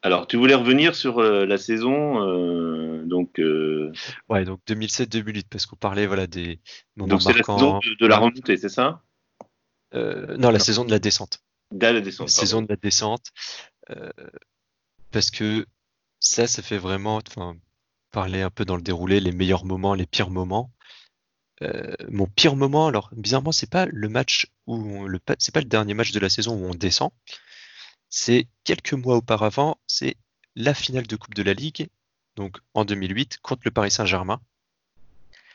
Alors, 0.03 0.27
tu 0.27 0.37
voulais 0.37 0.55
revenir 0.55 0.95
sur 0.95 1.19
euh, 1.19 1.45
la 1.45 1.57
saison, 1.57 2.27
euh, 2.27 3.03
donc. 3.05 3.39
euh, 3.39 3.91
Ouais, 4.29 4.45
donc 4.45 4.59
2007-2008, 4.67 5.45
parce 5.49 5.65
qu'on 5.65 5.75
parlait 5.75 6.07
voilà, 6.07 6.27
des 6.27 6.59
moments 6.95 7.09
donc 7.09 7.21
c'est 7.21 7.33
la 7.33 7.43
saison 7.43 7.79
de, 7.79 7.95
de 7.99 8.07
la 8.07 8.17
remontée, 8.17 8.57
c'est 8.57 8.69
ça? 8.69 9.03
Non, 9.93 10.49
la 10.49 10.59
saison 10.59 10.85
de 10.85 10.91
la 10.91 10.99
descente. 10.99 11.39
La 11.71 12.01
descente. 12.01 12.27
La 12.27 12.33
saison 12.33 12.61
de 12.61 12.67
la 12.69 12.75
descente. 12.77 13.31
parce 15.11 15.31
que 15.31 15.65
ça, 16.19 16.47
ça 16.47 16.61
fait 16.61 16.77
vraiment 16.77 17.19
enfin, 17.27 17.55
parler 18.11 18.41
un 18.41 18.49
peu 18.49 18.65
dans 18.65 18.75
le 18.75 18.81
déroulé, 18.81 19.19
les 19.19 19.31
meilleurs 19.31 19.65
moments, 19.65 19.93
les 19.93 20.05
pires 20.07 20.29
moments. 20.29 20.71
Mon 22.09 22.25
pire 22.25 22.55
moment, 22.55 22.87
alors 22.87 23.09
bizarrement, 23.15 23.51
c'est 23.51 23.69
pas 23.69 23.85
le 23.85 24.09
match 24.09 24.47
où 24.65 24.75
on- 24.75 25.05
le 25.05 25.19
c'est 25.37 25.53
pas 25.53 25.59
le 25.61 25.67
dernier 25.67 25.93
match 25.93 26.11
de 26.11 26.19
la 26.19 26.29
saison 26.29 26.55
où 26.55 26.65
on 26.65 26.73
descend. 26.73 27.11
C'est 28.11 28.47
quelques 28.65 28.93
mois 28.93 29.15
auparavant, 29.15 29.79
c'est 29.87 30.15
la 30.55 30.73
finale 30.73 31.07
de 31.07 31.15
Coupe 31.15 31.33
de 31.33 31.43
la 31.43 31.53
Ligue, 31.53 31.87
donc 32.35 32.57
en 32.73 32.83
2008 32.85 33.39
contre 33.41 33.61
le 33.65 33.71
Paris 33.71 33.89
Saint-Germain. 33.89 34.41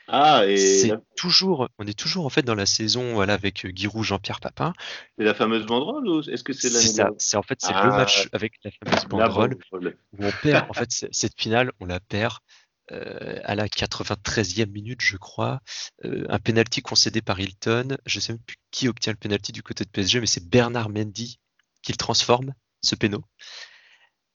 Ah, 0.07 0.45
et 0.47 0.57
C'est 0.57 0.87
la, 0.87 1.01
toujours, 1.17 1.69
on 1.77 1.85
est 1.85 1.97
toujours 1.97 2.25
en 2.25 2.29
fait 2.29 2.41
dans 2.41 2.55
la 2.55 2.65
saison 2.65 3.13
voilà 3.13 3.33
avec 3.33 3.67
Giroud, 3.75 4.03
Jean-Pierre 4.03 4.39
Papin. 4.39 4.73
c'est 5.17 5.25
la 5.25 5.33
fameuse 5.33 5.65
banderole 5.65 6.07
ou 6.07 6.21
est-ce 6.21 6.43
que 6.43 6.53
c'est 6.53 6.69
C'est 6.69 6.97
l'année 6.97 7.15
c'est 7.19 7.37
en 7.37 7.43
fait 7.43 7.59
c'est 7.61 7.73
le 7.73 7.77
Ah, 7.77 7.89
match 7.89 8.27
avec 8.31 8.53
la 8.63 8.71
fameuse 8.71 9.03
La 9.03 9.07
banderole 9.07 9.57
où 9.71 10.25
on 10.25 10.31
perd. 10.41 10.65
En 10.69 10.73
fait, 10.73 10.89
cette 11.11 11.39
finale, 11.39 11.71
on 11.79 11.85
la 11.85 11.99
perd 11.99 12.37
euh, 12.91 13.39
à 13.43 13.53
la 13.53 13.67
93e 13.67 14.71
minute, 14.71 15.01
je 15.01 15.17
crois. 15.17 15.59
Euh, 16.05 16.25
un 16.29 16.39
penalty 16.39 16.81
concédé 16.81 17.21
par 17.21 17.39
Hilton. 17.39 17.97
Je 18.05 18.19
sais 18.21 18.33
même 18.33 18.41
plus 18.41 18.57
qui 18.71 18.87
obtient 18.87 19.11
le 19.11 19.17
penalty 19.17 19.51
du 19.51 19.61
côté 19.61 19.83
de 19.83 19.89
PSG, 19.89 20.21
mais 20.21 20.25
c'est 20.25 20.47
Bernard 20.47 20.89
Mendy 20.89 21.37
qui 21.87 21.93
le 21.93 21.97
transforme, 21.97 22.53
ce 22.81 22.95
péno. 22.95 23.23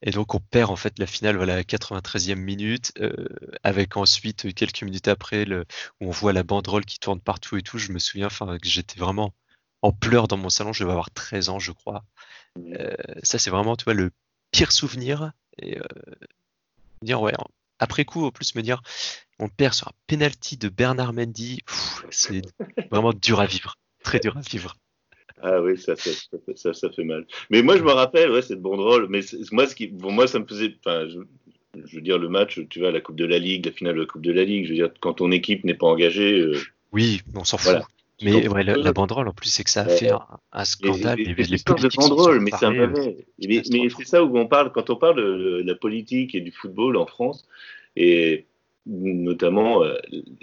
Et 0.00 0.10
donc 0.10 0.34
on 0.34 0.40
perd 0.40 0.70
en 0.70 0.76
fait 0.76 0.98
la 0.98 1.06
finale 1.06 1.36
voilà, 1.36 1.52
à 1.52 1.56
la 1.56 1.64
93e 1.64 2.36
minute, 2.36 2.92
euh, 2.98 3.28
avec 3.62 3.98
ensuite 3.98 4.46
euh, 4.46 4.52
quelques 4.52 4.82
minutes 4.82 5.06
après 5.06 5.44
le, 5.44 5.66
où 6.00 6.08
on 6.08 6.10
voit 6.10 6.32
la 6.32 6.44
banderole 6.44 6.86
qui 6.86 6.98
tourne 6.98 7.20
partout 7.20 7.58
et 7.58 7.62
tout. 7.62 7.76
Je 7.76 7.92
me 7.92 7.98
souviens, 7.98 8.26
enfin, 8.26 8.58
que 8.58 8.68
j'étais 8.68 8.98
vraiment 8.98 9.34
en 9.82 9.92
pleurs 9.92 10.28
dans 10.28 10.38
mon 10.38 10.48
salon. 10.48 10.72
Je 10.72 10.82
devais 10.82 10.92
avoir 10.92 11.10
13 11.10 11.50
ans, 11.50 11.58
je 11.58 11.72
crois. 11.72 12.04
Euh, 12.58 12.96
ça 13.22 13.38
c'est 13.38 13.50
vraiment, 13.50 13.76
tu 13.76 13.84
vois, 13.84 13.94
le 13.94 14.10
pire 14.50 14.72
souvenir. 14.72 15.32
Et 15.58 15.78
euh, 15.78 15.84
dire 17.02 17.20
ouais, 17.20 17.34
après 17.78 18.06
coup, 18.06 18.24
en 18.24 18.30
plus 18.30 18.54
me 18.54 18.62
dire, 18.62 18.80
on 19.38 19.50
perd 19.50 19.74
sur 19.74 19.88
un 19.88 19.92
penalty 20.06 20.56
de 20.56 20.70
Bernard 20.70 21.12
Mendy. 21.12 21.60
C'est 22.10 22.40
vraiment 22.90 23.12
dur 23.12 23.40
à 23.40 23.46
vivre, 23.46 23.76
très 24.02 24.20
dur 24.20 24.38
à 24.38 24.40
vivre. 24.40 24.74
Ah 25.42 25.60
oui, 25.60 25.76
ça, 25.76 25.96
ça, 25.96 26.10
ça, 26.12 26.38
fait- 26.46 26.56
ça, 26.56 26.72
ça 26.72 26.90
fait 26.90 27.04
mal. 27.04 27.26
Mais 27.50 27.62
moi, 27.62 27.76
je 27.76 27.82
me 27.82 27.90
rappelle, 27.90 28.30
ouais, 28.30 28.42
cette 28.42 28.62
banderole. 28.62 29.06
Mais 29.10 29.22
c'est- 29.22 29.50
moi, 29.52 29.66
ce 29.66 29.74
qui, 29.74 29.88
pour 29.88 30.12
moi, 30.12 30.26
ça 30.26 30.38
me 30.38 30.46
faisait. 30.46 30.74
Enfin, 30.84 31.08
je, 31.08 31.18
je 31.84 31.96
veux 31.96 32.02
dire, 32.02 32.18
le 32.18 32.28
match, 32.28 32.60
tu 32.70 32.78
vois, 32.78 32.92
la 32.92 33.00
Coupe 33.00 33.16
de 33.16 33.24
la 33.24 33.38
Ligue, 33.38 33.66
la 33.66 33.72
finale 33.72 33.96
de 33.96 34.00
la 34.00 34.06
Coupe 34.06 34.22
de 34.22 34.32
la 34.32 34.44
Ligue. 34.44 34.64
Je 34.66 34.70
veux 34.70 34.76
dire, 34.76 34.90
quand 35.00 35.14
ton 35.14 35.30
équipe 35.32 35.64
n'est 35.64 35.74
pas 35.74 35.86
engagée. 35.86 36.40
euh, 36.40 36.58
Oui, 36.92 37.20
on 37.34 37.44
s'en 37.44 37.58
fout. 37.58 37.70
Voilà. 37.72 37.86
Mais 38.22 38.46
ouais, 38.46 38.62
la, 38.62 38.74
euh, 38.74 38.82
la 38.82 38.92
banderole, 38.92 39.26
en 39.26 39.32
plus, 39.32 39.48
c'est 39.48 39.64
que 39.64 39.70
ça 39.70 39.82
a 39.82 39.86
Ouais. 39.88 39.96
fait 39.96 40.10
un, 40.12 40.20
un 40.52 40.64
scandale. 40.64 41.18
les, 41.18 41.24
Les, 41.24 41.34
les 41.34 41.42
les 41.44 41.54
histoires 41.54 41.78
de 41.80 41.88
banderole, 41.88 42.38
mais 42.40 42.52
euh, 42.62 42.70
m'avait. 42.70 43.16
Mais, 43.48 43.62
mais 43.72 43.88
c'est 43.88 44.04
ça 44.06 44.22
où 44.22 44.38
on 44.38 44.46
parle, 44.46 44.70
quand 44.70 44.90
on 44.90 44.96
parle 44.96 45.16
de 45.16 45.62
la 45.66 45.74
politique 45.74 46.36
et 46.36 46.40
du 46.40 46.52
football 46.52 46.96
en 46.98 47.06
France, 47.06 47.48
et 47.96 48.46
notamment, 48.86 49.82
euh, 49.82 49.96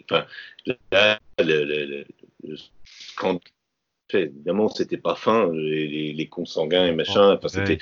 enfin, 0.10 0.26
là, 0.92 1.20
le, 1.40 1.64
le, 1.64 1.86
le, 1.86 2.06
le 2.48 2.56
scandale, 2.86 3.40
évidemment, 4.17 4.69
c'était 4.69 4.98
pas 4.98 5.15
fin, 5.15 5.52
les, 5.54 5.88
les, 5.88 6.13
les 6.13 6.28
consanguins 6.28 6.88
et 6.88 6.93
machin, 6.93 7.34
enfin, 7.38 7.48
c'était 7.48 7.78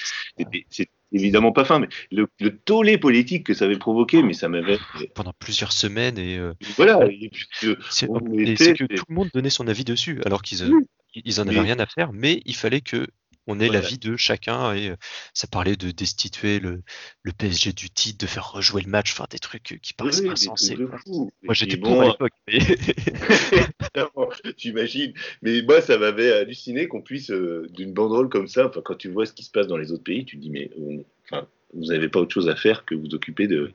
évidemment 1.12 1.52
pas 1.54 1.64
fin, 1.66 1.80
mais 1.80 1.88
le, 2.12 2.28
le 2.40 2.58
tollé 2.58 2.98
politique 2.98 3.46
que 3.46 3.54
ça 3.54 3.66
avait 3.66 3.78
provoqué, 3.78 4.22
mais 4.24 4.34
ça 4.34 4.50
m'avait. 4.50 4.78
pendant 5.16 5.34
plusieurs 5.40 5.72
semaines 5.72 6.18
et, 6.18 6.38
euh, 6.38 6.54
Voilà, 6.76 7.06
et 7.10 7.30
puis 7.30 7.46
que 7.62 7.78
on 8.10 8.38
était- 8.40 8.74
tout 8.74 9.06
le 9.08 9.16
monde 9.16 9.30
donnait 9.34 9.50
son 9.50 9.68
avis 9.68 9.86
dessus, 9.86 10.22
alors 10.26 10.42
qu'ils 10.42 10.64
euh, 10.64 10.72
ils 11.16 11.40
en 11.40 11.48
avaient 11.48 11.56
Mais- 11.56 11.62
rien 11.62 11.80
à 11.80 11.86
faire, 11.86 12.12
mais 12.14 12.42
il 12.46 12.56
fallait 12.56 12.82
que 12.82 13.08
on 13.48 13.60
ait 13.60 13.68
Voilà. 13.68 13.82
l'avis 13.82 13.98
de 13.98 14.16
chacun 14.18 14.74
et 14.74 14.90
euh, 14.90 14.96
ça 15.34 15.48
parlait 15.48 15.76
de 15.76 15.92
destituer 15.92 16.60
le, 16.60 16.82
le 17.24 17.32
PSG 17.32 17.74
du 17.74 17.90
titre, 17.90 18.18
de 18.24 18.28
faire 18.30 18.52
rejouer 18.52 18.82
le 18.82 18.90
match, 18.90 19.14
enfin 19.14 19.26
des 19.30 19.40
trucs 19.40 19.72
euh, 19.74 19.78
qui 19.78 19.94
Oui, 20.02 20.12
des 20.12 20.30
insensés. 20.30 20.78
Moi 20.78 21.54
j'étais 21.54 21.76
puis 21.76 21.82
pour 21.82 21.92
bon, 21.92 22.02
à 22.02 22.06
l'époque, 22.06 22.34
mais 22.48 22.60
J'imagine. 24.58 25.14
Mais 25.42 25.62
moi, 25.62 25.82
ça 25.82 25.98
m'avait 25.98 26.32
halluciné 26.32 26.88
qu'on 26.88 27.02
puisse, 27.02 27.32
euh, 27.32 27.68
d'une 27.74 27.94
banderole 27.94 28.30
comme 28.30 28.48
ça, 28.48 28.68
enfin, 28.68 28.82
quand 28.84 28.96
tu 28.96 29.10
vois 29.10 29.26
ce 29.26 29.34
qui 29.34 29.44
se 29.44 29.52
passe 29.52 29.68
dans 29.68 29.78
les 29.78 29.92
autres 29.92 30.04
pays, 30.04 30.26
tu 30.26 30.38
te 30.38 30.42
dis, 30.42 30.50
mais 30.50 30.70
on- 30.78 31.04
enfin, 31.26 31.48
vous 31.74 31.86
n'avez 31.86 32.10
pas 32.10 32.20
autre 32.20 32.34
chose 32.34 32.50
à 32.50 32.56
faire 32.56 32.86
que 32.86 32.96
vous 32.96 33.14
occuper 33.14 33.48
de. 33.48 33.72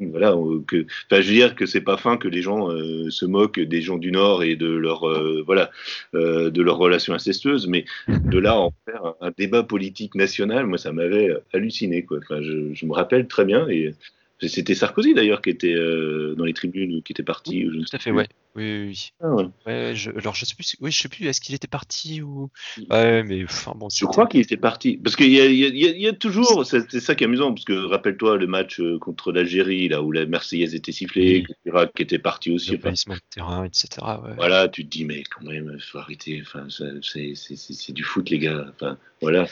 Voilà, 0.00 0.32
euh, 0.32 0.60
que, 0.66 0.86
enfin, 1.08 1.20
je 1.22 1.28
veux 1.28 1.34
dire 1.34 1.54
que 1.54 1.66
c'est 1.66 1.80
pas 1.80 1.96
fin 1.96 2.16
que 2.16 2.26
les 2.26 2.42
gens 2.42 2.70
euh, 2.70 3.10
se 3.10 3.24
moquent 3.26 3.60
des 3.60 3.80
gens 3.80 3.96
du 3.96 4.10
Nord 4.10 4.42
et 4.42 4.56
de 4.56 4.66
leur, 4.66 5.08
euh, 5.08 5.42
voilà, 5.46 5.70
euh, 6.14 6.50
de 6.50 6.62
leurs 6.62 6.78
relations 6.78 7.14
incestueuses, 7.14 7.68
mais 7.68 7.84
de 8.08 8.38
là 8.38 8.58
en 8.58 8.72
faire 8.86 9.04
un, 9.04 9.14
un 9.20 9.30
débat 9.36 9.62
politique 9.62 10.16
national, 10.16 10.66
moi, 10.66 10.78
ça 10.78 10.92
m'avait 10.92 11.32
halluciné, 11.52 12.04
quoi. 12.04 12.18
Enfin, 12.18 12.42
je, 12.42 12.74
je 12.74 12.86
me 12.86 12.92
rappelle 12.92 13.28
très 13.28 13.44
bien 13.44 13.68
et. 13.68 13.94
C'était 14.40 14.74
Sarkozy 14.74 15.14
d'ailleurs 15.14 15.40
qui 15.40 15.48
était 15.50 15.72
euh, 15.72 16.34
dans 16.36 16.44
les 16.44 16.52
tribunes, 16.52 17.02
qui 17.02 17.12
était 17.12 17.22
parti. 17.22 17.66
ou 17.66 17.72
je 17.72 17.78
tout 17.78 17.96
à 17.96 17.98
fait, 17.98 18.10
ouais. 18.10 18.28
Oui, 18.56 18.62
oui, 18.64 18.86
oui. 18.88 19.08
Ah 19.20 19.30
ouais. 19.34 19.44
Ouais, 19.66 19.92
je, 19.94 20.10
alors 20.10 20.34
je 20.34 20.44
sais 20.44 20.54
plus, 20.54 20.76
oui, 20.80 20.90
je 20.92 21.00
sais 21.00 21.08
plus, 21.08 21.26
est-ce 21.26 21.40
qu'il 21.40 21.54
était 21.54 21.66
parti 21.68 22.20
ou. 22.22 22.50
Ouais, 22.90 23.22
mais 23.22 23.42
enfin 23.44 23.72
bon, 23.76 23.88
Je 23.90 24.04
crois 24.04 24.26
qu'il 24.26 24.40
était 24.40 24.56
parti. 24.56 24.96
Parce 24.96 25.16
qu'il 25.16 25.30
y, 25.32 25.40
a- 25.40 25.46
il 25.46 25.56
y 25.56 25.64
a- 25.64 25.68
il 25.68 25.76
y 25.76 25.86
a- 25.86 25.90
il 25.90 26.00
y 26.02 26.06
a 26.08 26.12
toujours, 26.12 26.64
c'est 26.66 27.00
ça 27.00 27.14
qui 27.14 27.24
est 27.24 27.26
amusant, 27.26 27.52
parce 27.54 27.64
que 27.64 27.72
rappelle-toi 27.72 28.36
le 28.36 28.46
match 28.46 28.80
euh, 28.80 28.98
contre 28.98 29.32
l'Algérie, 29.32 29.88
là 29.88 30.02
où 30.02 30.12
la 30.12 30.26
Marseillaise 30.26 30.74
était 30.74 30.92
sifflée, 30.92 31.44
Oui. 31.48 31.54
l'Irak 31.64 31.98
était 32.00 32.18
parti 32.18 32.50
aussi. 32.52 32.70
Enfin, 32.70 32.78
l'envahissement 32.84 33.14
de 33.14 33.20
terrain, 33.30 33.64
etc. 33.64 33.88
voilà, 34.36 34.68
tu 34.68 34.84
te 34.84 34.90
dis, 34.90 35.04
mais 35.04 35.22
quand 35.24 35.44
même, 35.46 35.76
faut 35.80 35.98
arrêter. 35.98 36.42
Enfin, 36.44 36.66
c'est 36.68 37.92
du 37.92 38.02
foot, 38.04 38.30
les 38.30 38.38
gars. 38.40 38.66
Enfin, 38.74 38.98
voilà. 39.20 39.46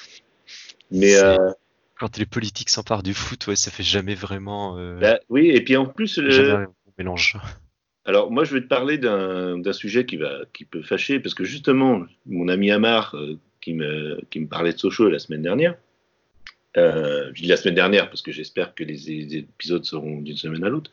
Mais 0.90 1.14
euh, 1.16 1.50
Quand 2.02 2.18
les 2.18 2.26
politiques 2.26 2.68
s'emparent 2.68 3.04
du 3.04 3.14
foot, 3.14 3.46
ouais, 3.46 3.54
ça 3.54 3.70
fait 3.70 3.84
jamais 3.84 4.16
vraiment. 4.16 4.76
euh, 4.76 4.98
bah, 4.98 5.20
oui, 5.28 5.50
et 5.50 5.60
puis 5.62 5.76
en 5.76 5.86
plus, 5.86 6.18
le- 6.18 6.66
mélange. 6.98 7.36
Alors 8.04 8.32
moi 8.32 8.42
je 8.42 8.54
vais 8.54 8.60
te 8.60 8.66
parler 8.66 8.98
d'un 8.98 9.72
sujet 9.72 10.04
qui 10.04 10.16
va 10.16 10.40
qui 10.52 10.64
peut 10.64 10.82
fâcher 10.82 11.20
parce 11.20 11.34
que 11.36 11.44
justement 11.44 12.02
mon 12.26 12.48
ami 12.48 12.72
Amar 12.72 13.14
euh, 13.14 13.38
qui 13.60 13.72
me 13.74 14.20
qui 14.30 14.40
me 14.40 14.48
parlait 14.48 14.72
de 14.72 14.78
Sochaux 14.78 15.08
la 15.08 15.20
semaine 15.20 15.42
dernière. 15.42 15.76
Euh, 16.76 17.30
je 17.34 17.42
dis 17.42 17.46
la 17.48 17.56
semaine 17.56 17.76
dernière 17.76 18.08
parce 18.08 18.22
que 18.22 18.32
j'espère 18.32 18.74
que 18.74 18.82
les, 18.82 18.94
les 18.96 19.36
épisodes 19.36 19.84
seront 19.84 20.20
d'une 20.20 20.36
semaine 20.36 20.64
à 20.64 20.70
l'autre. 20.70 20.90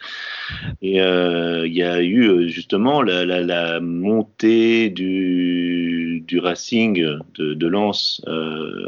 Et 0.84 1.02
euh, 1.02 1.65
il 1.65 1.74
y 1.74 1.82
a 1.82 2.04
eu 2.04 2.48
justement 2.50 3.02
la, 3.02 3.26
la, 3.26 3.41
la 3.41 3.80
montée 3.80 4.91
du, 4.91 6.24
du 6.28 6.38
Racing 6.38 7.02
de, 7.34 7.54
de 7.56 7.67
Lens. 7.67 8.22
Euh, 8.28 8.88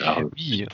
alors, 0.00 0.30
Oui, 0.36 0.66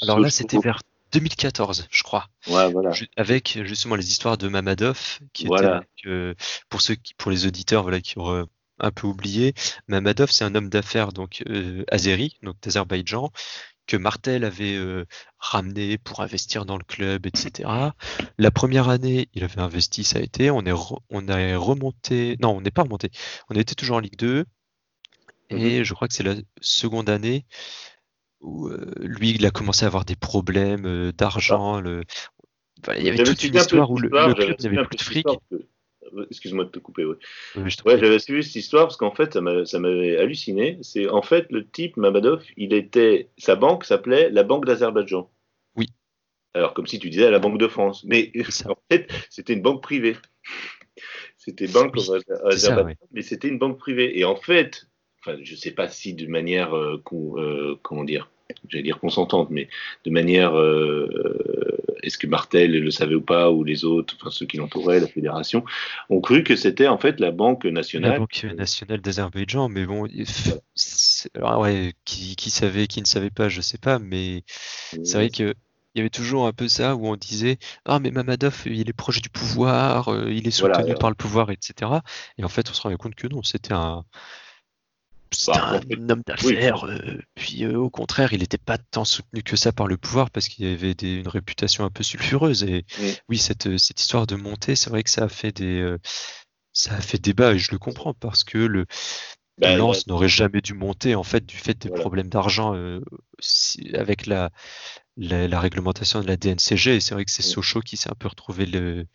alors, 0.00 0.20
là 0.20 0.30
c'était 0.30 0.58
vers 0.58 0.80
2014, 1.12 1.86
je 1.90 2.02
crois, 2.02 2.28
ouais, 2.46 2.70
voilà. 2.70 2.92
Ju- 2.92 3.08
avec 3.16 3.58
justement 3.64 3.96
les 3.96 4.08
histoires 4.08 4.38
de 4.38 4.48
Mamadov, 4.48 5.18
qui 5.32 5.46
Voilà. 5.46 5.78
avec, 5.78 5.88
euh, 6.06 6.34
pour 6.68 6.80
ceux 6.80 6.94
qui, 6.94 7.14
pour 7.14 7.30
les 7.30 7.46
auditeurs, 7.46 7.82
voilà, 7.82 8.00
qui 8.00 8.18
auraient 8.18 8.44
un 8.78 8.90
peu 8.90 9.06
oublié, 9.06 9.54
Mamadov 9.88 10.30
c'est 10.30 10.44
un 10.44 10.54
homme 10.54 10.70
d'affaires 10.70 11.12
donc 11.12 11.42
euh, 11.48 11.84
azéri, 11.90 12.38
donc 12.42 12.56
d'Azerbaïdjan, 12.62 13.30
que 13.86 13.96
Martel 13.96 14.44
avait 14.44 14.74
euh, 14.76 15.04
ramené 15.38 15.98
pour 15.98 16.20
investir 16.20 16.64
dans 16.64 16.78
le 16.78 16.84
club, 16.84 17.26
etc. 17.26 17.94
La 18.38 18.50
première 18.50 18.88
année, 18.88 19.28
il 19.34 19.44
avait 19.44 19.60
investi, 19.60 20.04
ça 20.04 20.18
a 20.18 20.22
été, 20.22 20.50
on 20.50 20.62
est, 20.62 20.72
re- 20.72 21.00
on 21.10 21.28
est 21.28 21.54
remonté, 21.56 22.36
non, 22.40 22.56
on 22.56 22.60
n'est 22.62 22.70
pas 22.70 22.82
remonté, 22.82 23.10
on 23.50 23.54
était 23.56 23.74
toujours 23.74 23.96
en 23.96 24.00
Ligue 24.00 24.16
2, 24.16 24.46
et 25.50 25.84
je 25.84 25.94
crois 25.94 26.08
que 26.08 26.14
c'est 26.14 26.22
la 26.22 26.34
seconde 26.60 27.10
année 27.10 27.44
où 28.42 28.68
euh, 28.68 28.92
lui, 28.98 29.30
il 29.30 29.46
a 29.46 29.50
commencé 29.50 29.84
à 29.84 29.88
avoir 29.88 30.04
des 30.04 30.16
problèmes 30.16 30.84
euh, 30.86 31.12
d'argent. 31.12 31.80
Le... 31.80 32.02
Il 32.98 33.04
y 33.04 33.08
avait 33.08 33.22
toute 33.22 33.42
une 33.44 33.54
histoire 33.54 33.90
où 33.90 33.98
le, 33.98 34.08
le 34.08 34.34
club 34.34 34.60
n'avait 34.60 34.76
plus 34.84 34.96
de 34.96 34.98
cette 34.98 35.02
fric. 35.02 35.26
euh, 35.52 36.26
Excuse-moi 36.30 36.64
de 36.64 36.70
te 36.70 36.78
couper, 36.78 37.04
ouais. 37.06 37.16
Ouais, 37.56 37.70
j'avais 37.98 38.18
suivi 38.18 38.42
cette 38.44 38.56
histoire 38.56 38.84
parce 38.86 38.96
qu'en 38.98 39.14
fait, 39.14 39.32
ça 39.32 39.40
m'a- 39.40 39.64
ça 39.64 39.78
m'avait 39.78 40.18
halluciné. 40.18 40.78
C'est 40.82 41.08
en 41.08 41.22
fait 41.22 41.46
le 41.50 41.66
type 41.66 41.96
Mamadov, 41.96 42.42
il 42.58 42.74
était, 42.74 43.30
sa 43.38 43.56
banque 43.56 43.84
s'appelait 43.84 44.28
la 44.28 44.42
Banque 44.42 44.66
d'Azerbaïdjan. 44.66 45.30
Oui. 45.76 45.86
Alors 46.54 46.74
comme 46.74 46.86
si 46.86 46.98
tu 46.98 47.08
disais 47.08 47.30
la 47.30 47.38
Banque 47.38 47.58
de 47.58 47.68
France, 47.68 48.04
mais 48.04 48.30
en 48.66 48.74
fait, 48.90 49.10
c'était 49.30 49.54
une 49.54 49.62
banque 49.62 49.82
privée. 49.82 50.16
C'était 51.38 51.68
banque 51.68 51.96
Azerbaïdjan, 51.96 52.84
ouais. 52.84 52.96
mais 53.12 53.22
c'était 53.22 53.48
une 53.48 53.58
banque 53.58 53.78
privée. 53.78 54.18
Et 54.18 54.24
en 54.24 54.36
fait, 54.36 54.88
enfin, 55.20 55.38
je 55.42 55.54
sais 55.54 55.70
pas 55.70 55.88
si 55.88 56.12
de 56.14 56.26
manière, 56.26 56.76
euh, 56.76 57.00
comment 57.82 58.04
dire, 58.04 58.30
j'allais 58.68 58.82
dire 58.82 58.98
consentante, 58.98 59.48
mais 59.50 59.68
de 60.04 60.10
manière, 60.10 60.58
euh, 60.58 61.08
euh, 61.14 61.96
est-ce 62.02 62.18
que 62.18 62.26
Martel 62.26 62.72
le 62.72 62.90
savait 62.90 63.14
ou 63.14 63.22
pas, 63.22 63.50
ou 63.50 63.64
les 63.64 63.84
autres, 63.84 64.16
enfin 64.20 64.30
ceux 64.30 64.46
qui 64.46 64.56
l'entouraient, 64.56 65.00
la 65.00 65.06
fédération, 65.06 65.64
ont 66.10 66.20
cru 66.20 66.42
que 66.42 66.56
c'était 66.56 66.88
en 66.88 66.98
fait 66.98 67.20
la 67.20 67.30
Banque 67.30 67.64
La 67.64 67.72
nationale. 67.72 68.18
Banque 68.18 68.46
nationale 68.56 69.00
d'Azerbaïdjan, 69.00 69.68
mais 69.68 69.86
bon, 69.86 70.08
alors 71.34 71.60
ouais, 71.60 71.92
qui, 72.04 72.36
qui 72.36 72.50
savait, 72.50 72.86
qui 72.86 73.00
ne 73.00 73.06
savait 73.06 73.30
pas, 73.30 73.48
je 73.48 73.60
sais 73.60 73.78
pas, 73.78 73.98
mais 73.98 74.44
c'est 75.02 75.14
vrai 75.14 75.30
que 75.30 75.54
il 75.94 75.98
y 75.98 76.00
avait 76.00 76.10
toujours 76.10 76.46
un 76.46 76.52
peu 76.52 76.68
ça 76.68 76.96
où 76.96 77.06
on 77.06 77.16
disait 77.16 77.58
ah 77.84 77.98
mais 77.98 78.10
Mamadov 78.10 78.62
il 78.66 78.88
est 78.88 78.94
proche 78.94 79.20
du 79.20 79.28
pouvoir, 79.28 80.08
euh, 80.08 80.32
il 80.32 80.46
est 80.46 80.50
soutenu 80.50 80.92
ouais. 80.92 80.94
par 80.94 81.10
le 81.10 81.14
pouvoir, 81.14 81.50
etc. 81.50 81.90
Et 82.38 82.44
en 82.44 82.48
fait, 82.48 82.70
on 82.70 82.72
se 82.72 82.80
rendait 82.80 82.96
compte 82.96 83.14
que 83.14 83.26
non, 83.26 83.42
c'était 83.42 83.74
un 83.74 84.04
c'était 85.32 85.60
en 85.60 85.80
un 85.90 86.08
homme 86.10 86.22
d'affaires. 86.26 86.84
euh, 86.86 87.18
puis 87.34 87.64
euh, 87.64 87.76
au 87.78 87.90
contraire, 87.90 88.32
il 88.32 88.40
n'était 88.40 88.58
pas 88.58 88.78
tant 88.78 89.04
soutenu 89.04 89.42
que 89.42 89.56
ça 89.56 89.72
par 89.72 89.86
le 89.86 89.96
pouvoir 89.96 90.30
parce 90.30 90.48
qu'il 90.48 90.66
avait 90.66 90.94
des- 90.94 91.14
une 91.16 91.28
réputation 91.28 91.84
un 91.84 91.90
peu 91.90 92.02
sulfureuse. 92.02 92.64
Et 92.64 92.84
oui, 93.28 93.38
cette, 93.38 93.66
euh, 93.66 93.78
cette 93.78 94.00
histoire 94.00 94.26
de 94.26 94.36
montée, 94.36 94.76
c'est 94.76 94.90
vrai 94.90 95.02
que 95.02 95.10
ça 95.10 95.24
a 95.24 95.28
fait 95.28 95.52
des 95.52 95.80
euh, 95.80 95.98
ça 96.72 96.94
a 96.94 97.00
fait 97.00 97.18
débat 97.18 97.52
et 97.54 97.58
je 97.58 97.70
le 97.72 97.78
comprends 97.78 98.14
parce 98.14 98.44
que 98.44 98.58
le 98.58 98.86
Bah, 99.58 99.76
Lens 99.76 100.06
n'aurait 100.06 100.28
jamais 100.28 100.60
dû 100.62 100.72
monter 100.74 101.14
en 101.14 101.22
fait 101.22 101.44
du 101.44 101.56
fait 101.56 101.74
des 101.78 101.88
Voilà. 101.88 102.02
problèmes 102.02 102.28
d'argent 102.28 102.74
si- 103.40 103.94
avec 103.94 104.26
la, 104.26 104.50
la, 105.18 105.46
la 105.48 105.60
réglementation 105.60 106.22
de 106.22 106.26
la 106.26 106.36
DNCG. 106.36 106.96
Et 106.96 107.00
c'est 107.00 107.14
vrai 107.14 107.24
que 107.26 107.30
c'est. 107.30 107.42
Sochaux 107.42 107.80
qui 107.80 107.96
s'est 107.98 108.10
un 108.10 108.14
peu 108.18 108.28
retrouvé 108.28 108.64
le, 108.66 109.06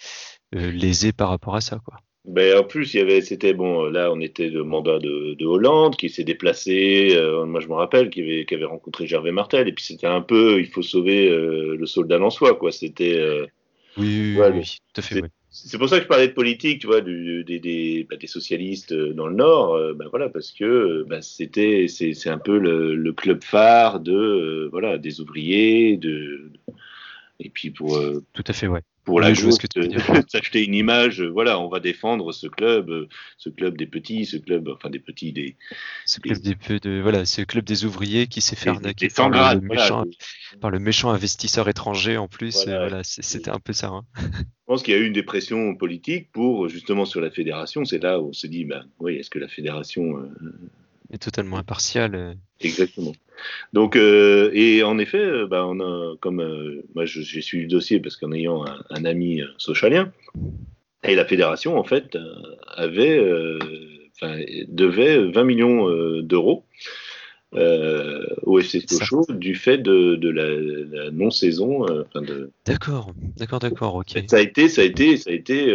lésé 0.52 1.12
par 1.14 1.30
rapport 1.30 1.56
à 1.56 1.62
ça. 1.62 1.80
Quoi. 1.84 1.98
Ben, 2.28 2.58
en 2.60 2.64
plus, 2.64 2.94
il 2.94 2.98
y 2.98 3.00
avait, 3.00 3.22
c'était 3.22 3.54
bon. 3.54 3.86
Là, 3.86 4.12
on 4.12 4.20
était 4.20 4.50
le 4.50 4.64
mandat 4.64 5.00
de, 5.00 5.34
de 5.36 5.46
Hollande 5.46 5.96
qui 5.96 6.10
s'est 6.10 6.26
déplacé. 6.26 7.16
euh, 7.16 7.46
moi, 7.46 7.62
je 7.62 7.68
me 7.68 7.74
rappelle 7.74 8.10
qu'il 8.10 8.24
avait, 8.26 8.46
avait 8.54 8.66
rencontré 8.66 9.08
Gervais 9.08 9.32
Martel. 9.32 9.68
Et 9.68 9.72
puis, 9.72 9.86
c'était 9.86 10.08
un 10.08 10.22
peu, 10.22 10.60
il 10.60 10.68
faut 10.68 10.82
sauver 10.82 11.30
euh, 11.30 11.76
le 11.78 11.86
soldat 11.86 12.20
en 12.20 12.30
soi, 12.30 12.56
quoi. 12.56 12.72
C'était. 12.72 13.18
euh, 13.18 13.46
Oui, 13.98 14.36
oui, 14.36 14.40
Ouais, 14.40 14.50
oui, 14.52 14.78
tout 14.94 15.00
à 15.00 15.02
fait. 15.02 15.22
c'est- 15.50 15.78
pour 15.78 15.88
ça 15.90 15.98
que 15.98 16.04
je 16.04 16.08
parlais 16.08 16.28
de 16.28 16.34
politique, 16.34 16.82
tu 16.82 16.88
vois, 16.88 17.02
du- 17.02 17.44
des, 17.46 17.60
des, 17.60 18.06
bah, 18.10 18.18
des 18.18 18.28
socialistes 18.28 18.94
dans 18.94 19.28
le 19.28 19.36
Nord. 19.36 19.96
ben 19.96 20.08
voilà, 20.10 20.28
parce 20.30 20.52
que 20.52 21.04
ben, 21.08 21.22
c'était, 21.22 21.88
c'est, 21.88 22.30
un 22.30 22.38
peu 22.38 22.60
le, 22.60 22.94
le 22.96 23.14
club 23.14 23.42
phare 23.44 24.00
de, 24.02 24.68
voilà, 24.72 24.98
des 24.98 25.22
ouvriers, 25.22 25.98
de. 25.98 26.52
Et 27.40 27.50
puis 27.50 27.72
pour, 27.72 28.00
Tout 28.34 28.44
à 28.48 28.54
fait, 28.54 28.68
ouais. 28.68 28.82
Pour 29.08 29.22
la 29.22 29.34
je 29.34 29.50
ce 29.50 29.80
dire. 29.80 29.90
de 30.26 30.30
s'acheter 30.30 30.66
une 30.66 30.74
image. 30.76 31.22
euh, 31.22 31.30
Voilà, 31.30 31.60
on 31.60 31.70
va 31.70 31.80
défendre 31.80 32.32
ce 32.34 32.46
club, 32.48 32.90
euh, 32.90 33.08
ce 33.38 33.50
club 33.50 33.78
des 33.78 33.88
petits, 33.88 34.26
ce 34.26 34.36
club, 34.38 34.68
enfin 34.68 34.90
des 34.90 35.00
petits, 35.00 35.32
des, 35.32 35.56
Ce 36.06 36.20
club 36.20 36.38
des, 36.40 36.56
peu 36.56 36.80
de, 36.80 37.00
voilà, 37.02 37.20
le 37.20 37.46
club 37.46 37.64
des 37.64 37.86
ouvriers 37.86 38.28
qui 38.28 38.42
s'est 38.42 38.58
fait 38.58 38.66
des, 38.70 38.76
arnaquer 38.76 39.08
des 39.08 39.14
par 39.14 39.30
le, 39.30 39.36
grade, 39.38 39.62
le 39.62 39.68
voilà. 39.68 39.82
méchant, 39.84 40.06
Je 40.52 40.58
par 40.58 40.72
le 40.72 40.80
méchant 40.80 41.10
investisseur 41.12 41.70
étranger 41.70 42.18
en 42.18 42.28
plus. 42.28 42.66
Voilà. 42.66 42.98
euh, 42.98 43.02
c'était 43.04 43.50
un 43.50 43.60
peu 43.60 43.74
ça. 43.74 43.88
hein. 43.88 44.04
pense 44.68 44.84
qu'il 44.84 44.94
y 44.94 44.98
a 44.98 45.00
eu 45.00 45.08
une 45.08 45.14
dépression 45.14 45.76
politique 45.76 46.30
pour 46.34 46.68
justement 46.68 47.06
sur 47.06 47.22
la 47.22 47.32
fédération. 47.32 47.86
C'est 47.86 48.04
là 48.04 48.20
où 48.20 48.30
on 48.30 48.34
se 48.34 48.46
dit, 48.48 48.66
ben 48.66 48.86
oui, 49.00 49.16
est-ce 49.16 49.30
que 49.30 49.40
la 49.40 49.48
fédération 49.48 50.18
euh, 50.18 50.30
Mais 51.10 51.18
totalement 51.18 51.58
impartial. 51.58 52.16
euh. 52.16 52.34
Exactement. 52.62 53.14
Donc, 53.72 53.96
euh, 53.96 54.50
et 54.54 54.82
en 54.84 54.98
effet, 54.98 55.24
euh, 55.24 55.48
bah, 55.48 55.66
on 55.68 55.80
a, 55.80 56.16
comme 56.20 56.42
euh, 56.42 56.84
moi 56.96 57.06
j'ai 57.06 57.42
suivi 57.42 57.64
le 57.64 57.70
dossier 57.70 58.00
parce 58.00 58.18
qu'en 58.18 58.32
ayant 58.32 58.66
un, 58.66 58.84
un 58.90 59.06
ami 59.06 59.42
socialien, 59.58 60.12
et 61.04 61.14
la 61.16 61.24
fédération 61.26 61.78
en 61.78 61.84
fait 61.84 62.18
avait, 62.76 63.18
euh, 63.20 63.60
devait 64.68 65.20
20 65.32 65.44
millions 65.44 65.88
d'euros 66.22 66.66
au 67.54 68.60
FC. 68.60 68.84
Sochaux 68.88 69.26
du 69.30 69.54
fait 69.56 69.78
de, 69.78 70.16
de 70.16 70.30
la, 70.30 71.04
la 71.04 71.12
non-saison. 71.12 71.86
D'accord, 72.66 73.14
d'accord, 73.38 73.60
d'accord, 73.60 73.96
ok. 73.96 74.24
Ça 74.28 74.38
a 74.38 74.42
été, 74.42 74.68
ça 74.68 74.82
a 74.82 74.86
été, 74.86 75.16
ça 75.18 75.30
a 75.30 75.34
été. 75.34 75.68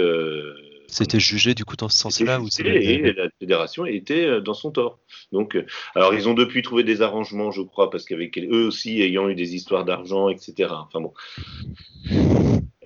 C'était 0.92 1.20
jugé 1.20 1.54
du 1.54 1.64
coup 1.64 1.76
dans 1.76 1.88
ce 1.88 1.96
sens-là 1.96 2.38
ça 2.50 2.62
et 2.64 3.14
la 3.14 3.28
fédération 3.40 3.86
était 3.86 4.26
euh, 4.26 4.40
dans 4.42 4.52
son 4.52 4.70
tort. 4.70 4.98
Donc, 5.32 5.56
euh, 5.56 5.64
alors 5.94 6.12
ils 6.12 6.28
ont 6.28 6.34
depuis 6.34 6.60
trouvé 6.60 6.84
des 6.84 7.00
arrangements, 7.00 7.50
je 7.50 7.62
crois, 7.62 7.88
parce 7.90 8.04
qu'avec 8.04 8.36
eux 8.38 8.66
aussi 8.66 9.00
ayant 9.00 9.26
eu 9.28 9.34
des 9.34 9.54
histoires 9.54 9.86
d'argent, 9.86 10.28
etc. 10.28 10.68
Enfin 10.70 11.00
bon, 11.00 11.14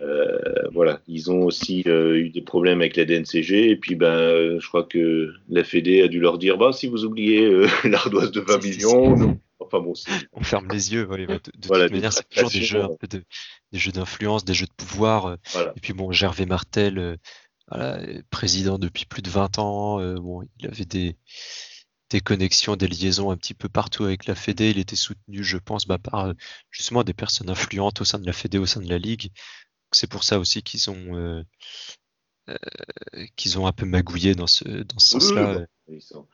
Euh, 0.03 0.69
voilà, 0.73 1.01
ils 1.09 1.31
ont 1.31 1.43
aussi 1.43 1.83
euh, 1.87 2.17
eu 2.17 2.29
des 2.29 2.43
problèmes 2.43 2.81
avec 2.81 2.97
la 2.97 3.07
DNCG 3.07 3.71
et 3.71 3.77
puis 3.77 3.95
ben, 3.95 4.07
euh, 4.09 4.61
je 4.61 4.69
crois 4.69 4.85
que 4.85 5.33
la 5.49 5.65
Fédé 5.65 6.03
a 6.03 6.09
dû 6.09 6.21
leur 6.21 6.37
dire, 6.39 6.59
bah 6.59 6.73
si 6.73 6.87
vous 6.87 7.05
oubliez 7.05 7.49
l'ardoise 7.85 8.31
de 8.31 8.41
20 8.41 8.61
Si, 8.63 8.73
si, 8.73 8.79
millions, 8.79 9.17
donc, 9.17 9.39
enfin 9.59 9.81
bon, 9.81 9.95
On 10.33 10.43
ferme 10.43 10.69
les 10.71 10.93
yeux, 10.93 11.09
ouais, 11.09 11.27
de, 11.27 11.35
de 11.35 11.41
Voilà, 11.67 11.85
toute 11.85 11.95
manière, 11.95 12.13
c'est 12.13 12.29
toujours 12.29 12.51
des 12.51 12.61
jeux 12.61 12.83
un 12.83 12.91
peu 13.01 13.07
de, 13.09 13.25
des 13.73 13.79
jeux 13.79 13.93
d'influence, 13.93 14.45
des 14.45 14.55
jeux 14.55 14.67
de 14.67 14.85
pouvoir. 14.85 15.39
voilà. 15.53 15.73
Et 15.77 15.81
puis 15.81 15.95
bon, 15.95 16.13
Gervais 16.13 16.47
Martel, 16.47 17.19
voilà, 17.69 17.99
euh, 18.01 18.23
président 18.31 18.79
depuis 18.79 19.07
plus 19.07 19.23
de 19.23 19.31
20 19.31 19.59
ans, 19.59 20.01
euh, 20.01 20.17
bon, 20.17 20.43
il 20.59 20.67
avait 20.67 20.85
des, 20.85 21.17
des 22.11 22.21
connexions, 22.21 22.77
des 22.77 22.89
liaisons 22.89 23.31
un 23.31 23.37
petit 23.37 23.55
peu 23.55 23.69
partout 23.69 24.05
avec 24.05 24.27
la 24.27 24.35
Fédé. 24.35 24.71
Il 24.71 24.79
était 24.79 24.97
soutenu, 24.97 25.43
je 25.45 25.59
pense, 25.59 25.87
bah, 25.87 25.99
par 25.99 26.27
euh, 26.27 26.33
justement 26.71 27.05
des 27.05 27.15
personnes 27.15 27.51
influentes 27.51 28.01
au 28.01 28.05
sein 28.05 28.19
de 28.19 28.27
la 28.27 28.33
Fédé, 28.33 28.59
au 28.59 28.67
sein 28.67 28.81
de 28.81 28.89
la 28.89 28.99
Ligue. 28.99 29.31
C'est 29.93 30.11
pour 30.11 30.25
ça 30.25 30.39
aussi 30.39 30.63
qu'ils 30.63 30.91
ont, 30.91 31.17
euh, 31.17 31.43
euh, 32.49 32.55
qu'ils 33.37 33.59
ont 33.59 33.67
un 33.67 33.73
peu 33.73 33.87
magouillé 33.87 34.35
dans 34.35 34.47
ce, 34.47 34.65
dans 34.65 34.99
ce 34.99 35.19
sens-là. 35.19 35.59
oui, 35.59 35.65
bon, 35.89 35.95
ils 35.95 36.03
sont- 36.03 36.27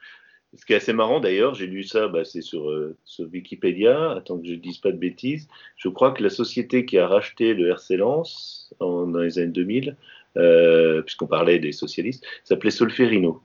Ce 0.54 0.66
qui 0.66 0.74
est 0.74 0.76
assez 0.76 0.92
marrant 0.92 1.20
d'ailleurs, 1.20 1.54
j'ai 1.54 1.66
lu 1.66 1.82
ça, 1.82 2.08
bah, 2.08 2.24
c'est 2.24 2.42
sur, 2.42 2.70
euh, 2.70 2.98
sur 3.04 3.26
Wikipédia, 3.30 4.12
attends 4.12 4.38
que 4.38 4.46
je 4.46 4.52
ne 4.52 4.58
dise 4.58 4.78
pas 4.78 4.92
de 4.92 4.98
bêtises. 4.98 5.48
Je 5.76 5.88
crois 5.88 6.12
que 6.12 6.22
la 6.22 6.30
société 6.30 6.84
qui 6.86 6.98
a 6.98 7.06
racheté 7.08 7.54
le 7.54 7.70
RC 7.70 7.96
Lens 7.96 8.74
en, 8.80 9.06
dans 9.06 9.20
les 9.20 9.38
années 9.38 9.52
2000, 9.52 9.96
euh, 10.36 11.02
puisqu'on 11.02 11.26
parlait 11.26 11.58
des 11.58 11.72
socialistes, 11.72 12.24
s'appelait 12.44 12.70
Solferino. 12.70 13.42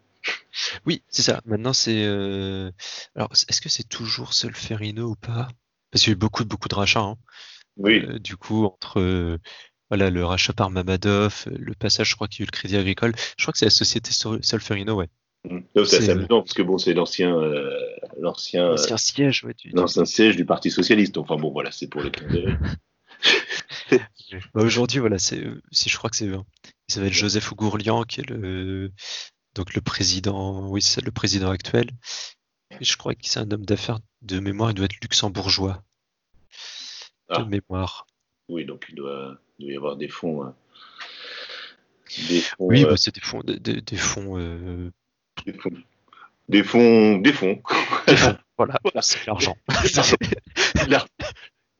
Oui, 0.85 1.03
c'est 1.09 1.21
ça. 1.21 1.41
Maintenant, 1.45 1.73
c'est. 1.73 2.03
euh, 2.05 2.71
Alors, 3.15 3.29
est-ce 3.31 3.61
que 3.61 3.69
c'est 3.69 3.87
toujours 3.87 4.33
Solferino 4.33 5.09
ou 5.11 5.15
pas? 5.15 5.47
Parce 5.91 6.03
qu'il 6.03 6.11
y 6.11 6.13
a 6.13 6.15
eu 6.15 6.19
beaucoup, 6.19 6.43
beaucoup 6.45 6.67
de 6.67 6.75
rachats. 6.75 6.99
hein. 7.01 7.15
Oui, 7.77 8.03
Euh, 8.07 8.19
du 8.19 8.35
coup, 8.35 8.65
entre 8.65 9.37
voilà, 9.89 10.09
le 10.09 10.25
rachat 10.25 10.51
par 10.53 10.69
Mamadov, 10.69 11.45
le 11.47 11.73
passage, 11.75 12.09
je 12.09 12.15
crois 12.15 12.27
qu'il 12.27 12.39
y 12.39 12.43
a 12.43 12.45
eu 12.45 12.47
le 12.47 12.51
Crédit 12.51 12.75
Agricole. 12.75 13.13
Je 13.37 13.43
crois 13.43 13.53
que 13.53 13.57
c'est 13.59 13.65
la 13.65 13.69
société 13.71 14.11
Sol- 14.11 14.43
Solferino, 14.43 14.95
ouais. 14.95 15.07
Mm. 15.45 15.59
Donc, 15.75 15.85
c'est 15.85 16.09
amusant 16.09 16.41
parce 16.41 16.53
que 16.53 16.63
bon, 16.63 16.77
c'est 16.77 16.93
l'ancien, 16.93 17.37
euh, 17.37 17.71
l'ancien, 18.19 18.75
siège, 18.97 19.43
ouais. 19.45 19.53
du- 19.53 19.69
l'ancien 19.69 20.03
siège 20.03 20.35
du 20.35 20.45
Parti 20.45 20.71
socialiste. 20.71 21.17
Enfin 21.17 21.37
bon, 21.37 21.51
voilà, 21.51 21.71
c'est 21.71 21.87
pour 21.87 22.01
les. 22.01 22.11
Bah, 24.53 24.61
aujourd'hui, 24.63 24.99
voilà, 24.99 25.19
c'est, 25.19 25.41
si 25.71 25.87
je 25.89 25.97
crois 25.97 26.09
que 26.09 26.17
c'est, 26.17 26.29
il 26.87 26.93
s'appelle 26.93 27.13
Joseph 27.13 27.53
Gourlian, 27.53 28.03
qui 28.03 28.21
est 28.21 28.29
le, 28.29 28.91
donc 29.55 29.73
le 29.73 29.81
président, 29.81 30.67
oui, 30.69 30.81
c'est 30.81 31.01
le 31.03 31.11
président 31.11 31.49
actuel. 31.49 31.89
Et 32.79 32.83
je 32.85 32.97
crois 32.97 33.13
que 33.15 33.21
c'est 33.23 33.39
un 33.39 33.49
homme 33.51 33.65
d'affaires 33.65 33.99
de 34.21 34.39
mémoire, 34.39 34.71
il 34.71 34.75
doit 34.75 34.85
être 34.85 35.01
luxembourgeois. 35.01 35.83
Ah. 37.29 37.39
De 37.41 37.49
mémoire. 37.49 38.07
Oui, 38.49 38.65
donc 38.65 38.85
il 38.89 38.95
doit, 38.95 39.37
il 39.59 39.65
doit 39.65 39.73
y 39.73 39.77
avoir 39.77 39.97
des 39.97 40.07
fonds. 40.07 40.43
hein. 40.43 40.55
Des 42.29 42.39
fonds, 42.41 42.55
Oui, 42.67 42.85
euh, 42.85 42.89
bah, 42.89 42.97
c'est 42.97 43.13
des 43.13 43.21
fonds, 43.21 43.41
des, 43.41 43.59
des- 43.59 43.81
des 43.81 43.97
fonds, 43.97 44.37
euh, 44.39 44.91
des 45.45 45.53
fonds. 45.53 45.71
Des 46.47 46.63
fonds. 46.63 47.17
Des 47.17 47.33
fonds. 47.33 47.61
des 48.07 48.15
fonds. 48.17 48.37
Voilà, 48.57 48.79
c'est 49.01 49.23
l'argent. 49.27 49.55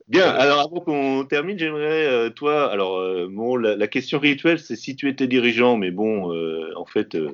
Bien, 0.08 0.30
alors 0.30 0.60
avant 0.60 0.80
qu'on 0.80 1.24
termine, 1.26 1.58
j'aimerais, 1.58 2.06
euh, 2.06 2.30
toi, 2.30 2.70
alors, 2.72 2.96
euh, 2.96 3.28
bon, 3.30 3.56
la, 3.56 3.76
la 3.76 3.86
question 3.88 4.18
rituelle, 4.18 4.58
c'est 4.58 4.74
si 4.74 4.96
tu 4.96 5.06
étais 5.08 5.26
dirigeant, 5.26 5.76
mais 5.76 5.90
bon, 5.90 6.32
euh, 6.34 6.72
en 6.76 6.86
fait, 6.86 7.14
euh, 7.14 7.30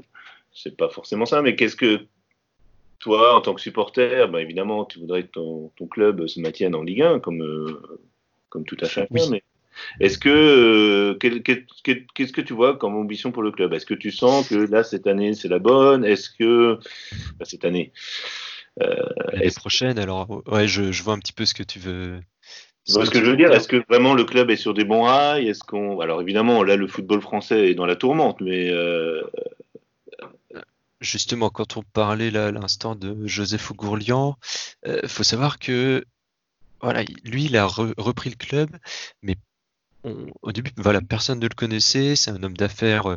c'est 0.53 0.77
pas 0.77 0.89
forcément 0.89 1.25
ça, 1.25 1.41
mais 1.41 1.55
qu'est-ce 1.55 1.77
que 1.77 2.01
toi, 2.99 3.37
en 3.37 3.41
tant 3.41 3.55
que 3.55 3.61
supporter, 3.61 4.29
ben, 4.29 4.41
évidemment, 4.41 4.85
tu 4.85 4.99
voudrais 4.99 5.23
que 5.23 5.31
ton, 5.31 5.71
ton 5.77 5.87
club 5.87 6.27
se 6.27 6.41
maintienne 6.41 6.75
en 6.75 6.83
Ligue 6.83 7.03
1, 7.03 7.21
comme, 7.21 7.43
euh, 7.43 7.81
comme 8.49 8.65
tout 8.65 8.77
à 8.81 8.87
chacun, 8.87 9.07
Oui. 9.13 9.29
mais 9.31 9.43
est-ce 10.01 10.19
que, 10.19 10.29
euh, 10.29 11.15
qu'est-ce 11.15 12.33
que 12.33 12.41
tu 12.41 12.55
vois 12.55 12.77
comme 12.77 12.97
ambition 12.97 13.31
pour 13.31 13.45
le 13.45 13.53
club? 13.53 13.73
Est-ce 13.73 13.87
que 13.87 13.95
tu 13.95 14.11
sens 14.11 14.49
que 14.49 14.55
là, 14.57 14.83
cette 14.83 15.07
année, 15.07 15.35
c'est 15.35 15.49
la 15.49 15.61
bonne? 15.61 16.05
Est-ce 16.05 16.29
que, 16.29 16.79
bah, 17.39 17.45
cette 17.45 17.65
année, 17.65 17.93
L'année 18.77 19.51
prochaine, 19.55 20.01
alors 20.01 20.43
ouais, 20.51 20.67
je, 20.67 20.91
je, 20.91 21.03
vois 21.05 21.15
un 21.15 21.21
petit 21.21 21.33
peu 21.33 21.45
ce 21.45 21.55
que 21.55 21.63
tu 21.63 21.79
veux. 21.79 22.19
Ce, 22.85 22.99
que, 23.11 23.25
je 23.25 23.31
veux 23.31 23.37
dire, 23.37 23.53
est-ce 23.53 23.69
que 23.69 23.83
vraiment 23.89 24.15
le 24.15 24.25
club 24.25 24.51
est 24.51 24.57
sur 24.57 24.75
des 24.75 24.85
bons 24.85 25.03
rails? 25.03 25.49
Est-ce 25.49 25.65
qu'on, 25.65 26.01
alors 26.01 26.21
évidemment, 26.21 26.63
là, 26.63 26.77
le 26.77 26.87
football 26.87 27.23
français 27.23 27.71
est 27.71 27.75
dans 27.75 27.87
la 27.87 27.97
tourmente, 27.97 28.41
mais 28.41 28.73
justement, 31.01 31.51
quand 31.51 31.77
on 31.77 31.83
parlait 31.83 32.31
là 32.31 32.47
à 32.47 32.51
l'instant 32.51 32.95
de 32.95 33.27
Joseph 33.27 33.73
Gourlian, 33.73 34.37
il 34.87 35.09
faut 35.09 35.23
savoir 35.23 35.59
que 35.59 36.05
voilà, 36.83 37.03
lui, 37.25 37.47
il 37.47 37.57
a 37.57 37.67
repris 37.67 38.29
le 38.29 38.37
club, 38.37 38.69
mais 39.23 39.37
au 40.43 40.53
début, 40.53 40.71
voilà, 40.77 41.01
personne 41.01 41.39
ne 41.39 41.49
le 41.49 41.55
connaissait. 41.55 42.17
C'est 42.17 42.31
un 42.31 42.43
homme 42.43 42.57
d'affaires 42.57 43.11
euh, 43.11 43.17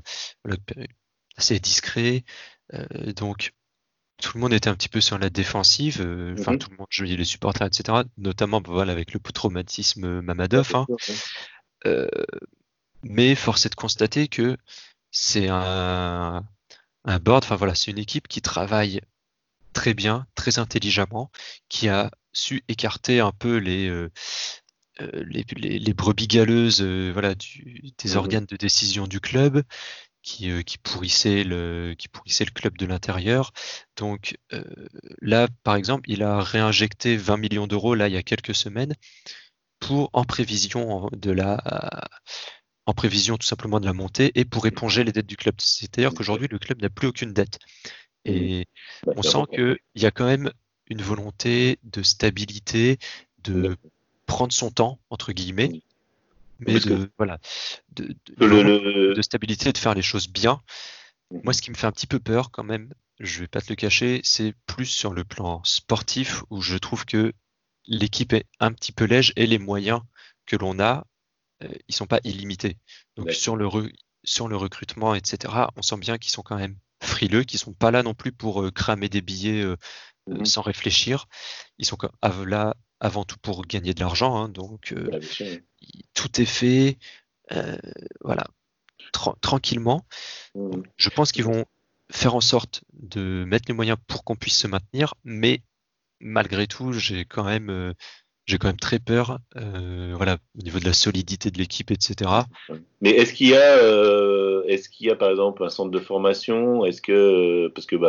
assez 1.35 1.59
discret. 1.59 2.23
Euh, 2.73 3.13
donc, 3.13 3.53
tout 4.21 4.37
le 4.37 4.41
monde 4.41 4.53
était 4.53 4.69
un 4.69 4.75
petit 4.75 4.89
peu 4.89 5.01
sur 5.01 5.17
la 5.17 5.29
défensive. 5.29 6.01
Euh, 6.01 6.35
enfin, 6.39 6.53
mhm. 6.53 6.59
tout 6.59 6.69
le 6.71 6.77
monde, 6.77 6.87
je 6.89 7.03
les 7.03 7.25
supporters, 7.25 7.67
etc. 7.67 7.99
Notamment, 8.17 8.61
voilà, 8.65 8.91
avec 8.91 9.13
le 9.13 9.19
traumatisme 9.19 10.21
Mamadov. 10.21 10.75
Hein. 10.75 10.87
mais 13.03 13.35
force 13.35 13.65
est 13.65 13.69
de 13.69 13.75
constater 13.75 14.27
que 14.27 14.57
c'est 15.11 15.47
un, 15.49 16.43
un 17.05 17.19
board. 17.19 17.43
Enfin 17.43 17.55
voilà, 17.55 17.75
c'est 17.75 17.91
une 17.91 17.99
équipe 17.99 18.27
qui 18.27 18.41
travaille 18.41 19.01
très 19.73 19.93
bien, 19.93 20.25
très 20.35 20.59
intelligemment, 20.59 21.31
qui 21.69 21.87
a 21.87 22.11
su 22.33 22.63
écarter 22.67 23.19
un 23.19 23.31
peu 23.31 23.57
les, 23.57 23.87
euh, 23.87 24.11
euh, 25.01 25.23
les, 25.25 25.93
brebis 25.93 26.27
galeuses 26.27 26.81
euh, 26.81 27.11
voilà, 27.13 27.35
des 27.35 28.13
mmh 28.13 28.17
organes 28.17 28.45
de 28.45 28.55
décision 28.55 29.05
du 29.07 29.19
club. 29.19 29.63
Qui, 30.29 30.65
qui, 30.65 30.77
pourrissait 30.77 31.45
le, 31.45 31.95
qui 31.97 32.09
pourrissait 32.09 32.43
le 32.43 32.51
club 32.51 32.77
de 32.77 32.85
l'intérieur. 32.85 33.53
Donc 33.95 34.37
là, 35.21 35.47
par 35.63 35.77
exemple, 35.77 36.11
il 36.11 36.21
a 36.21 36.41
réinjecté 36.41 37.15
20 37.15 37.37
millions 37.37 37.65
d'euros 37.65 37.95
là 37.95 38.09
il 38.09 38.13
y 38.13 38.17
a 38.17 38.23
quelques 38.23 38.53
semaines 38.53 38.93
pour 39.79 40.09
en 40.11 40.25
prévision 40.25 41.09
de 41.13 41.31
la 41.31 41.63
en 42.85 42.93
prévision 42.93 43.37
tout 43.37 43.47
simplement 43.47 43.79
de 43.79 43.85
la 43.85 43.93
montée 43.93 44.31
et 44.35 44.43
pour 44.43 44.67
éponger 44.67 45.05
les 45.05 45.13
dettes 45.13 45.27
du 45.27 45.37
club. 45.37 45.55
C'est-à-dire 45.59 46.13
qu'aujourd'hui 46.13 46.49
le 46.49 46.59
club 46.59 46.81
n'a 46.81 46.89
plus 46.89 47.07
aucune 47.07 47.31
dette. 47.31 47.59
Et 48.25 48.65
on 49.05 49.21
sent 49.21 49.43
qu'il 49.53 49.77
y 49.95 50.05
a 50.05 50.11
quand 50.11 50.25
même 50.25 50.51
une 50.87 51.01
volonté 51.01 51.79
de 51.83 52.03
stabilité, 52.03 52.97
de 53.43 53.77
prendre 54.25 54.53
son 54.53 54.71
temps, 54.71 54.99
entre 55.09 55.31
guillemets, 55.31 55.81
mais 56.59 56.79
de, 56.79 57.11
voilà, 57.17 57.39
de, 57.91 58.15
de, 58.37 59.21
stabilité, 59.21 59.71
de 59.71 59.77
faire 59.77 59.93
les 59.93 60.01
choses 60.01 60.27
bien. 60.27 60.61
Moi, 61.31 61.41
mhm. 61.45 61.53
ce 61.53 61.61
qui 61.61 61.71
me 61.71 61.75
fait 61.75 61.87
un 61.87 61.91
petit 61.91 62.07
peu 62.07 62.19
peur 62.19 62.51
quand 62.51 62.63
même, 62.63 62.93
je 63.19 63.41
vais 63.41 63.47
pas 63.47 63.61
te 63.61 63.69
le 63.69 63.75
cacher, 63.75 64.21
c'est 64.23 64.53
plus 64.65 64.85
sur 64.85 65.13
le 65.13 65.23
plan 65.23 65.63
sportif 65.63 66.43
où 66.49 66.61
je 66.61 66.77
trouve 66.77 67.05
que 67.05 67.33
l'équipe 67.85 68.33
est 68.33 68.45
un 68.59 68.71
petit 68.71 68.91
peu 68.91 69.05
lège 69.05 69.33
et 69.35 69.47
les 69.47 69.59
moyens 69.59 70.01
que 70.45 70.55
l'on 70.55 70.79
a, 70.79 71.05
ils 71.61 71.67
euh, 71.67 71.73
ils 71.87 71.95
sont 71.95 72.07
pas 72.07 72.19
illimités. 72.23 72.77
Donc 73.15 73.31
sur 73.31 73.55
le 73.55 73.67
sur 74.23 74.47
le 74.47 74.57
recrutement, 74.57 75.15
etc., 75.15 75.53
on 75.75 75.81
sent 75.81 75.97
bien 75.97 76.17
qu'ils 76.17 76.31
sont 76.31 76.43
quand 76.43 76.57
même 76.57 76.77
frileux, 77.01 77.43
qu'ils 77.43 77.59
sont 77.59 77.73
pas 77.73 77.91
là 77.91 78.03
non 78.03 78.13
plus 78.13 78.31
pour 78.31 78.61
euh, 78.61 78.71
cramer 78.71 79.09
des 79.09 79.21
billets 79.21 79.61
euh, 79.61 79.77
Mmh 80.27 80.45
sans 80.45 80.61
réfléchir. 80.61 81.25
Ils 81.77 81.85
sont 81.85 81.97
là 82.45 82.75
avant 82.99 83.23
tout 83.23 83.37
pour 83.41 83.65
gagner 83.65 83.93
de 83.93 83.99
l'argent, 83.99 84.35
hein, 84.35 84.49
donc 84.49 84.93
euh, 84.93 85.19
tout 86.13 86.41
est 86.41 86.45
fait, 86.45 86.97
euh, 87.51 87.77
voilà, 88.21 88.45
tranquillement. 89.41 90.05
Mmh. 90.55 90.81
Je 90.95 91.09
pense 91.09 91.31
qu'ils 91.31 91.43
vont 91.43 91.65
faire 92.11 92.35
en 92.35 92.41
sorte 92.41 92.83
de 92.93 93.43
mettre 93.45 93.65
les 93.67 93.73
moyens 93.73 93.97
pour 94.07 94.23
qu'on 94.23 94.35
puisse 94.35 94.57
se 94.57 94.67
maintenir, 94.67 95.13
mais 95.23 95.61
malgré 96.19 96.67
tout, 96.67 96.93
j'ai 96.93 97.25
quand 97.25 97.43
même 97.43 97.69
euh, 97.69 97.93
j'ai 98.45 98.57
quand 98.57 98.67
même 98.67 98.79
très 98.79 98.99
peur, 98.99 99.39
voilà, 99.53 100.37
au 100.57 100.63
niveau 100.63 100.79
de 100.79 100.85
la 100.85 100.93
solidité 100.93 101.51
de 101.51 101.57
l'équipe, 101.57 101.91
etc. 101.91 102.31
Mais 103.01 103.09
est-ce 103.09 103.33
qu'il 103.33 103.49
y 103.49 103.57
a, 103.57 103.75
est-ce 104.67 104.87
qu'il 104.87 105.07
y 105.07 105.09
a 105.09 105.17
par 105.17 105.29
exemple 105.29 105.65
un 105.65 105.69
centre 105.69 105.91
de 105.91 105.99
formation? 105.99 106.85
Est-ce 106.85 107.01
que, 107.01 107.67
parce 107.67 107.85
que 107.85 107.97
bah, 107.97 108.07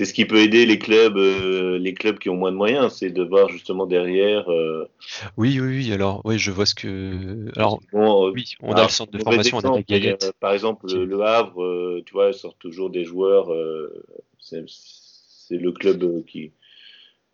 c'est 0.00 0.06
ce 0.06 0.14
qui 0.14 0.24
peut 0.24 0.38
aider 0.38 0.64
les 0.64 0.78
clubs, 0.78 1.18
euh, 1.18 1.78
les 1.78 1.92
clubs 1.92 2.18
qui 2.18 2.30
ont 2.30 2.36
moins 2.36 2.50
de 2.50 2.56
moyens, 2.56 2.94
c'est 2.94 3.10
de 3.10 3.22
voir 3.22 3.50
justement 3.50 3.84
derrière. 3.84 4.50
Euh, 4.50 4.88
oui, 5.36 5.60
oui, 5.60 5.76
oui. 5.76 5.92
Alors, 5.92 6.22
oui, 6.24 6.38
je 6.38 6.50
vois 6.50 6.64
ce 6.64 6.74
que. 6.74 7.50
Alors, 7.54 7.82
euh, 7.92 8.32
oui, 8.34 8.54
on 8.62 8.72
a 8.72 8.84
le 8.84 8.88
centre 8.88 9.12
de 9.12 9.18
formation, 9.18 9.58
on 9.58 9.60
a 9.60 9.76
la 9.76 9.82
galette. 9.82 10.32
par 10.40 10.54
exemple, 10.54 10.90
le 10.90 11.20
Havre, 11.20 12.00
tu 12.06 12.14
vois, 12.14 12.32
sort 12.32 12.54
toujours 12.54 12.88
des 12.88 13.04
joueurs. 13.04 13.50
c'est 14.38 14.64
le 15.50 15.70
club 15.70 16.24
qui, 16.24 16.52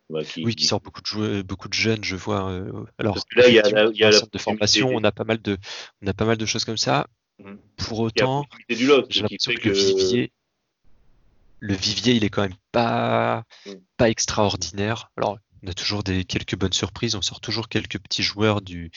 bah, 0.09 0.25
qui, 0.25 0.43
oui, 0.43 0.53
qui 0.53 0.65
sort 0.65 0.81
beaucoup 0.81 0.99
de 0.99 1.07
joueurs, 1.07 1.43
beaucoup 1.45 1.69
de 1.69 1.73
jeunes, 1.73 2.03
je 2.03 2.17
vois. 2.17 2.51
alors, 2.97 3.15
là, 3.37 3.47
il 3.47 3.53
y 3.53 3.59
a, 3.61 3.89
y 3.93 4.03
a 4.03 4.07
le 4.07 4.11
centre 4.11 4.31
de 4.33 4.39
formation, 4.39 4.89
on 4.93 5.05
a 5.05 5.13
pas 5.13 5.23
mal 5.23 5.41
de, 5.41 5.55
on 6.01 6.07
a 6.07 6.13
pas 6.13 6.25
mal 6.25 6.35
de 6.35 6.45
choses 6.45 6.65
comme 6.65 6.75
ça. 6.75 7.07
Mmh. 7.39 7.53
Pour 7.77 7.99
autant, 8.01 8.45
j'ai 8.67 8.87
l'impression 8.87 9.53
que 9.53 9.69
le 9.69 9.73
vivier 9.73 10.31
le 11.59 11.73
vivier, 11.73 12.13
il 12.13 12.23
est 12.23 12.29
quand 12.29 12.43
même 12.43 12.57
pas, 12.71 13.43
mm. 13.65 13.71
pas 13.97 14.09
extraordinaire. 14.09 15.11
Alors, 15.17 15.37
on 15.63 15.67
a 15.67 15.73
toujours 15.73 16.03
des 16.03 16.23
quelques 16.23 16.55
bonnes 16.55 16.73
surprises, 16.73 17.15
on 17.15 17.21
sort 17.21 17.41
toujours 17.41 17.67
quelques 17.67 17.99
petits 17.99 18.23
joueurs 18.23 18.61
du, 18.61 18.91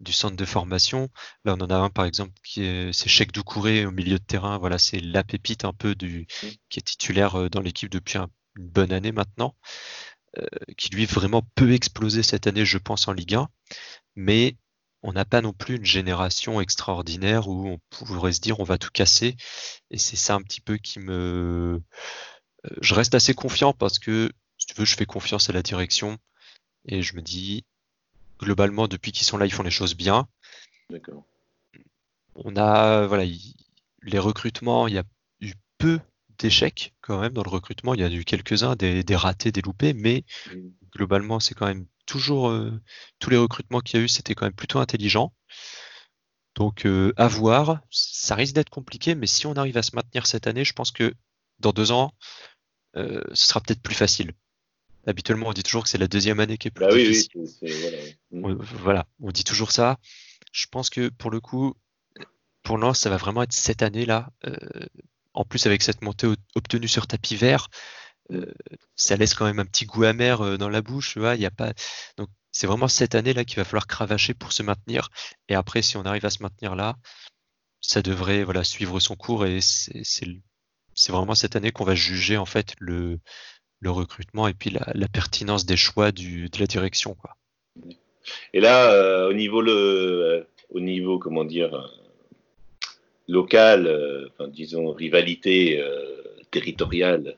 du 0.00 0.12
centre 0.12 0.36
de 0.36 0.44
formation. 0.44 1.08
Là, 1.44 1.54
on 1.58 1.60
en 1.60 1.70
a 1.70 1.76
un 1.76 1.90
par 1.90 2.04
exemple 2.04 2.32
qui 2.44 2.62
est 2.62 2.92
c'est 2.92 3.08
Cheikh 3.08 3.32
Doucouré 3.32 3.84
au 3.84 3.90
milieu 3.90 4.18
de 4.18 4.24
terrain. 4.24 4.58
Voilà, 4.58 4.78
c'est 4.78 5.00
la 5.00 5.24
pépite 5.24 5.64
un 5.64 5.72
peu 5.72 5.94
du 5.94 6.26
mm. 6.42 6.48
qui 6.68 6.78
est 6.78 6.82
titulaire 6.82 7.36
euh, 7.36 7.48
dans 7.48 7.60
l'équipe 7.60 7.90
depuis 7.90 8.18
une 8.18 8.28
bonne 8.56 8.92
année 8.92 9.12
maintenant, 9.12 9.56
euh, 10.38 10.46
qui 10.76 10.90
lui 10.90 11.06
vraiment 11.06 11.42
peut 11.54 11.72
exploser 11.72 12.22
cette 12.22 12.46
année, 12.46 12.64
je 12.64 12.78
pense, 12.78 13.08
en 13.08 13.12
Ligue 13.12 13.34
1. 13.34 13.48
Mais 14.16 14.56
on 15.04 15.12
n'a 15.12 15.26
pas 15.26 15.42
non 15.42 15.52
plus 15.52 15.76
une 15.76 15.84
génération 15.84 16.62
extraordinaire 16.62 17.46
où 17.46 17.68
on 17.68 17.78
pourrait 17.90 18.32
se 18.32 18.40
dire 18.40 18.58
on 18.58 18.64
va 18.64 18.78
tout 18.78 18.88
casser. 18.90 19.36
Et 19.90 19.98
c'est 19.98 20.16
ça 20.16 20.34
un 20.34 20.40
petit 20.40 20.62
peu 20.62 20.78
qui 20.78 20.98
me. 20.98 21.82
Euh, 22.64 22.70
je 22.80 22.94
reste 22.94 23.14
assez 23.14 23.34
confiant 23.34 23.74
parce 23.74 23.98
que, 23.98 24.32
si 24.56 24.66
tu 24.66 24.74
veux, 24.74 24.86
je 24.86 24.96
fais 24.96 25.04
confiance 25.04 25.50
à 25.50 25.52
la 25.52 25.62
direction 25.62 26.16
et 26.86 27.02
je 27.02 27.16
me 27.16 27.20
dis, 27.20 27.66
globalement, 28.40 28.88
depuis 28.88 29.12
qu'ils 29.12 29.26
sont 29.26 29.36
là, 29.36 29.44
ils 29.44 29.52
font 29.52 29.62
les 29.62 29.70
choses 29.70 29.94
bien. 29.94 30.26
D'accord. 30.88 31.26
On 32.36 32.56
a, 32.56 33.06
voilà, 33.06 33.24
les 34.02 34.18
recrutements, 34.18 34.88
il 34.88 34.94
y 34.94 34.98
a 34.98 35.04
eu 35.40 35.52
peu 35.76 36.00
d'échecs 36.38 36.94
quand 37.02 37.20
même 37.20 37.34
dans 37.34 37.42
le 37.42 37.50
recrutement. 37.50 37.92
Il 37.92 38.00
y 38.00 38.04
a 38.04 38.10
eu 38.10 38.24
quelques-uns, 38.24 38.74
des, 38.74 39.04
ratés, 39.16 39.52
des 39.52 39.60
loupés, 39.60 39.92
mais 39.92 40.24
globalement, 40.94 41.40
c'est 41.40 41.54
quand 41.54 41.66
même 41.66 41.86
toujours 42.06 42.48
euh, 42.48 42.72
tous 43.18 43.30
les 43.30 43.36
recrutements 43.36 43.80
qu'il 43.80 43.98
y 43.98 44.02
a 44.02 44.04
eu, 44.04 44.08
c'était 44.08 44.34
quand 44.34 44.46
même 44.46 44.54
plutôt 44.54 44.78
intelligent. 44.78 45.32
Donc 46.54 46.86
euh, 46.86 47.12
à 47.16 47.26
voir, 47.26 47.80
ça 47.90 48.34
risque 48.34 48.54
d'être 48.54 48.70
compliqué, 48.70 49.14
mais 49.14 49.26
si 49.26 49.46
on 49.46 49.54
arrive 49.54 49.76
à 49.76 49.82
se 49.82 49.96
maintenir 49.96 50.26
cette 50.26 50.46
année, 50.46 50.64
je 50.64 50.72
pense 50.72 50.92
que 50.92 51.12
dans 51.58 51.72
deux 51.72 51.90
ans, 51.90 52.12
euh, 52.96 53.22
ce 53.32 53.48
sera 53.48 53.60
peut-être 53.60 53.82
plus 53.82 53.94
facile. 53.94 54.32
Habituellement, 55.06 55.48
on 55.48 55.52
dit 55.52 55.62
toujours 55.62 55.82
que 55.82 55.88
c'est 55.88 55.98
la 55.98 56.06
deuxième 56.06 56.40
année 56.40 56.56
qui 56.56 56.68
est 56.68 56.70
plus 56.70 56.86
bah 56.86 56.94
difficile. 56.94 57.42
Mm. 58.30 58.54
voilà. 58.54 59.06
On, 59.20 59.32
dit 59.32 59.44
toujours 59.44 59.72
ça. 59.72 59.98
Je 60.52 60.66
pense 60.70 60.88
que 60.88 61.08
pour 61.08 61.30
le 61.30 61.40
coup, 61.40 61.74
pour 62.62 62.78
Lens, 62.78 63.00
ça 63.00 63.10
va 63.10 63.16
vraiment 63.16 63.42
être 63.42 63.52
cette 63.52 63.82
année-là. 63.82 64.30
en 65.34 65.44
plus, 65.44 65.66
avec 65.66 65.82
cette 65.82 66.00
montée 66.00 66.28
obtenue 66.54 66.88
sur 66.88 67.06
tapis 67.06 67.36
vert, 67.36 67.68
ça 68.96 69.16
laisse 69.16 69.34
quand 69.34 69.44
même 69.44 69.58
un 69.58 69.64
petit 69.64 69.86
goût 69.86 70.04
amer 70.04 70.40
euh, 70.40 70.56
dans 70.56 70.68
la 70.68 70.82
bouche. 70.82 71.16
Il 71.16 71.40
y 71.40 71.46
a 71.46 71.50
pas. 71.50 71.72
Donc 72.16 72.28
c'est 72.52 72.66
vraiment 72.66 72.88
cette 72.88 73.14
année-là 73.14 73.44
qu'il 73.44 73.56
va 73.56 73.64
falloir 73.64 73.86
cravacher 73.86 74.34
pour 74.34 74.52
se 74.52 74.62
maintenir. 74.62 75.08
Et 75.48 75.54
après, 75.54 75.82
si 75.82 75.96
on 75.96 76.02
arrive 76.02 76.24
à 76.24 76.30
se 76.30 76.42
maintenir 76.42 76.74
là, 76.74 76.96
ça 77.80 78.02
devrait 78.02 78.44
voilà 78.44 78.64
suivre 78.64 79.00
son 79.00 79.16
cours 79.16 79.44
et 79.44 79.58
c'est 79.60 81.12
vraiment 81.12 81.34
cette 81.34 81.56
année 81.56 81.70
qu'on 81.70 81.84
va 81.84 81.94
juger 81.94 82.36
en 82.36 82.46
fait 82.46 82.74
le, 82.78 83.18
recrutement 83.84 84.48
et 84.48 84.54
puis 84.54 84.70
la, 84.70 85.08
pertinence 85.08 85.66
des 85.66 85.76
choix 85.76 86.10
de 86.10 86.58
la 86.58 86.66
direction 86.66 87.14
quoi. 87.14 87.36
Et 88.54 88.60
là, 88.60 88.90
euh, 88.90 89.28
au 89.28 89.34
niveau 89.34 89.62
au 90.70 90.80
niveau 90.80 91.18
comment 91.18 91.44
dire 91.44 91.92
local, 93.28 94.30
disons 94.48 94.92
rivalité 94.92 95.84
territoriale 96.50 97.36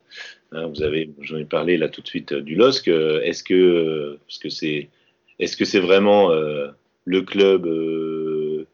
Hein, 0.53 0.67
vous 0.67 0.83
avez, 0.83 1.13
j'en 1.21 1.37
ai 1.37 1.45
parlé 1.45 1.77
là 1.77 1.89
tout 1.89 2.03
de 2.03 2.07
suite 2.07 2.33
euh, 2.33 2.43
du 2.43 2.55
LOSC. 2.55 2.89
Euh, 2.89 3.21
est-ce 3.23 3.43
que, 3.43 4.19
parce 4.27 4.39
que 4.39 4.49
c'est, 4.49 4.91
est-ce 5.39 5.57
que 5.57 5.65
c'est 5.65 5.81
vraiment 5.81 6.31
euh, 6.31 6.69
le 7.05 7.23
club 7.23 7.67
Le 7.67 8.67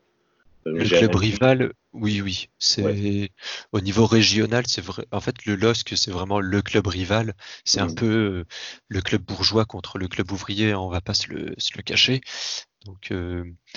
club 0.65 1.15
rival, 1.15 1.73
oui, 1.93 2.21
oui. 2.21 2.49
C'est 2.59 3.31
au 3.73 3.81
niveau 3.81 4.07
régional, 4.07 4.65
c'est 4.67 4.85
vrai. 4.85 5.07
En 5.13 5.21
fait, 5.21 5.45
le 5.47 5.57
LOSC, 5.57 5.97
c'est 5.97 6.11
vraiment 6.11 6.41
le 6.41 6.63
club 6.63 6.87
rival. 6.87 7.35
C'est 7.65 7.81
un 7.81 7.89
mmh. 7.89 7.95
peu 7.95 8.45
le 8.89 9.01
club 9.01 9.23
bourgeois 9.23 9.65
contre 9.65 9.99
le 9.99 10.09
club 10.09 10.31
ouvrier. 10.31 10.75
On 10.75 10.89
va 10.89 11.01
pas 11.01 11.15
se 11.15 11.29
le, 11.29 11.55
se 11.59 11.77
le 11.77 11.83
cacher. 11.83 12.21
Donc, 12.85 13.13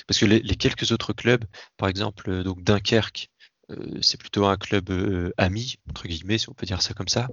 parce 0.08 0.20
que 0.20 0.26
les, 0.26 0.40
les, 0.40 0.56
quelques 0.56 0.92
autres 0.92 1.14
clubs, 1.14 1.44
par 1.78 1.90
exemple, 1.90 2.44
donc 2.44 2.64
Dunkerque, 2.64 3.30
euh, 3.72 4.00
c'est 4.02 4.20
plutôt 4.20 4.46
un 4.46 4.58
club 4.58 4.90
euh, 4.90 5.34
ami, 5.38 5.78
entre 5.90 6.08
guillemets, 6.08 6.38
si 6.38 6.50
on 6.50 6.54
peut 6.54 6.66
dire 6.66 6.82
ça 6.82 6.94
comme 6.94 7.08
ça. 7.08 7.28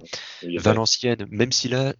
Valenciennes, 0.57 1.25
même 1.29 1.51
si 1.51 1.67
là, 1.67 1.93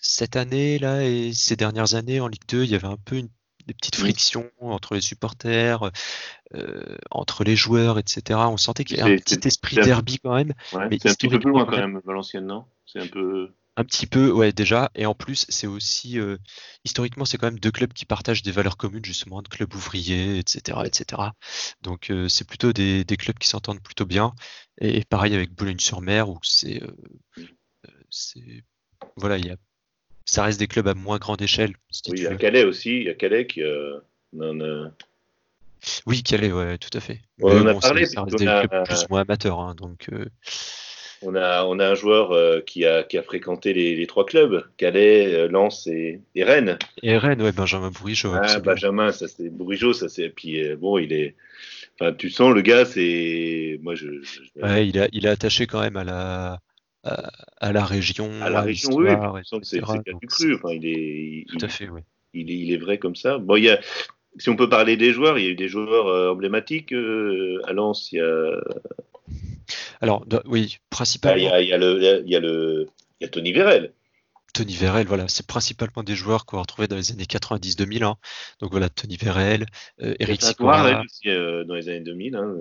cette 0.00 0.36
année 0.36 0.78
là 0.78 1.04
et 1.04 1.32
ces 1.32 1.56
dernières 1.56 1.94
années 1.94 2.20
en 2.20 2.28
Ligue 2.28 2.46
2, 2.48 2.64
il 2.64 2.70
y 2.70 2.74
avait 2.74 2.86
un 2.86 2.96
peu 2.96 3.16
une, 3.16 3.28
des 3.66 3.74
petites 3.74 3.96
frictions 3.96 4.50
entre 4.60 4.94
les 4.94 5.00
supporters, 5.00 5.90
euh, 6.54 6.96
entre 7.10 7.44
les 7.44 7.56
joueurs, 7.56 7.98
etc. 7.98 8.40
On 8.48 8.56
sentait 8.56 8.84
qu'il 8.84 8.98
y 8.98 9.00
avait 9.00 9.14
un 9.14 9.18
petit 9.18 9.46
esprit 9.46 9.76
derby 9.76 10.18
quand 10.18 10.34
même. 10.34 10.52
Ouais, 10.72 10.88
c'est 11.00 11.10
un 11.10 11.14
petit 11.14 11.28
peu 11.28 11.38
plus 11.38 11.50
loin 11.50 11.64
quand 11.64 11.76
même, 11.76 12.00
Valenciennes, 12.04 12.46
non? 12.46 12.64
C'est 12.86 13.00
un 13.00 13.06
peu. 13.06 13.52
Un 13.76 13.84
petit 13.84 14.06
peu, 14.06 14.30
ouais, 14.30 14.52
déjà. 14.52 14.90
Et 14.94 15.06
en 15.06 15.14
plus, 15.14 15.46
c'est 15.48 15.66
aussi, 15.66 16.18
euh, 16.18 16.36
historiquement, 16.84 17.24
c'est 17.24 17.38
quand 17.38 17.46
même 17.46 17.58
deux 17.58 17.70
clubs 17.70 17.92
qui 17.92 18.04
partagent 18.04 18.42
des 18.42 18.52
valeurs 18.52 18.76
communes, 18.76 19.04
justement, 19.04 19.40
de 19.40 19.48
clubs 19.48 19.72
ouvriers, 19.74 20.38
etc., 20.38 20.78
etc. 20.84 21.22
Donc, 21.80 22.10
euh, 22.10 22.28
c'est 22.28 22.46
plutôt 22.46 22.74
des, 22.74 23.04
des 23.04 23.16
clubs 23.16 23.38
qui 23.38 23.48
s'entendent 23.48 23.82
plutôt 23.82 24.04
bien. 24.04 24.34
Et, 24.78 24.98
et 24.98 25.04
pareil 25.06 25.34
avec 25.34 25.52
Boulogne-sur-Mer, 25.54 26.28
où 26.28 26.38
c'est, 26.42 26.82
euh, 26.82 27.90
voilà, 29.16 29.38
il 29.38 29.46
y 29.46 29.50
a, 29.50 29.56
ça 30.26 30.44
reste 30.44 30.58
des 30.58 30.66
clubs 30.68 30.88
à 30.88 30.94
moins 30.94 31.18
grande 31.18 31.40
échelle, 31.40 31.74
si 31.90 32.02
Oui, 32.10 32.18
il 32.18 32.24
y 32.24 32.26
a. 32.26 32.36
Calais 32.36 32.64
aussi. 32.64 32.90
Il 32.90 33.04
y 33.04 33.08
a 33.08 33.14
Calais 33.14 33.46
qui. 33.46 33.62
a- 33.62 34.02
Oui, 36.06 36.22
Calais, 36.22 36.52
ouais, 36.52 36.76
tout 36.76 36.96
à 36.96 37.00
fait. 37.00 37.22
Ouais, 37.40 37.52
on 37.54 37.66
a 37.66 37.72
bon, 37.72 37.80
parlé, 37.80 38.04
ça, 38.04 38.12
ça 38.12 38.22
reste 38.24 38.38
des 38.38 38.46
a- 38.46 38.66
clubs 38.66 38.84
plus 38.84 39.02
ou 39.04 39.06
moins 39.08 39.22
amateurs, 39.22 39.60
hein, 39.60 39.74
donc, 39.74 40.10
On 41.24 41.34
a, 41.36 41.64
on 41.64 41.78
a 41.78 41.88
un 41.90 41.94
joueur 41.94 42.32
euh, 42.32 42.60
qui, 42.60 42.84
a, 42.84 43.02
qui 43.04 43.16
a 43.18 43.22
fréquenté 43.22 43.72
les, 43.72 43.94
les 43.94 44.06
trois 44.06 44.26
clubs, 44.26 44.64
Calais, 44.76 45.32
euh, 45.34 45.48
Lens 45.48 45.86
et, 45.86 46.20
et 46.34 46.42
Rennes. 46.44 46.78
et 47.02 47.16
Rennes, 47.16 47.40
ouais, 47.42 47.52
Benjamin 47.52 47.90
Bourigeau, 47.90 48.32
Ah. 48.34 48.58
Benjamin, 48.60 49.12
ça 49.12 49.28
c'est 49.28 49.48
Bourigeau, 49.48 49.92
ça 49.92 50.08
c'est. 50.08 50.28
Puis 50.30 50.62
euh, 50.62 50.76
bon, 50.76 50.98
il 50.98 51.12
est. 51.12 51.34
Enfin, 52.00 52.12
tu 52.12 52.30
sens 52.30 52.52
le 52.54 52.62
gars, 52.62 52.84
c'est. 52.84 53.78
Moi, 53.82 53.94
je. 53.94 54.22
je- 54.22 54.60
Ouais, 54.62 54.88
il 54.88 54.98
a, 54.98 55.08
il 55.12 55.26
est 55.26 55.28
attaché 55.28 55.66
quand 55.66 55.80
même 55.80 55.96
à 55.96 56.04
la, 56.04 56.60
à, 57.04 57.30
à 57.60 57.72
la 57.72 57.84
région, 57.84 58.30
à 58.42 58.50
la 58.50 58.62
région, 58.62 58.90
oui. 58.94 59.08
c'est 59.62 59.80
du 59.80 60.26
cru. 60.26 60.54
Enfin, 60.54 60.70
il 60.72 60.86
est. 60.86 61.44
Tout 61.48 61.56
il- 61.58 61.64
à 61.64 61.68
fait, 61.68 61.88
oui. 61.88 62.00
il 62.34 62.50
est, 62.50 62.54
il 62.58 62.72
est 62.72 62.78
vrai 62.78 62.98
comme 62.98 63.14
ça. 63.16 63.38
Bon, 63.38 63.56
il 63.56 63.64
y 63.64 63.70
a, 63.70 63.78
si 64.38 64.48
on 64.48 64.56
peut 64.56 64.68
parler 64.68 64.96
des 64.96 65.12
joueurs, 65.12 65.38
il 65.38 65.44
y 65.44 65.48
a 65.48 65.50
eu 65.50 65.54
des 65.54 65.68
joueurs 65.68 66.08
euh, 66.08 66.30
emblématiques 66.32 66.92
euh, 66.92 67.60
à 67.66 67.72
Lens. 67.74 68.10
Il 68.10 68.18
y 68.18 68.20
a, 68.20 68.60
Alors, 70.00 70.26
de- 70.26 70.42
oui, 70.46 70.60
ah, 70.60 70.64
il 70.64 70.64
y 70.64 70.78
principalement 70.90 71.52
a, 71.52 71.60
il 71.60 71.68
y 71.68 71.72
a 71.72 71.78
le, 71.78 72.22
il 72.24 72.30
y 72.30 72.36
a 72.36 72.40
le, 72.40 72.88
il 73.20 73.24
y 73.24 73.26
a 73.26 73.28
Tony 73.28 73.52
Vérel. 73.52 73.92
Tony 74.54 74.74
Vérel, 74.76 75.06
voilà, 75.06 75.28
c'est 75.28 75.46
principalement 75.46 76.02
des 76.02 76.14
joueurs 76.14 76.44
qu'on 76.44 76.56
va 76.56 76.62
retrouver 76.62 76.86
dans 76.86 76.96
les 76.96 77.10
années 77.12 77.24
90-2000. 77.24 78.04
hein. 78.04 78.16
Donc 78.60 78.70
voilà, 78.70 78.88
Tony 78.90 79.16
Vérel, 79.16 79.64
euh, 80.02 80.14
Eric 80.18 80.42
Sikora, 80.42 80.82
Rennes 80.82 81.04
aussi 81.06 81.28
euh, 81.30 81.64
dans 81.64 81.74
les 81.74 81.88
années 81.88 82.00
2000. 82.00 82.36
hein, 82.36 82.54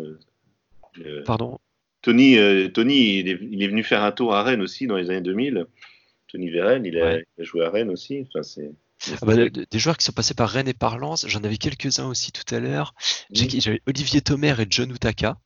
euh, 1.05 1.23
pardon, 1.25 1.59
Tony, 2.01 2.37
euh, 2.37 2.69
Tony 2.69 3.19
il, 3.19 3.27
est, 3.29 3.37
il 3.41 3.61
est 3.61 3.67
venu 3.67 3.83
faire 3.83 4.03
un 4.03 4.11
tour 4.11 4.33
à 4.33 4.43
Rennes 4.43 4.61
aussi 4.61 4.87
dans 4.87 4.95
les 4.95 5.09
années 5.09 5.21
2000. 5.21 5.65
Tony 6.29 6.49
Vérel, 6.49 6.85
il 6.85 6.97
a, 6.97 7.03
Ouais. 7.03 7.25
il 7.37 7.41
a 7.41 7.43
joué 7.43 7.65
à 7.65 7.69
Rennes 7.69 7.89
aussi. 7.89 8.25
Enfin, 8.29 8.41
c'est. 8.43 8.71
Ah 9.21 9.25
bah, 9.25 9.35
de- 9.35 9.49
de- 9.49 9.65
des 9.69 9.79
joueurs 9.79 9.97
qui 9.97 10.05
sont 10.05 10.11
passés 10.13 10.33
par 10.33 10.47
Rennes 10.49 10.67
et 10.69 10.73
par 10.73 10.97
Lens, 10.97 11.25
j'en 11.27 11.43
avais 11.43 11.57
quelques-uns 11.57 12.07
aussi 12.07 12.31
tout 12.31 12.55
à 12.55 12.59
l'heure. 12.59 12.93
J'avais 13.33 13.81
Olivier 13.87 14.21
Thomer 14.21 14.55
et 14.59 14.65
John 14.69 14.91
Utaka 14.91 15.37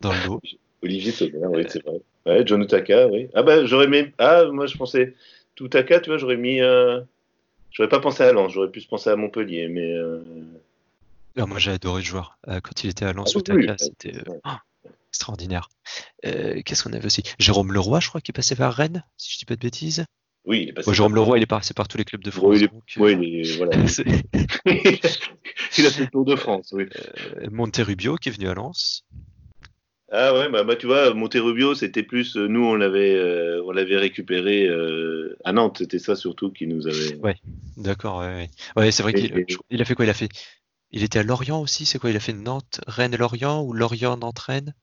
dans 0.00 0.12
le 0.12 0.26
lot. 0.26 0.40
Olivier 0.82 1.12
Tomer, 1.12 1.46
oui, 1.46 1.64
c'est 1.68 1.82
vrai. 1.84 2.00
Ouais, 2.26 2.42
John 2.46 2.62
Utaka, 2.62 3.08
oui. 3.08 3.28
Ah 3.34 3.42
bah 3.42 3.64
j'aurais 3.66 3.88
mis. 3.88 4.04
Ah, 4.18 4.44
moi 4.52 4.66
je 4.66 4.76
pensais. 4.76 5.14
Utaka, 5.60 6.00
tu 6.00 6.10
vois, 6.10 6.18
j'aurais 6.18 6.36
mis. 6.36 6.60
euh, 6.60 7.00
J'aurais 7.70 7.88
pas 7.88 8.00
pensé 8.00 8.22
à 8.22 8.32
Lens, 8.32 8.52
j'aurais 8.52 8.70
plus 8.70 8.84
pensé 8.84 9.08
à 9.10 9.16
Montpellier, 9.16 9.68
mais. 9.68 9.92
euh, 9.92 10.22
Alors, 11.36 11.48
moi, 11.48 11.58
j'ai 11.58 11.70
adoré 11.70 12.02
le 12.02 12.06
joueur. 12.06 12.36
Euh, 12.48 12.60
quand 12.60 12.84
il 12.84 12.90
était 12.90 13.04
à 13.06 13.12
Lens, 13.14 13.32
Ah 13.34 13.38
Utaka, 13.38 13.58
oui, 13.60 13.66
c'était 13.78 14.14
euh, 14.16 14.30
ouais. 14.32 14.40
ah, 14.44 14.60
extraordinaire. 15.10 15.68
Euh, 16.26 16.60
Qu'est-ce 16.64 16.84
qu'on 16.84 16.92
avait 16.92 17.06
aussi? 17.06 17.22
Jérôme 17.38 17.72
Leroy, 17.72 18.00
je 18.00 18.08
crois, 18.08 18.20
qui 18.20 18.30
est 18.30 18.34
passé 18.34 18.56
par 18.56 18.74
Rennes, 18.74 19.04
si 19.16 19.32
je 19.32 19.38
dis 19.38 19.44
pas 19.46 19.54
de 19.56 19.60
bêtises. 19.60 20.04
Oui, 20.44 20.62
il 20.64 20.68
est 20.70 20.72
passé. 20.72 20.92
Jérôme 20.92 21.14
Leroy, 21.14 21.38
il 21.38 21.42
est 21.42 21.46
passé 21.46 21.72
par 21.72 21.86
tous 21.88 21.96
les 21.96 22.04
clubs 22.04 22.22
de 22.24 22.30
France. 22.30 22.44
Oui, 22.46 22.56
il 22.58 22.64
est- 22.64 22.68
donc, 22.68 22.82
Oui, 22.98 23.16
il 23.20 23.40
est- 23.48 23.56
voilà. 23.56 23.72
il 24.66 25.86
a 25.86 25.90
fait 25.90 26.02
le 26.02 26.10
Tour 26.10 26.24
de 26.24 26.36
France, 26.36 26.72
oui. 26.72 26.86
Monterrubio 27.50 28.16
qui 28.16 28.28
est 28.28 28.32
venu 28.32 28.48
à 28.48 28.54
Lens. 28.54 29.04
Ah 30.14 30.34
ouais, 30.34 30.50
bah, 30.50 30.62
bah, 30.62 30.76
tu 30.76 30.86
vois, 30.86 31.14
Monterrubio, 31.14 31.74
c'était 31.74 32.02
plus. 32.02 32.36
euh, 32.36 32.46
Nous, 32.46 32.62
on 32.62 32.74
l'avait 32.74 33.14
euh, 33.14 33.62
on 33.64 33.72
l'avait 33.72 33.96
récupéré 33.96 34.66
euh, 34.68 35.38
à 35.42 35.52
Nantes, 35.52 35.78
c'était 35.78 35.98
ça 35.98 36.16
surtout 36.16 36.52
qui 36.52 36.66
nous 36.66 36.86
avait. 36.86 37.16
Ouais. 37.16 37.36
D'accord, 37.78 38.18
ouais, 38.20 38.26
ouais. 38.26 38.50
Ouais, 38.76 38.90
c'est 38.90 39.02
vrai 39.02 39.14
qu'il 39.14 39.32
il 39.70 39.80
a 39.80 39.84
fait 39.86 39.94
quoi? 39.94 40.04
Il 40.04 40.10
a 40.10 40.14
fait. 40.14 40.28
Il 40.90 41.02
était 41.02 41.20
à 41.20 41.22
Lorient 41.22 41.62
aussi, 41.62 41.86
c'est 41.86 41.98
quoi? 41.98 42.10
Il 42.10 42.16
a 42.16 42.20
fait 42.20 42.34
Nantes, 42.34 42.82
Rennes, 42.86 43.16
Lorient 43.16 43.62
ou 43.62 43.72
Lorient, 43.72 44.18
Nantes, 44.18 44.38
Rennes? 44.38 44.74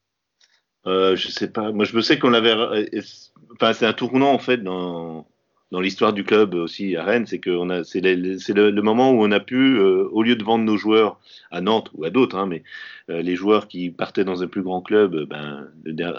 Euh, 0.87 1.15
je 1.15 1.27
sais 1.27 1.51
pas. 1.51 1.71
Moi, 1.71 1.85
je 1.85 1.95
me 1.95 2.01
sais 2.01 2.17
qu'on 2.17 2.31
l'avait. 2.31 2.55
Enfin, 3.53 3.73
c'est 3.73 3.85
un 3.85 3.93
tournant 3.93 4.33
en 4.33 4.39
fait 4.39 4.57
dans 4.57 5.27
dans 5.71 5.81
l'histoire 5.81 6.13
du 6.13 6.23
club 6.23 6.55
aussi 6.55 6.95
à 6.95 7.03
Rennes, 7.03 7.27
c'est 7.27 7.37
que 7.39 7.51
a, 7.69 7.83
c'est 7.83 8.01
le, 8.01 8.39
c'est 8.39 8.53
le, 8.53 8.71
le 8.71 8.81
moment 8.81 9.11
où 9.11 9.23
on 9.23 9.31
a 9.31 9.39
pu, 9.39 9.77
euh, 9.77 10.07
au 10.11 10.23
lieu 10.23 10.35
de 10.35 10.43
vendre 10.43 10.65
nos 10.65 10.77
joueurs 10.77 11.19
à 11.51 11.61
Nantes 11.61 11.91
ou 11.93 12.05
à 12.05 12.09
d'autres, 12.09 12.37
hein, 12.37 12.47
mais 12.47 12.63
euh, 13.09 13.21
les 13.21 13.35
joueurs 13.35 13.67
qui 13.67 13.91
partaient 13.91 14.23
dans 14.23 14.41
un 14.41 14.47
plus 14.47 14.63
grand 14.63 14.81
club, 14.81 15.13
euh, 15.13 15.25
ben 15.25 15.67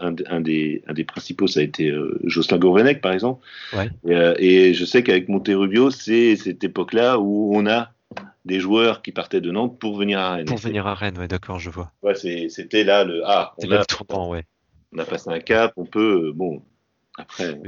un, 0.03 0.14
un 0.28 0.40
des 0.40 0.82
un 0.86 0.92
des 0.92 1.05
principaux, 1.05 1.48
ça 1.48 1.61
a 1.61 1.62
été 1.64 1.92
Jocelyn 2.24 2.59
Gourvenec 2.59 3.01
par 3.01 3.12
exemple. 3.12 3.44
Ouais. 3.72 3.90
Et, 4.07 4.68
et 4.68 4.74
je 4.74 4.84
sais 4.84 5.03
qu'avec 5.03 5.28
Monterrubio, 5.28 5.90
c'est 5.90 6.36
cette 6.36 6.62
époque-là 6.62 7.18
où 7.18 7.51
on 7.55 7.66
a 7.66 7.90
des 8.44 8.61
joueurs 8.61 9.03
qui 9.03 9.12
partaient 9.12 9.40
de 9.40 9.51
Nantes 9.51 9.78
pour 9.78 9.96
venir 9.96 10.18
à 10.20 10.36
Rennes. 10.36 10.46
Pour 10.46 10.59
venir 10.59 10.86
à 10.86 10.94
Rennes, 10.94 11.18
ouais, 11.18 11.28
d'accord, 11.28 11.59
je 11.59 11.70
vois. 11.70 11.92
Ouais, 12.03 12.14
c'est- 12.14 12.48
c'était 12.48 12.84
là 12.84 13.05
le 13.05 13.22
ah, 13.26 13.53
on 13.59 13.70
a, 13.70 13.78
le 13.80 13.84
tournant, 13.84 14.30
ouais. 14.30 14.44
on 14.94 14.98
a 14.98 15.05
passé 15.05 15.28
un 15.30 15.40
cap, 15.40 15.72
on 15.76 15.84
peut 15.84 16.32
bon 16.34 16.62
après. 17.18 17.61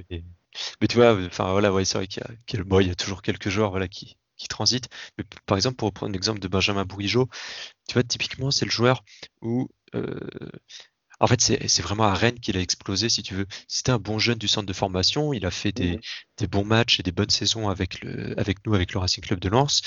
Mais 0.81 0.89
tu 0.89 0.97
vois, 0.97 1.15
enfin 1.27 1.51
voilà, 1.53 1.73
ouais, 1.73 1.85
c'est 1.85 1.99
vrai 1.99 2.07
qu'il 2.07 2.23
y 2.23 2.27
a, 2.27 2.37
qu'il 2.47 2.59
y 2.59 2.63
a- 2.63 2.65
bon, 2.65 2.81
il 2.81 2.89
y 2.89 2.91
a 2.91 2.95
toujours 2.95 3.23
quelques 3.23 3.49
joueurs 3.49 3.71
voilà, 3.71 3.89
qui, 3.89 4.17
qui 4.37 4.49
transitent. 4.49 4.89
Mais 5.19 5.25
par 5.47 5.57
exemple, 5.57 5.77
pour 5.77 5.87
reprendre 5.89 6.13
l'exemple 6.13 6.41
de 6.41 6.49
Benjamin 6.49 6.85
Bourigeau, 6.85 7.29
tu 7.89 7.95
vois, 7.95 8.03
typiquement, 8.05 8.51
c'est 8.53 8.67
le 8.67 8.71
joueur 8.73 9.05
où. 9.43 9.69
euh, 9.95 10.19
en 11.21 11.27
fait, 11.29 11.41
c'est 11.41 11.83
vraiment 11.83 12.05
à 12.05 12.15
Rennes 12.15 12.41
qu'il 12.41 12.57
a 12.57 12.61
explosé, 12.61 13.09
si 13.09 13.23
tu 13.23 13.35
veux. 13.35 13.47
C'était 13.69 13.93
un 13.93 13.99
bon 13.99 14.19
jeune 14.19 14.39
du 14.39 14.49
centre 14.49 14.67
de 14.67 14.73
formation. 14.73 15.33
Il 15.33 15.47
a 15.47 15.51
fait 15.53 15.71
des, 15.73 16.01
des 16.37 16.47
bons 16.49 16.65
matchs 16.65 16.99
et 17.01 17.03
des 17.05 17.13
bonnes 17.13 17.31
saisons 17.31 17.69
avec, 17.69 18.03
le, 18.03 18.39
avec 18.41 18.67
nous, 18.67 18.75
avec 18.75 18.93
le 18.93 18.99
Racing 19.01 19.23
Club 19.25 19.39
de 19.41 19.49
Lens. 19.49 19.83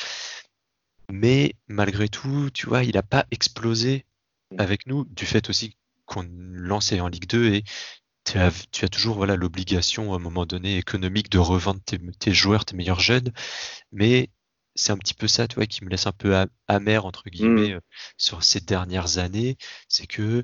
Mais 1.11 1.55
malgré 1.67 2.09
tout, 2.09 2.49
tu 2.53 2.67
vois, 2.67 2.83
il 2.83 2.93
n'a 2.95 3.03
pas 3.03 3.25
explosé 3.31 4.05
avec 4.57 4.87
nous, 4.87 5.05
du 5.05 5.25
fait 5.25 5.49
aussi 5.49 5.77
qu'on 6.05 6.25
lançait 6.29 6.99
en 6.99 7.07
Ligue 7.07 7.27
2 7.27 7.53
et 7.53 7.63
tu 8.25 8.37
as, 8.37 8.51
tu 8.71 8.85
as 8.85 8.89
toujours 8.89 9.15
voilà 9.15 9.35
l'obligation 9.35 10.13
à 10.13 10.17
un 10.17 10.19
moment 10.19 10.45
donné 10.45 10.77
économique 10.77 11.29
de 11.29 11.39
revendre 11.39 11.81
tes, 11.85 11.99
tes 12.19 12.33
joueurs, 12.33 12.65
tes 12.65 12.75
meilleurs 12.75 12.99
jeunes. 12.99 13.31
Mais 13.91 14.29
c'est 14.75 14.91
un 14.91 14.97
petit 14.97 15.13
peu 15.13 15.27
ça, 15.27 15.47
tu 15.47 15.55
vois, 15.55 15.65
qui 15.67 15.83
me 15.85 15.89
laisse 15.89 16.07
un 16.07 16.11
peu 16.11 16.35
amer 16.67 17.05
entre 17.05 17.23
guillemets 17.29 17.73
euh, 17.73 17.79
sur 18.17 18.43
ces 18.43 18.59
dernières 18.61 19.17
années. 19.19 19.57
C'est 19.87 20.07
que 20.07 20.43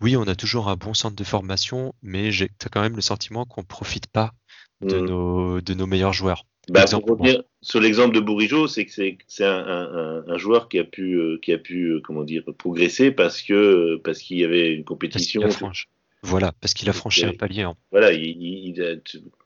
oui, 0.00 0.16
on 0.16 0.24
a 0.26 0.34
toujours 0.34 0.68
un 0.68 0.76
bon 0.76 0.94
centre 0.94 1.16
de 1.16 1.24
formation, 1.24 1.94
mais 2.02 2.32
j'ai 2.32 2.50
as 2.64 2.68
quand 2.68 2.82
même 2.82 2.96
le 2.96 3.02
sentiment 3.02 3.44
qu'on 3.46 3.62
profite 3.64 4.08
pas 4.08 4.32
de 4.80 4.98
Mm. 4.98 5.06
nos 5.06 5.60
de 5.60 5.74
nos 5.74 5.86
meilleurs 5.86 6.12
joueurs. 6.12 6.44
Bah, 6.68 6.82
Exemple, 6.82 7.06
pour 7.06 7.18
revenir 7.18 7.42
sur 7.60 7.80
l'exemple 7.80 8.14
de 8.14 8.20
Bourigeau, 8.20 8.66
c'est 8.66 8.84
que 8.86 8.92
c'est 8.92 9.44
un, 9.44 9.66
un, 9.66 10.24
un 10.26 10.38
joueur 10.38 10.68
qui 10.68 10.78
a 10.78 10.84
pu 10.84 11.14
euh, 11.14 11.38
qui 11.40 11.52
a 11.52 11.58
pu 11.58 11.84
euh, 11.92 12.00
comment 12.00 12.24
dire 12.24 12.44
progresser 12.58 13.12
parce 13.12 13.42
que 13.42 13.96
parce 14.04 14.20
qu'il 14.20 14.38
y 14.38 14.44
avait 14.44 14.72
une 14.72 14.84
Parce 14.84 14.88
compétition. 14.88 15.42
franchi, 15.50 15.86
voilà, 16.22 16.52
parce 16.60 16.74
qu'il 16.74 16.88
a 16.88 16.92
franchi 16.92 17.24
un 17.24 17.32
palier. 17.32 17.62
hein. 17.62 17.74
Voilà, 17.90 18.12
il, 18.12 18.42
il- 18.42 19.02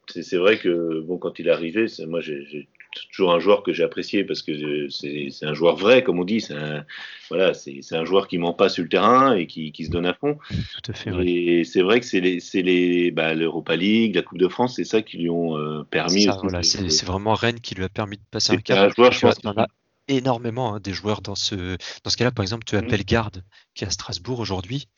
c'est 0.09 0.37
vrai 0.37 0.59
que 0.59 1.01
bon 1.01 1.18
quand 1.18 1.39
il 1.39 1.49
est 1.49 1.51
arrivé, 1.51 1.87
moi 2.07 2.20
j'ai 2.20 2.68
toujours 3.11 3.33
un 3.33 3.41
joueur 3.41 3.62
que 3.62 3.72
j'ai 3.72 3.83
apprécié 3.83 4.24
parce 4.24 4.43
que 4.43 4.53
euh, 4.53 4.89
c'est 4.89 5.47
un 5.47 5.53
joueur 5.55 5.77
vrai 5.77 6.03
comme 6.03 6.18
on 6.20 6.24
dit. 6.24 6.41
C'est 6.41 6.55
un 6.55 6.85
voilà, 7.29 7.55
c'est 7.55 7.81
un 7.93 8.05
joueur 8.05 8.29
qui 8.29 8.39
ment 8.39 8.53
pas 8.55 8.68
sur 8.68 8.85
le 8.85 8.89
terrain 8.89 9.35
et 9.35 9.47
qui, 9.47 9.72
qui 9.72 9.85
se 9.85 9.91
donne 9.91 10.07
à 10.07 10.14
fond. 10.14 10.39
Tout 10.83 10.93
à 10.93 10.95
fait. 10.95 11.27
Et 11.27 11.64
c'est 11.64 11.83
vrai 11.83 11.99
que 12.01 12.07
c'est 12.07 12.20
les 12.20 12.39
les 12.55 13.11
bah, 13.11 13.35
l'Europa 13.35 13.74
League, 13.77 14.14
la 14.14 14.22
Coupe 14.22 14.39
de 14.39 14.49
France, 14.49 14.77
c'est 14.77 14.85
ça 14.85 15.03
qui 15.03 15.18
lui 15.18 15.29
ont 15.29 15.59
euh, 15.59 15.83
permis. 15.85 16.27
Voilà, 16.43 16.62
c'est 16.62 17.05
vraiment 17.07 17.35
Rennes 17.35 17.61
qui 17.61 17.74
lui 17.74 17.85
a 17.85 17.89
permis 17.89 18.16
de 18.16 18.22
passer 18.31 18.53
un 18.53 18.59
cap. 18.59 18.79
un 18.79 18.89
joueur, 18.95 19.12
je 19.12 19.20
pense, 19.20 19.39
il 19.43 19.47
y 19.47 19.49
en 19.49 19.59
a 19.59 19.66
énormément 20.09 20.74
hein, 20.74 20.81
des 20.81 20.93
joueurs 20.93 21.20
dans 21.20 21.35
ce 21.35 21.77
dans 22.05 22.11
ce 22.11 22.16
cas-là. 22.16 22.31
Par 22.31 22.45
exemple, 22.45 22.64
tu 22.64 22.77
as 22.77 22.83
Mhm. 22.83 22.89
Bellegarde 22.89 23.43
qui 23.74 23.85
est 23.85 23.89
à 23.89 23.91
Strasbourg 23.91 24.39
aujourd'hui, 24.39 24.89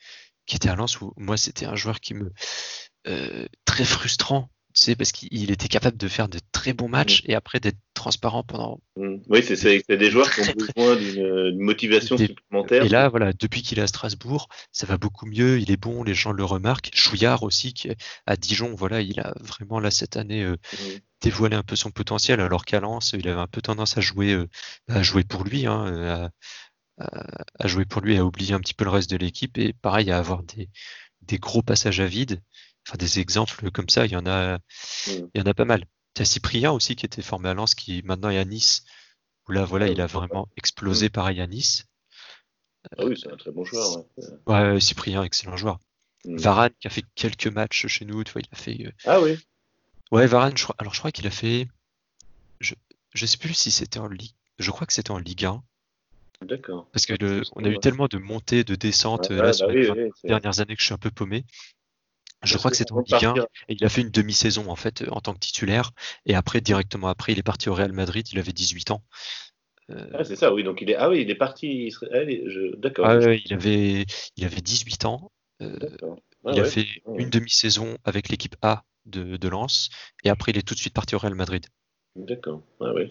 qui 0.49 0.57
était 0.57 0.69
à 0.69 0.75
Lens 0.75 1.01
où 1.01 1.13
moi 1.17 1.37
c'était 1.37 1.67
un 1.67 1.77
joueur 1.77 2.01
qui 2.01 2.15
me 2.15 2.33
euh, 3.07 3.47
très 3.65 3.85
frustrant. 3.85 4.51
Tu 4.75 4.83
sais, 4.85 4.97
parce 4.97 5.13
qu'il 5.13 5.51
était 5.51 5.67
capable 5.67 5.97
de 5.97 6.09
faire 6.09 6.29
de 6.29 6.39
très 6.53 6.73
bons 6.73 6.89
matchs 6.89 7.23
et 7.25 7.35
après 7.35 7.59
d'être 7.59 7.79
transparent 7.95 8.45
pendant. 8.45 8.81
Mm. 8.97 9.17
Oui, 9.29 9.43
c'est 9.43 9.83
des 9.89 10.11
joueurs 10.11 10.31
qui 10.33 10.41
ont 10.43 10.53
besoin 10.57 10.95
d'une 10.97 11.51
d'une 11.51 11.61
motivation 11.61 12.15
Des- 12.17 12.27
supplémentaire. 12.27 12.85
Et 12.85 12.89
là, 12.89 13.09
voilà, 13.09 13.33
depuis 13.33 13.63
qu'il 13.63 13.79
est 13.79 13.83
à 13.83 13.87
Strasbourg, 13.89 14.49
ça 14.71 14.87
va 14.87 14.97
beaucoup 14.99 15.27
mieux. 15.27 15.59
Il 15.59 15.71
est 15.73 15.77
bon, 15.79 16.05
les 16.05 16.15
gens 16.15 16.33
le 16.33 16.45
remarquent. 16.45 16.91
Chouillard 16.95 17.43
aussi, 17.43 17.73
qui 17.73 17.89
est 17.89 17.97
à 18.27 18.37
Dijon, 18.37 18.75
voilà, 18.75 19.01
il 19.01 19.19
a 19.21 19.35
vraiment 19.41 19.81
là 19.81 19.91
cette 19.91 20.17
année 20.17 20.45
euh, 20.45 20.57
Mm. 20.75 20.99
dévoilé 21.23 21.57
un 21.57 21.65
peu 21.65 21.75
son 21.75 21.91
potentiel, 21.91 22.41
alors 22.41 22.65
qu'à 22.65 22.79
Lens, 22.79 23.15
il 23.19 23.27
avait 23.27 23.41
un 23.41 23.49
peu 23.49 23.61
tendance 23.63 23.99
à 23.99 24.01
jouer, 24.01 24.33
euh, 24.35 24.49
à 24.89 25.03
jouer 25.03 25.25
pour 25.25 25.43
lui, 25.45 25.67
hein, 25.67 25.87
à, 26.09 26.31
à- 26.99 27.67
jouer 27.69 27.85
pour 27.85 28.01
lui, 28.03 28.17
à 28.17 28.25
oublier 28.25 28.55
un 28.55 28.61
petit 28.61 28.75
peu 28.75 28.85
le 28.85 28.91
reste 28.91 29.11
de 29.11 29.17
l'équipe, 29.17 29.57
et 29.59 29.73
pareil, 29.73 30.11
à 30.11 30.19
avoir 30.19 30.43
des, 30.43 30.69
des 31.23 31.39
gros 31.39 31.63
passages 31.63 32.01
à 32.01 32.07
vide. 32.07 32.43
Enfin, 32.87 32.97
des 32.97 33.19
exemples 33.21 33.71
comme 33.71 33.89
ça, 33.89 34.07
il 34.07 34.13
y 34.13 34.17
en 34.17 34.27
a, 34.27 34.59
Mm. 34.59 35.11
il 35.35 35.39
y 35.39 35.41
en 35.41 35.47
a 35.47 35.55
pas 35.55 35.65
mal. 35.65 35.85
T'as 36.15 36.25
Cyprien 36.25 36.73
aussi 36.73 36.97
qui 36.97 37.05
était 37.07 37.23
formé 37.23 37.49
à 37.51 37.55
Lens, 37.55 37.75
qui 37.75 38.03
maintenant 38.03 38.31
est 38.31 38.39
à 38.39 38.45
Nice. 38.45 38.85
Où 39.49 39.53
là, 39.53 39.65
voilà, 39.65 39.89
il 39.89 40.01
a 40.01 40.07
vraiment 40.07 40.49
explosé 40.57 41.09
pareil 41.11 41.41
à 41.41 41.47
Nice. 41.47 41.85
Ah 42.99 43.05
oui, 43.05 43.19
c'est 43.21 43.31
un 43.31 43.37
très 43.37 43.51
bon 43.51 43.65
joueur. 43.65 43.99
ouais. 43.99 44.73
Ouais, 44.75 44.81
Cyprien, 44.81 45.23
excellent 45.23 45.57
joueur. 45.57 45.79
Mm. 46.25 46.37
Varane 46.39 46.73
qui 46.81 46.87
a 46.87 46.91
fait 46.91 47.05
quelques 47.15 47.47
matchs 47.47 47.87
chez 47.87 48.05
nous, 48.05 48.25
tu 48.25 48.33
vois, 48.33 48.41
il 48.43 48.49
a 48.53 48.57
fait. 48.57 48.87
euh, 48.87 48.93
Ah 49.05 49.21
oui. 49.21 49.39
Ouais, 50.11 50.27
Varane, 50.27 50.57
je 50.57 50.65
alors 50.79 50.95
je 50.95 50.99
crois 51.01 51.13
qu'il 51.13 51.27
a 51.27 51.31
fait. 51.31 51.69
Je... 52.61 52.75
je 53.15 53.27
sais 53.27 53.37
plus 53.37 53.53
si 53.55 53.71
c'était 53.71 53.99
en 53.99 54.09
Ligue. 54.09 54.33
Je 54.59 54.71
crois 54.71 54.87
que 54.87 54.93
c'était 54.95 55.11
en 55.11 55.19
Ligue 55.19 55.45
1. 55.45 55.63
D'accord. 56.45 56.89
Parce 56.93 57.05
que 57.07 57.15
le- 57.15 57.43
on 57.57 57.65
a 57.65 57.69
eu 57.69 57.79
tellement 57.79 58.07
de 58.07 58.19
montées, 58.19 58.63
de 58.65 58.75
descentes 58.77 59.31
euh, 59.31 59.37
là 59.39 59.47
ouais, 59.49 59.53
sur 59.53 59.67
bah 59.67 59.73
les 59.75 59.81
oui, 59.81 59.87
20 59.89 59.95
oui, 60.05 60.11
c'est- 60.15 60.29
dernières 60.29 60.61
années 60.61 60.75
que 60.77 60.81
je 60.81 60.87
suis 60.87 60.95
un 60.95 60.99
peu 60.99 61.11
paumé. 61.11 61.45
Je 62.45 62.53
parce 62.53 62.57
crois 62.59 62.71
que 62.71 62.77
c'était 62.77 62.93
en 62.93 63.01
Ligue 63.01 63.15
1 63.15 63.19
partir- 63.35 63.47
et 63.69 63.75
il 63.75 63.85
a 63.85 63.89
fait 63.89 64.01
une 64.03 64.11
demi-saison 64.11 64.71
en 64.71 64.77
fait 64.77 65.03
euh, 65.03 65.09
en 65.11 65.21
tant 65.21 65.35
que 65.35 65.41
titulaire 65.41 65.91
et 66.25 66.37
après 66.37 66.61
directement 66.61 67.09
après 67.09 67.33
il 67.33 67.39
est 67.41 67.43
parti 67.43 67.69
au 67.69 67.75
Real 67.75 67.93
Madrid, 67.93 68.29
il 68.31 68.39
avait 68.39 68.53
18 68.53 68.93
ans. 68.93 69.03
Euh, 69.91 70.07
Ah, 70.15 70.23
c'est 70.23 70.37
ça, 70.37 70.53
oui. 70.55 70.63
Donc 70.63 70.81
il 70.83 70.91
est. 70.91 70.95
Ah 70.97 71.09
oui, 71.09 71.23
il 71.23 71.31
est 71.31 71.35
parti. 71.35 71.93
ah, 72.13 72.25
je- 72.25 72.77
D'accord. 72.77 73.07
ah 73.07 73.17
ouais, 73.19 73.43
il 73.45 73.53
avait 73.55 74.07
il 74.37 74.45
avait 74.45 74.61
18 74.61 75.05
ans. 75.07 75.33
euh. 75.63 75.77
Ah 76.45 76.53
il 76.53 76.61
a 76.61 76.65
fait 76.65 76.87
ouais. 77.07 77.23
une 77.23 77.31
demi-saison 77.31 77.99
avec 78.05 78.29
l'équipe 78.29 78.55
A 78.63 78.85
de, 79.07 79.37
de 79.37 79.49
Lens 79.49 79.89
et 80.23 80.31
après 80.31 80.53
il 80.53 80.59
est 80.59 80.63
tout 80.63 80.75
de 80.75 80.79
suite 80.79 80.95
parti 80.95 81.17
au 81.17 81.19
Real 81.19 81.35
Madrid. 81.35 81.67
D'accord. 82.19 82.63
Ah 82.81 82.93
ouais, 82.93 83.09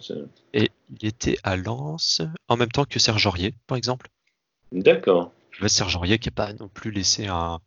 Et 0.52 0.70
il 1.00 1.06
était 1.08 1.38
à 1.42 1.56
Lens 1.56 2.20
en 2.48 2.56
même 2.56 2.70
temps 2.70 2.84
que 2.84 2.98
Serge 2.98 3.26
Aurier, 3.26 3.54
par 3.66 3.76
exemple. 3.78 4.08
D'accord. 4.70 5.32
Serge 5.66 5.96
Aurier 5.96 6.18
qui 6.18 6.28
n'a 6.28 6.32
pas 6.32 6.52
non 6.52 6.68
plus 6.68 6.90
laissé 6.90 7.26
un. 7.26 7.58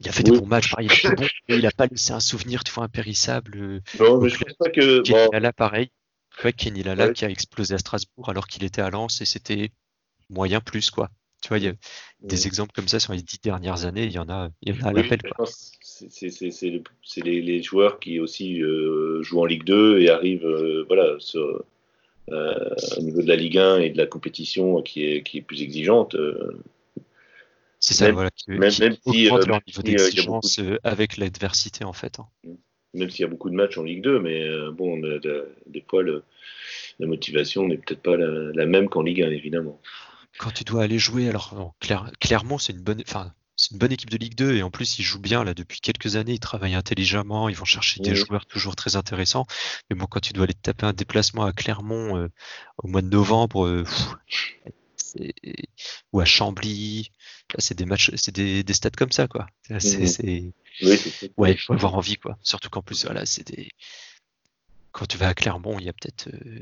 Il 0.00 0.08
a 0.08 0.12
fait 0.12 0.22
des 0.22 0.32
bons 0.38 0.46
matchs, 0.46 0.70
pareil, 0.70 0.88
il 0.90 0.92
était 0.92 1.14
bon, 1.16 1.26
mais 1.48 1.56
il 1.56 1.62
n'a 1.62 1.70
pas 1.70 1.86
laissé 1.86 2.12
un 2.12 2.20
souvenir, 2.20 2.62
tu 2.62 2.72
vois, 2.72 2.84
impérissable. 2.84 3.56
euh, 3.56 3.80
Non, 3.98 4.20
mais 4.20 4.28
je 4.28 4.38
pense 4.44 4.52
pas 4.54 4.70
que. 4.70 5.00
Kenny 5.02 5.28
Lala, 5.32 5.52
pareil. 5.52 5.90
Ouais, 6.44 6.52
Kenny 6.52 6.82
Lala 6.82 7.06
Ouais. 7.06 7.12
qui 7.14 7.24
a 7.24 7.30
explosé 7.30 7.74
à 7.74 7.78
Strasbourg 7.78 8.28
alors 8.28 8.46
qu'il 8.46 8.64
était 8.64 8.82
à 8.82 8.90
Lens 8.90 9.20
et 9.22 9.24
c'était 9.24 9.70
moyen 10.28 10.60
plus, 10.60 10.90
quoi. 10.90 11.10
Tu 11.44 11.48
vois, 11.48 11.58
il 11.58 11.64
y 11.64 11.68
a 11.68 11.74
des 12.22 12.46
exemples 12.46 12.72
comme 12.74 12.88
ça 12.88 12.98
sur 12.98 13.12
les 13.12 13.20
dix 13.20 13.38
dernières 13.42 13.84
années, 13.84 14.04
il 14.04 14.12
y 14.12 14.18
en 14.18 14.30
a, 14.30 14.48
il 14.62 14.74
y 14.74 14.80
en 14.80 14.86
a 14.86 14.88
à 14.88 14.92
l'appel, 15.02 15.20
c'est- 15.82 16.10
c'est 16.10 16.30
c'est- 16.30 16.50
c'est 16.50 16.70
le- 16.70 16.82
c'est 17.02 17.20
les, 17.22 17.42
les 17.42 17.62
joueurs 17.62 18.00
qui 18.00 18.18
aussi 18.18 18.62
euh, 18.62 19.22
jouent 19.22 19.40
en 19.42 19.44
Ligue 19.44 19.64
2 19.64 20.00
et 20.00 20.08
arrivent 20.08 20.46
euh, 20.46 20.84
voilà, 20.88 21.16
sur, 21.18 21.62
euh, 22.30 22.70
au 22.96 23.02
niveau 23.02 23.20
de 23.20 23.28
la 23.28 23.36
Ligue 23.36 23.58
1 23.58 23.78
et 23.80 23.90
de 23.90 23.98
la 23.98 24.06
compétition 24.06 24.80
qui 24.80 25.04
est, 25.04 25.22
qui 25.22 25.36
est 25.36 25.42
plus 25.42 25.60
exigeante. 25.60 26.16
C'est 27.78 27.92
ça, 27.92 28.06
même- 28.06 28.14
voilà, 28.14 28.30
qui, 28.30 28.50
même- 28.50 28.70
qui 28.70 28.80
même 28.80 28.96
si, 29.06 29.28
leur 29.46 29.60
niveau 29.66 29.82
d'exigence 29.82 30.58
euh, 30.60 30.78
avec 30.82 31.18
l'adversité, 31.18 31.84
en 31.84 31.92
fait. 31.92 32.20
hein. 32.20 32.26
même 32.94 33.10
s'il 33.10 33.20
y 33.22 33.24
a 33.24 33.28
beaucoup 33.28 33.50
de 33.50 33.54
matchs 33.56 33.76
en 33.76 33.82
Ligue 33.82 34.02
2, 34.02 34.18
mais 34.18 34.48
bon, 34.72 34.96
de- 34.98 35.48
des 35.66 35.84
fois, 35.86 36.02
le- 36.02 36.22
la 37.00 37.06
motivation 37.06 37.66
n'est 37.68 37.76
peut-être 37.76 38.00
pas 38.02 38.16
la, 38.16 38.28
la 38.54 38.64
même 38.66 38.88
qu'en 38.88 39.02
Ligue 39.02 39.20
1, 39.22 39.30
évidemment. 39.30 39.78
Quand 40.38 40.50
tu 40.50 40.64
dois 40.64 40.82
aller 40.84 40.98
jouer, 40.98 41.28
alors 41.28 41.54
non, 41.54 41.72
Claire- 41.80 42.10
Clermont, 42.20 42.58
c'est 42.58 42.72
une 42.72 42.82
bonne, 42.82 43.02
enfin, 43.06 43.32
c'est 43.56 43.70
une 43.70 43.78
bonne 43.78 43.92
équipe 43.92 44.10
de 44.10 44.16
Ligue 44.16 44.34
2 44.34 44.56
et 44.56 44.62
en 44.64 44.70
plus 44.70 44.98
ils 44.98 45.02
jouent 45.04 45.20
bien 45.20 45.44
là 45.44 45.54
depuis 45.54 45.80
quelques 45.80 46.16
années, 46.16 46.32
ils 46.34 46.40
travaillent 46.40 46.74
intelligemment, 46.74 47.48
ils 47.48 47.54
vont 47.56 47.64
chercher 47.64 48.00
des 48.00 48.10
joueurs 48.26 48.46
toujours 48.46 48.74
très 48.74 48.96
intéressants. 48.96 49.46
Mais 49.90 49.96
bon, 49.96 50.06
quand 50.06 50.20
tu 50.20 50.32
dois 50.32 50.44
aller 50.44 50.54
te 50.54 50.60
taper 50.60 50.86
un 50.86 50.92
déplacement 50.92 51.44
à 51.44 51.52
Clermont 51.52 52.16
euh, 52.16 52.28
au 52.78 52.88
mois 52.88 53.00
de 53.02 53.08
novembre, 53.08 53.64
euh, 53.66 53.84
pff, 53.84 54.14
ou 56.12 56.20
à 56.20 56.24
Chambly, 56.24 57.10
c'est 57.58 57.76
des 57.78 57.84
matchs, 57.84 58.10
c'est 58.16 58.34
des, 58.34 58.64
des 58.64 58.72
stades 58.72 58.96
comme 58.96 59.12
ça 59.12 59.28
quoi. 59.28 59.46
C'est, 59.78 60.06
Oui, 60.82 61.00
ouais, 61.36 61.52
il 61.52 61.58
faut 61.58 61.72
avoir 61.74 61.94
envie 61.94 62.16
quoi. 62.16 62.36
Surtout 62.42 62.70
qu'en 62.70 62.82
plus 62.82 63.04
voilà, 63.04 63.24
c'est 63.24 63.46
des, 63.46 63.68
quand 64.90 65.06
tu 65.06 65.16
vas 65.16 65.28
à 65.28 65.34
Clermont, 65.34 65.78
il 65.78 65.84
y 65.86 65.88
a 65.88 65.92
peut-être 65.92 66.28
euh, 66.34 66.60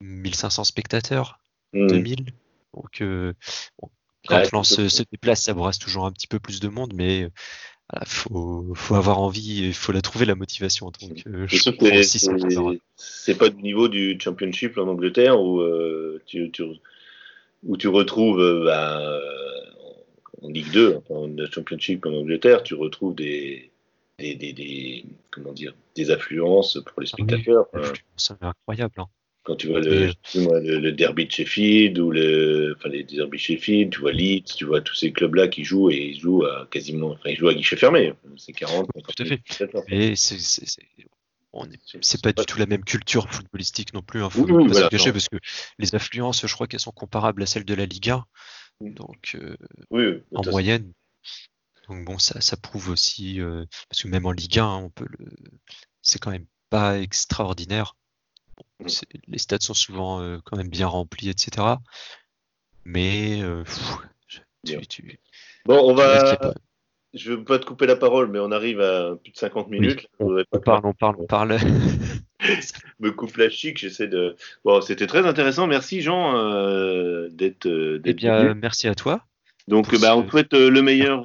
1500 0.00 0.64
spectateurs. 0.64 1.38
Mm. 1.74 1.86
2000. 1.88 2.32
Donc, 2.74 3.00
euh, 3.00 3.32
bon, 3.80 3.90
quand 4.26 4.36
Ouais, 4.36 4.48
Lens 4.52 4.74
se, 4.74 4.88
se 4.88 5.02
déplace, 5.10 5.42
ça 5.42 5.54
brasse 5.54 5.78
toujours 5.78 6.06
un 6.06 6.12
petit 6.12 6.26
peu 6.28 6.38
plus 6.38 6.60
de 6.60 6.68
monde, 6.68 6.92
mais 6.94 7.24
euh, 7.24 7.30
voilà, 7.90 8.06
faut, 8.06 8.72
faut 8.74 8.94
avoir 8.94 9.18
envie, 9.18 9.66
il 9.66 9.74
faut 9.74 9.92
la 9.92 10.00
trouver 10.00 10.24
la 10.26 10.34
motivation. 10.34 10.90
Donc, 11.00 11.22
euh, 11.26 11.46
je 11.46 11.56
sûr 11.56 11.76
que 11.76 12.02
c'est- 12.96 13.34
pas 13.34 13.48
du 13.50 13.62
niveau 13.62 13.88
du 13.88 14.18
Championship 14.20 14.78
en 14.78 14.88
Angleterre 14.88 15.40
où, 15.40 15.60
euh, 15.60 16.22
tu, 16.26 16.50
tu- 16.50 16.62
où 17.64 17.76
tu 17.76 17.88
retrouves 17.88 18.40
euh, 18.40 18.64
bah, 18.64 19.20
en 20.42 20.48
Ligue 20.48 20.70
2, 20.72 20.96
enfin, 20.96 21.14
en 21.14 21.36
Championship 21.50 22.06
en 22.06 22.12
Angleterre, 22.12 22.62
tu 22.62 22.74
retrouves 22.74 23.14
des, 23.14 23.70
des, 24.18 24.34
des, 24.34 24.52
des- 24.52 25.04
comment 25.30 25.52
dire, 25.52 25.74
des 25.94 26.10
affluences 26.10 26.78
pour 26.86 27.00
les 27.02 27.08
Ah 27.12 27.16
oui, 27.18 27.24
spectateurs. 27.24 27.66
C'est 28.16 28.34
incroyable. 28.40 28.94
hein. 28.98 29.06
Quand 29.44 29.56
tu 29.56 29.68
vois 29.68 29.80
Et- 29.80 29.84
le, 29.84 30.08
excuse-moi, 30.10 30.60
le, 30.60 30.78
le 30.78 30.92
derby 30.92 31.26
de 31.26 31.30
Sheffield 31.32 31.98
ou 31.98 32.10
le, 32.10 32.74
enfin 32.78 32.88
les 32.88 33.04
derby 33.04 33.38
de 33.38 33.42
Sheffield, 33.42 33.92
tu 33.92 34.00
vois 34.00 34.12
Leeds, 34.12 34.54
tu 34.56 34.64
vois 34.64 34.80
tous 34.80 34.94
ces 34.94 35.12
clubs-là 35.12 35.48
qui 35.48 35.64
jouent 35.64 35.90
et 35.90 35.96
ils 36.14 36.20
jouent 36.20 36.44
à 36.44 36.68
quasiment, 36.70 37.10
enfin 37.10 37.30
ils 37.30 37.36
jouent 37.36 37.48
à 37.48 37.54
guichet 37.54 37.76
fermé. 37.76 38.12
C'est 38.36 38.52
40, 38.52 38.88
Tout 38.94 39.22
à 39.22 39.26
50 39.26 39.84
fait. 39.84 39.84
Mais 39.90 40.16
c'est, 40.16 40.38
c'est, 40.38 40.66
c'est- 40.66 42.22
pas 42.22 42.32
du 42.32 42.46
tout 42.46 42.58
la 42.58 42.66
même 42.66 42.84
culture 42.84 43.28
footballistique 43.30 43.92
non 43.92 44.02
plus. 44.02 44.22
Hein, 44.22 44.30
faut 44.30 44.42
Oui, 44.42 44.52
pas 44.52 44.72
voilà, 44.72 44.86
se 44.86 44.90
cacher 44.90 45.12
parce 45.12 45.28
que 45.28 45.36
les 45.78 45.94
affluences, 45.94 46.46
je 46.46 46.54
crois 46.54 46.66
qu'elles 46.66 46.80
sont 46.80 46.92
comparables 46.92 47.42
à 47.42 47.46
celles 47.46 47.64
de 47.64 47.74
la 47.74 47.84
Ligue 47.86 48.10
1. 48.10 48.24
Mm. 48.80 48.94
Donc, 48.94 49.36
euh, 49.36 49.56
Oui, 49.90 50.22
en 50.34 50.42
moyenne. 50.50 50.92
Donc 51.88 52.04
bon, 52.04 52.18
ça, 52.18 52.40
ça 52.40 52.56
prouve 52.56 52.90
aussi, 52.90 53.40
euh, 53.40 53.64
parce 53.88 54.02
que 54.02 54.08
même 54.08 54.24
en 54.24 54.32
Ligue 54.32 54.58
1, 54.60 54.66
on 54.76 54.90
peut 54.90 55.06
le, 55.18 55.26
c'est 56.00 56.18
quand 56.18 56.30
même 56.30 56.46
pas 56.70 56.98
extraordinaire. 56.98 57.96
Mm. 58.84 59.16
les 59.28 59.38
stades 59.38 59.62
sont 59.62 59.74
souvent 59.74 60.20
euh, 60.20 60.38
quand 60.44 60.56
même 60.56 60.68
bien 60.68 60.86
remplis, 60.86 61.28
etc. 61.28 61.66
Mais 62.84 63.40
euh, 63.42 63.62
pff, 63.64 63.96
Bien. 64.64 64.78
tu, 64.80 64.86
tu, 64.86 65.18
Bon, 65.66 65.78
on 65.88 65.94
va. 65.94 66.36
pas- 66.36 66.54
Je 67.14 67.32
veux 67.32 67.44
pas 67.44 67.58
te 67.58 67.66
couper 67.66 67.86
la 67.86 67.96
parole, 67.96 68.28
mais 68.30 68.38
on 68.38 68.50
arrive 68.50 68.80
à 68.80 69.16
plus 69.16 69.32
de 69.32 69.36
50 69.36 69.68
minutes. 69.68 70.06
Pas 70.18 70.24
on 70.52 70.60
parle, 70.60 70.86
on 70.86 70.92
parle, 70.94 71.16
on 71.18 71.26
parle. 71.26 71.58
me 73.00 73.10
coupe 73.10 73.36
la 73.36 73.50
chic. 73.50 73.78
J'essaie 73.78 74.08
de. 74.08 74.36
Bon, 74.64 74.80
c'était 74.80 75.06
très 75.06 75.26
intéressant. 75.26 75.66
Merci 75.66 76.00
Jean 76.00 76.36
euh, 76.36 77.28
d'être 77.30 77.66
Eh 78.04 78.14
bien, 78.14 78.48
venu. 78.48 78.60
merci 78.60 78.88
à 78.88 78.94
toi. 78.94 79.24
Donc, 79.68 79.90
bah, 79.92 79.98
ce- 79.98 80.18
on 80.18 80.28
souhaite 80.28 80.54
le 80.54 80.82
meilleur 80.82 81.24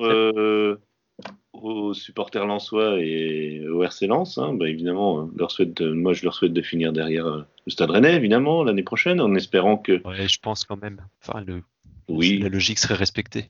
aux 1.65 1.93
supporters 1.93 2.45
lensois 2.45 2.99
et 2.99 3.67
au 3.67 3.83
RC 3.83 4.07
Lens. 4.07 4.37
hein. 4.37 4.53
Bah, 4.53 4.67
évidemment, 4.69 5.21
euh, 5.21 5.25
leur 5.37 5.51
souhaite, 5.51 5.73
de- 5.81 5.91
moi, 5.91 6.13
je 6.13 6.23
leur 6.23 6.33
souhaite 6.33 6.53
de 6.53 6.61
finir 6.61 6.93
derrière 6.93 7.25
euh, 7.25 7.41
le 7.65 7.71
Stade 7.71 7.91
Rennais, 7.91 8.15
évidemment, 8.15 8.63
l'année 8.63 8.83
prochaine, 8.83 9.19
en 9.21 9.33
espérant 9.35 9.77
que. 9.77 10.01
Ouais, 10.07 10.27
je 10.27 10.39
pense 10.39 10.63
quand 10.63 10.81
même. 10.81 11.01
Enfin, 11.25 11.43
le, 11.45 11.61
Oui. 12.09 12.39
la 12.39 12.49
logique 12.49 12.79
serait 12.79 12.93
respectée. 12.95 13.49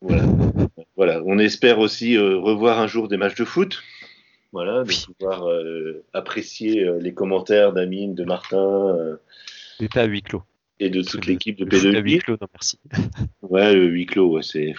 Voilà. 0.00 0.24
voilà. 0.96 1.22
On 1.24 1.38
espère 1.38 1.78
aussi 1.78 2.16
euh, 2.16 2.36
revoir 2.38 2.78
un 2.78 2.86
jour 2.86 3.08
des 3.08 3.16
matchs 3.16 3.36
de 3.36 3.44
foot. 3.44 3.82
Voilà, 4.52 4.84
de 4.84 4.88
Oui. 4.88 5.04
pouvoir 5.18 5.48
euh, 5.48 6.04
apprécier 6.12 6.84
euh, 6.84 6.98
les 7.00 7.12
commentaires 7.12 7.72
d'Amine, 7.72 8.14
de 8.14 8.24
Martin 8.24 8.58
euh, 8.96 9.16
Mais 9.80 9.88
pas 9.88 10.02
à 10.02 10.04
huis 10.04 10.22
clos. 10.22 10.42
et 10.78 10.90
de 10.90 11.02
toute 11.02 11.26
l'équipe 11.26 11.56
de 11.58 11.64
foot 11.64 11.92
à 11.94 11.98
huis 12.00 12.18
P2J. 12.18 12.20
clos, 12.20 12.36
non 12.40 12.46
merci. 12.52 12.78
Ouais, 13.42 13.74
le 13.74 13.86
huis 13.86 14.06
clos, 14.06 14.28
ouais, 14.30 14.42
c'est. 14.42 14.74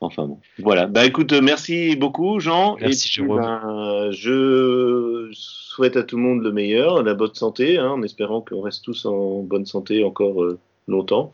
Enfin 0.00 0.26
bon. 0.26 0.38
Voilà. 0.58 0.86
Bah 0.86 1.04
écoute, 1.04 1.32
euh, 1.32 1.40
merci 1.40 1.96
beaucoup, 1.96 2.40
Jean. 2.40 2.76
Merci, 2.80 3.20
et 3.20 3.22
puis, 3.22 3.32
ben, 3.34 4.10
je 4.12 5.28
souhaite 5.32 5.96
à 5.96 6.02
tout 6.02 6.16
le 6.16 6.22
monde 6.22 6.42
le 6.42 6.52
meilleur, 6.52 7.02
la 7.02 7.14
bonne 7.14 7.34
santé, 7.34 7.78
hein, 7.78 7.90
en 7.90 8.02
espérant 8.02 8.40
qu'on 8.40 8.60
reste 8.60 8.84
tous 8.84 9.06
en 9.06 9.42
bonne 9.42 9.66
santé 9.66 10.02
encore 10.04 10.42
euh, 10.42 10.58
longtemps. 10.86 11.32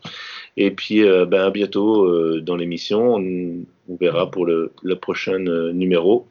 Et 0.57 0.71
puis, 0.71 1.03
euh, 1.03 1.25
ben, 1.25 1.41
à 1.45 1.49
bientôt 1.51 2.05
euh, 2.05 2.41
dans 2.41 2.55
l'émission. 2.55 3.15
On, 3.15 3.65
on 3.87 3.95
verra 3.97 4.31
pour 4.31 4.45
le, 4.45 4.71
le 4.81 4.95
prochain 4.95 5.37
numéro 5.37 6.27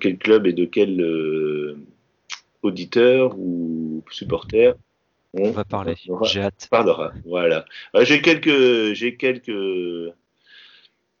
quel 0.00 0.18
club 0.18 0.46
et 0.48 0.52
de 0.52 0.64
quel 0.64 1.76
auditeur 2.62 3.38
ou 3.38 4.02
supporter 4.10 4.74
On 5.34 5.52
va 5.52 5.64
parler. 5.64 5.94
J'ai 6.24 6.40
hâte. 6.40 6.66
parlera. 6.68 7.12
Voilà. 7.24 7.64
J'ai 8.02 8.20
quelques, 8.20 8.92
j'ai 8.94 9.16
quelques, 9.16 9.52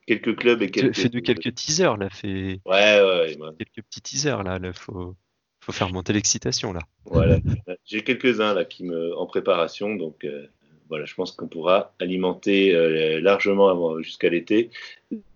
quelques 0.06 0.36
clubs 0.36 0.62
et 0.62 0.70
quelques. 0.70 0.96
Fais-nous 0.96 1.20
quelques 1.20 1.54
teasers 1.54 1.96
là. 1.96 2.08
Fais 2.10 2.60
Ouais, 2.64 3.00
ouais, 3.00 3.36
ouais, 3.38 3.48
quelques 3.58 3.86
petits 3.86 4.00
teasers 4.00 4.42
là. 4.42 4.58
Là, 4.58 4.72
faut, 4.72 5.14
faut 5.60 5.72
faire 5.72 5.92
monter 5.92 6.12
l'excitation 6.12 6.72
là. 6.72 6.80
voilà. 7.04 7.38
J'ai 7.84 8.02
quelques-uns 8.02 8.54
là 8.54 8.64
qui 8.64 8.84
me 8.84 9.16
en 9.16 9.26
préparation, 9.26 9.94
donc 9.94 10.24
euh, 10.24 10.46
voilà, 10.88 11.04
je 11.04 11.14
pense 11.14 11.32
qu'on 11.32 11.48
pourra 11.48 11.94
alimenter 12.00 12.74
euh, 12.74 13.20
largement 13.20 13.68
avant 13.68 14.00
jusqu'à 14.00 14.28
l'été 14.28 14.70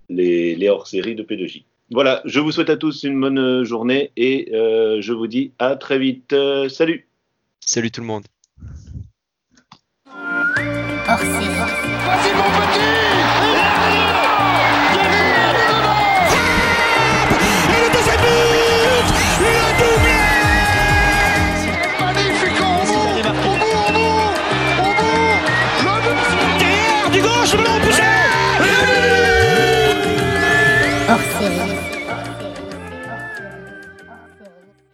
les, 0.08 0.56
les 0.56 0.68
hors-séries 0.68 1.14
de 1.14 1.22
P2J. 1.22 1.64
Voilà, 1.92 2.22
je 2.24 2.38
vous 2.38 2.52
souhaite 2.52 2.70
à 2.70 2.76
tous 2.76 3.02
une 3.02 3.20
bonne 3.20 3.38
euh, 3.38 3.64
journée 3.64 4.12
et 4.16 4.54
euh, 4.54 5.00
je 5.00 5.12
vous 5.12 5.26
dis 5.26 5.52
à 5.58 5.74
très 5.74 5.98
vite. 5.98 6.32
Euh, 6.32 6.68
salut. 6.68 7.08
Salut 7.58 7.90
tout 7.90 8.00
le 8.00 8.06
monde. 8.06 8.26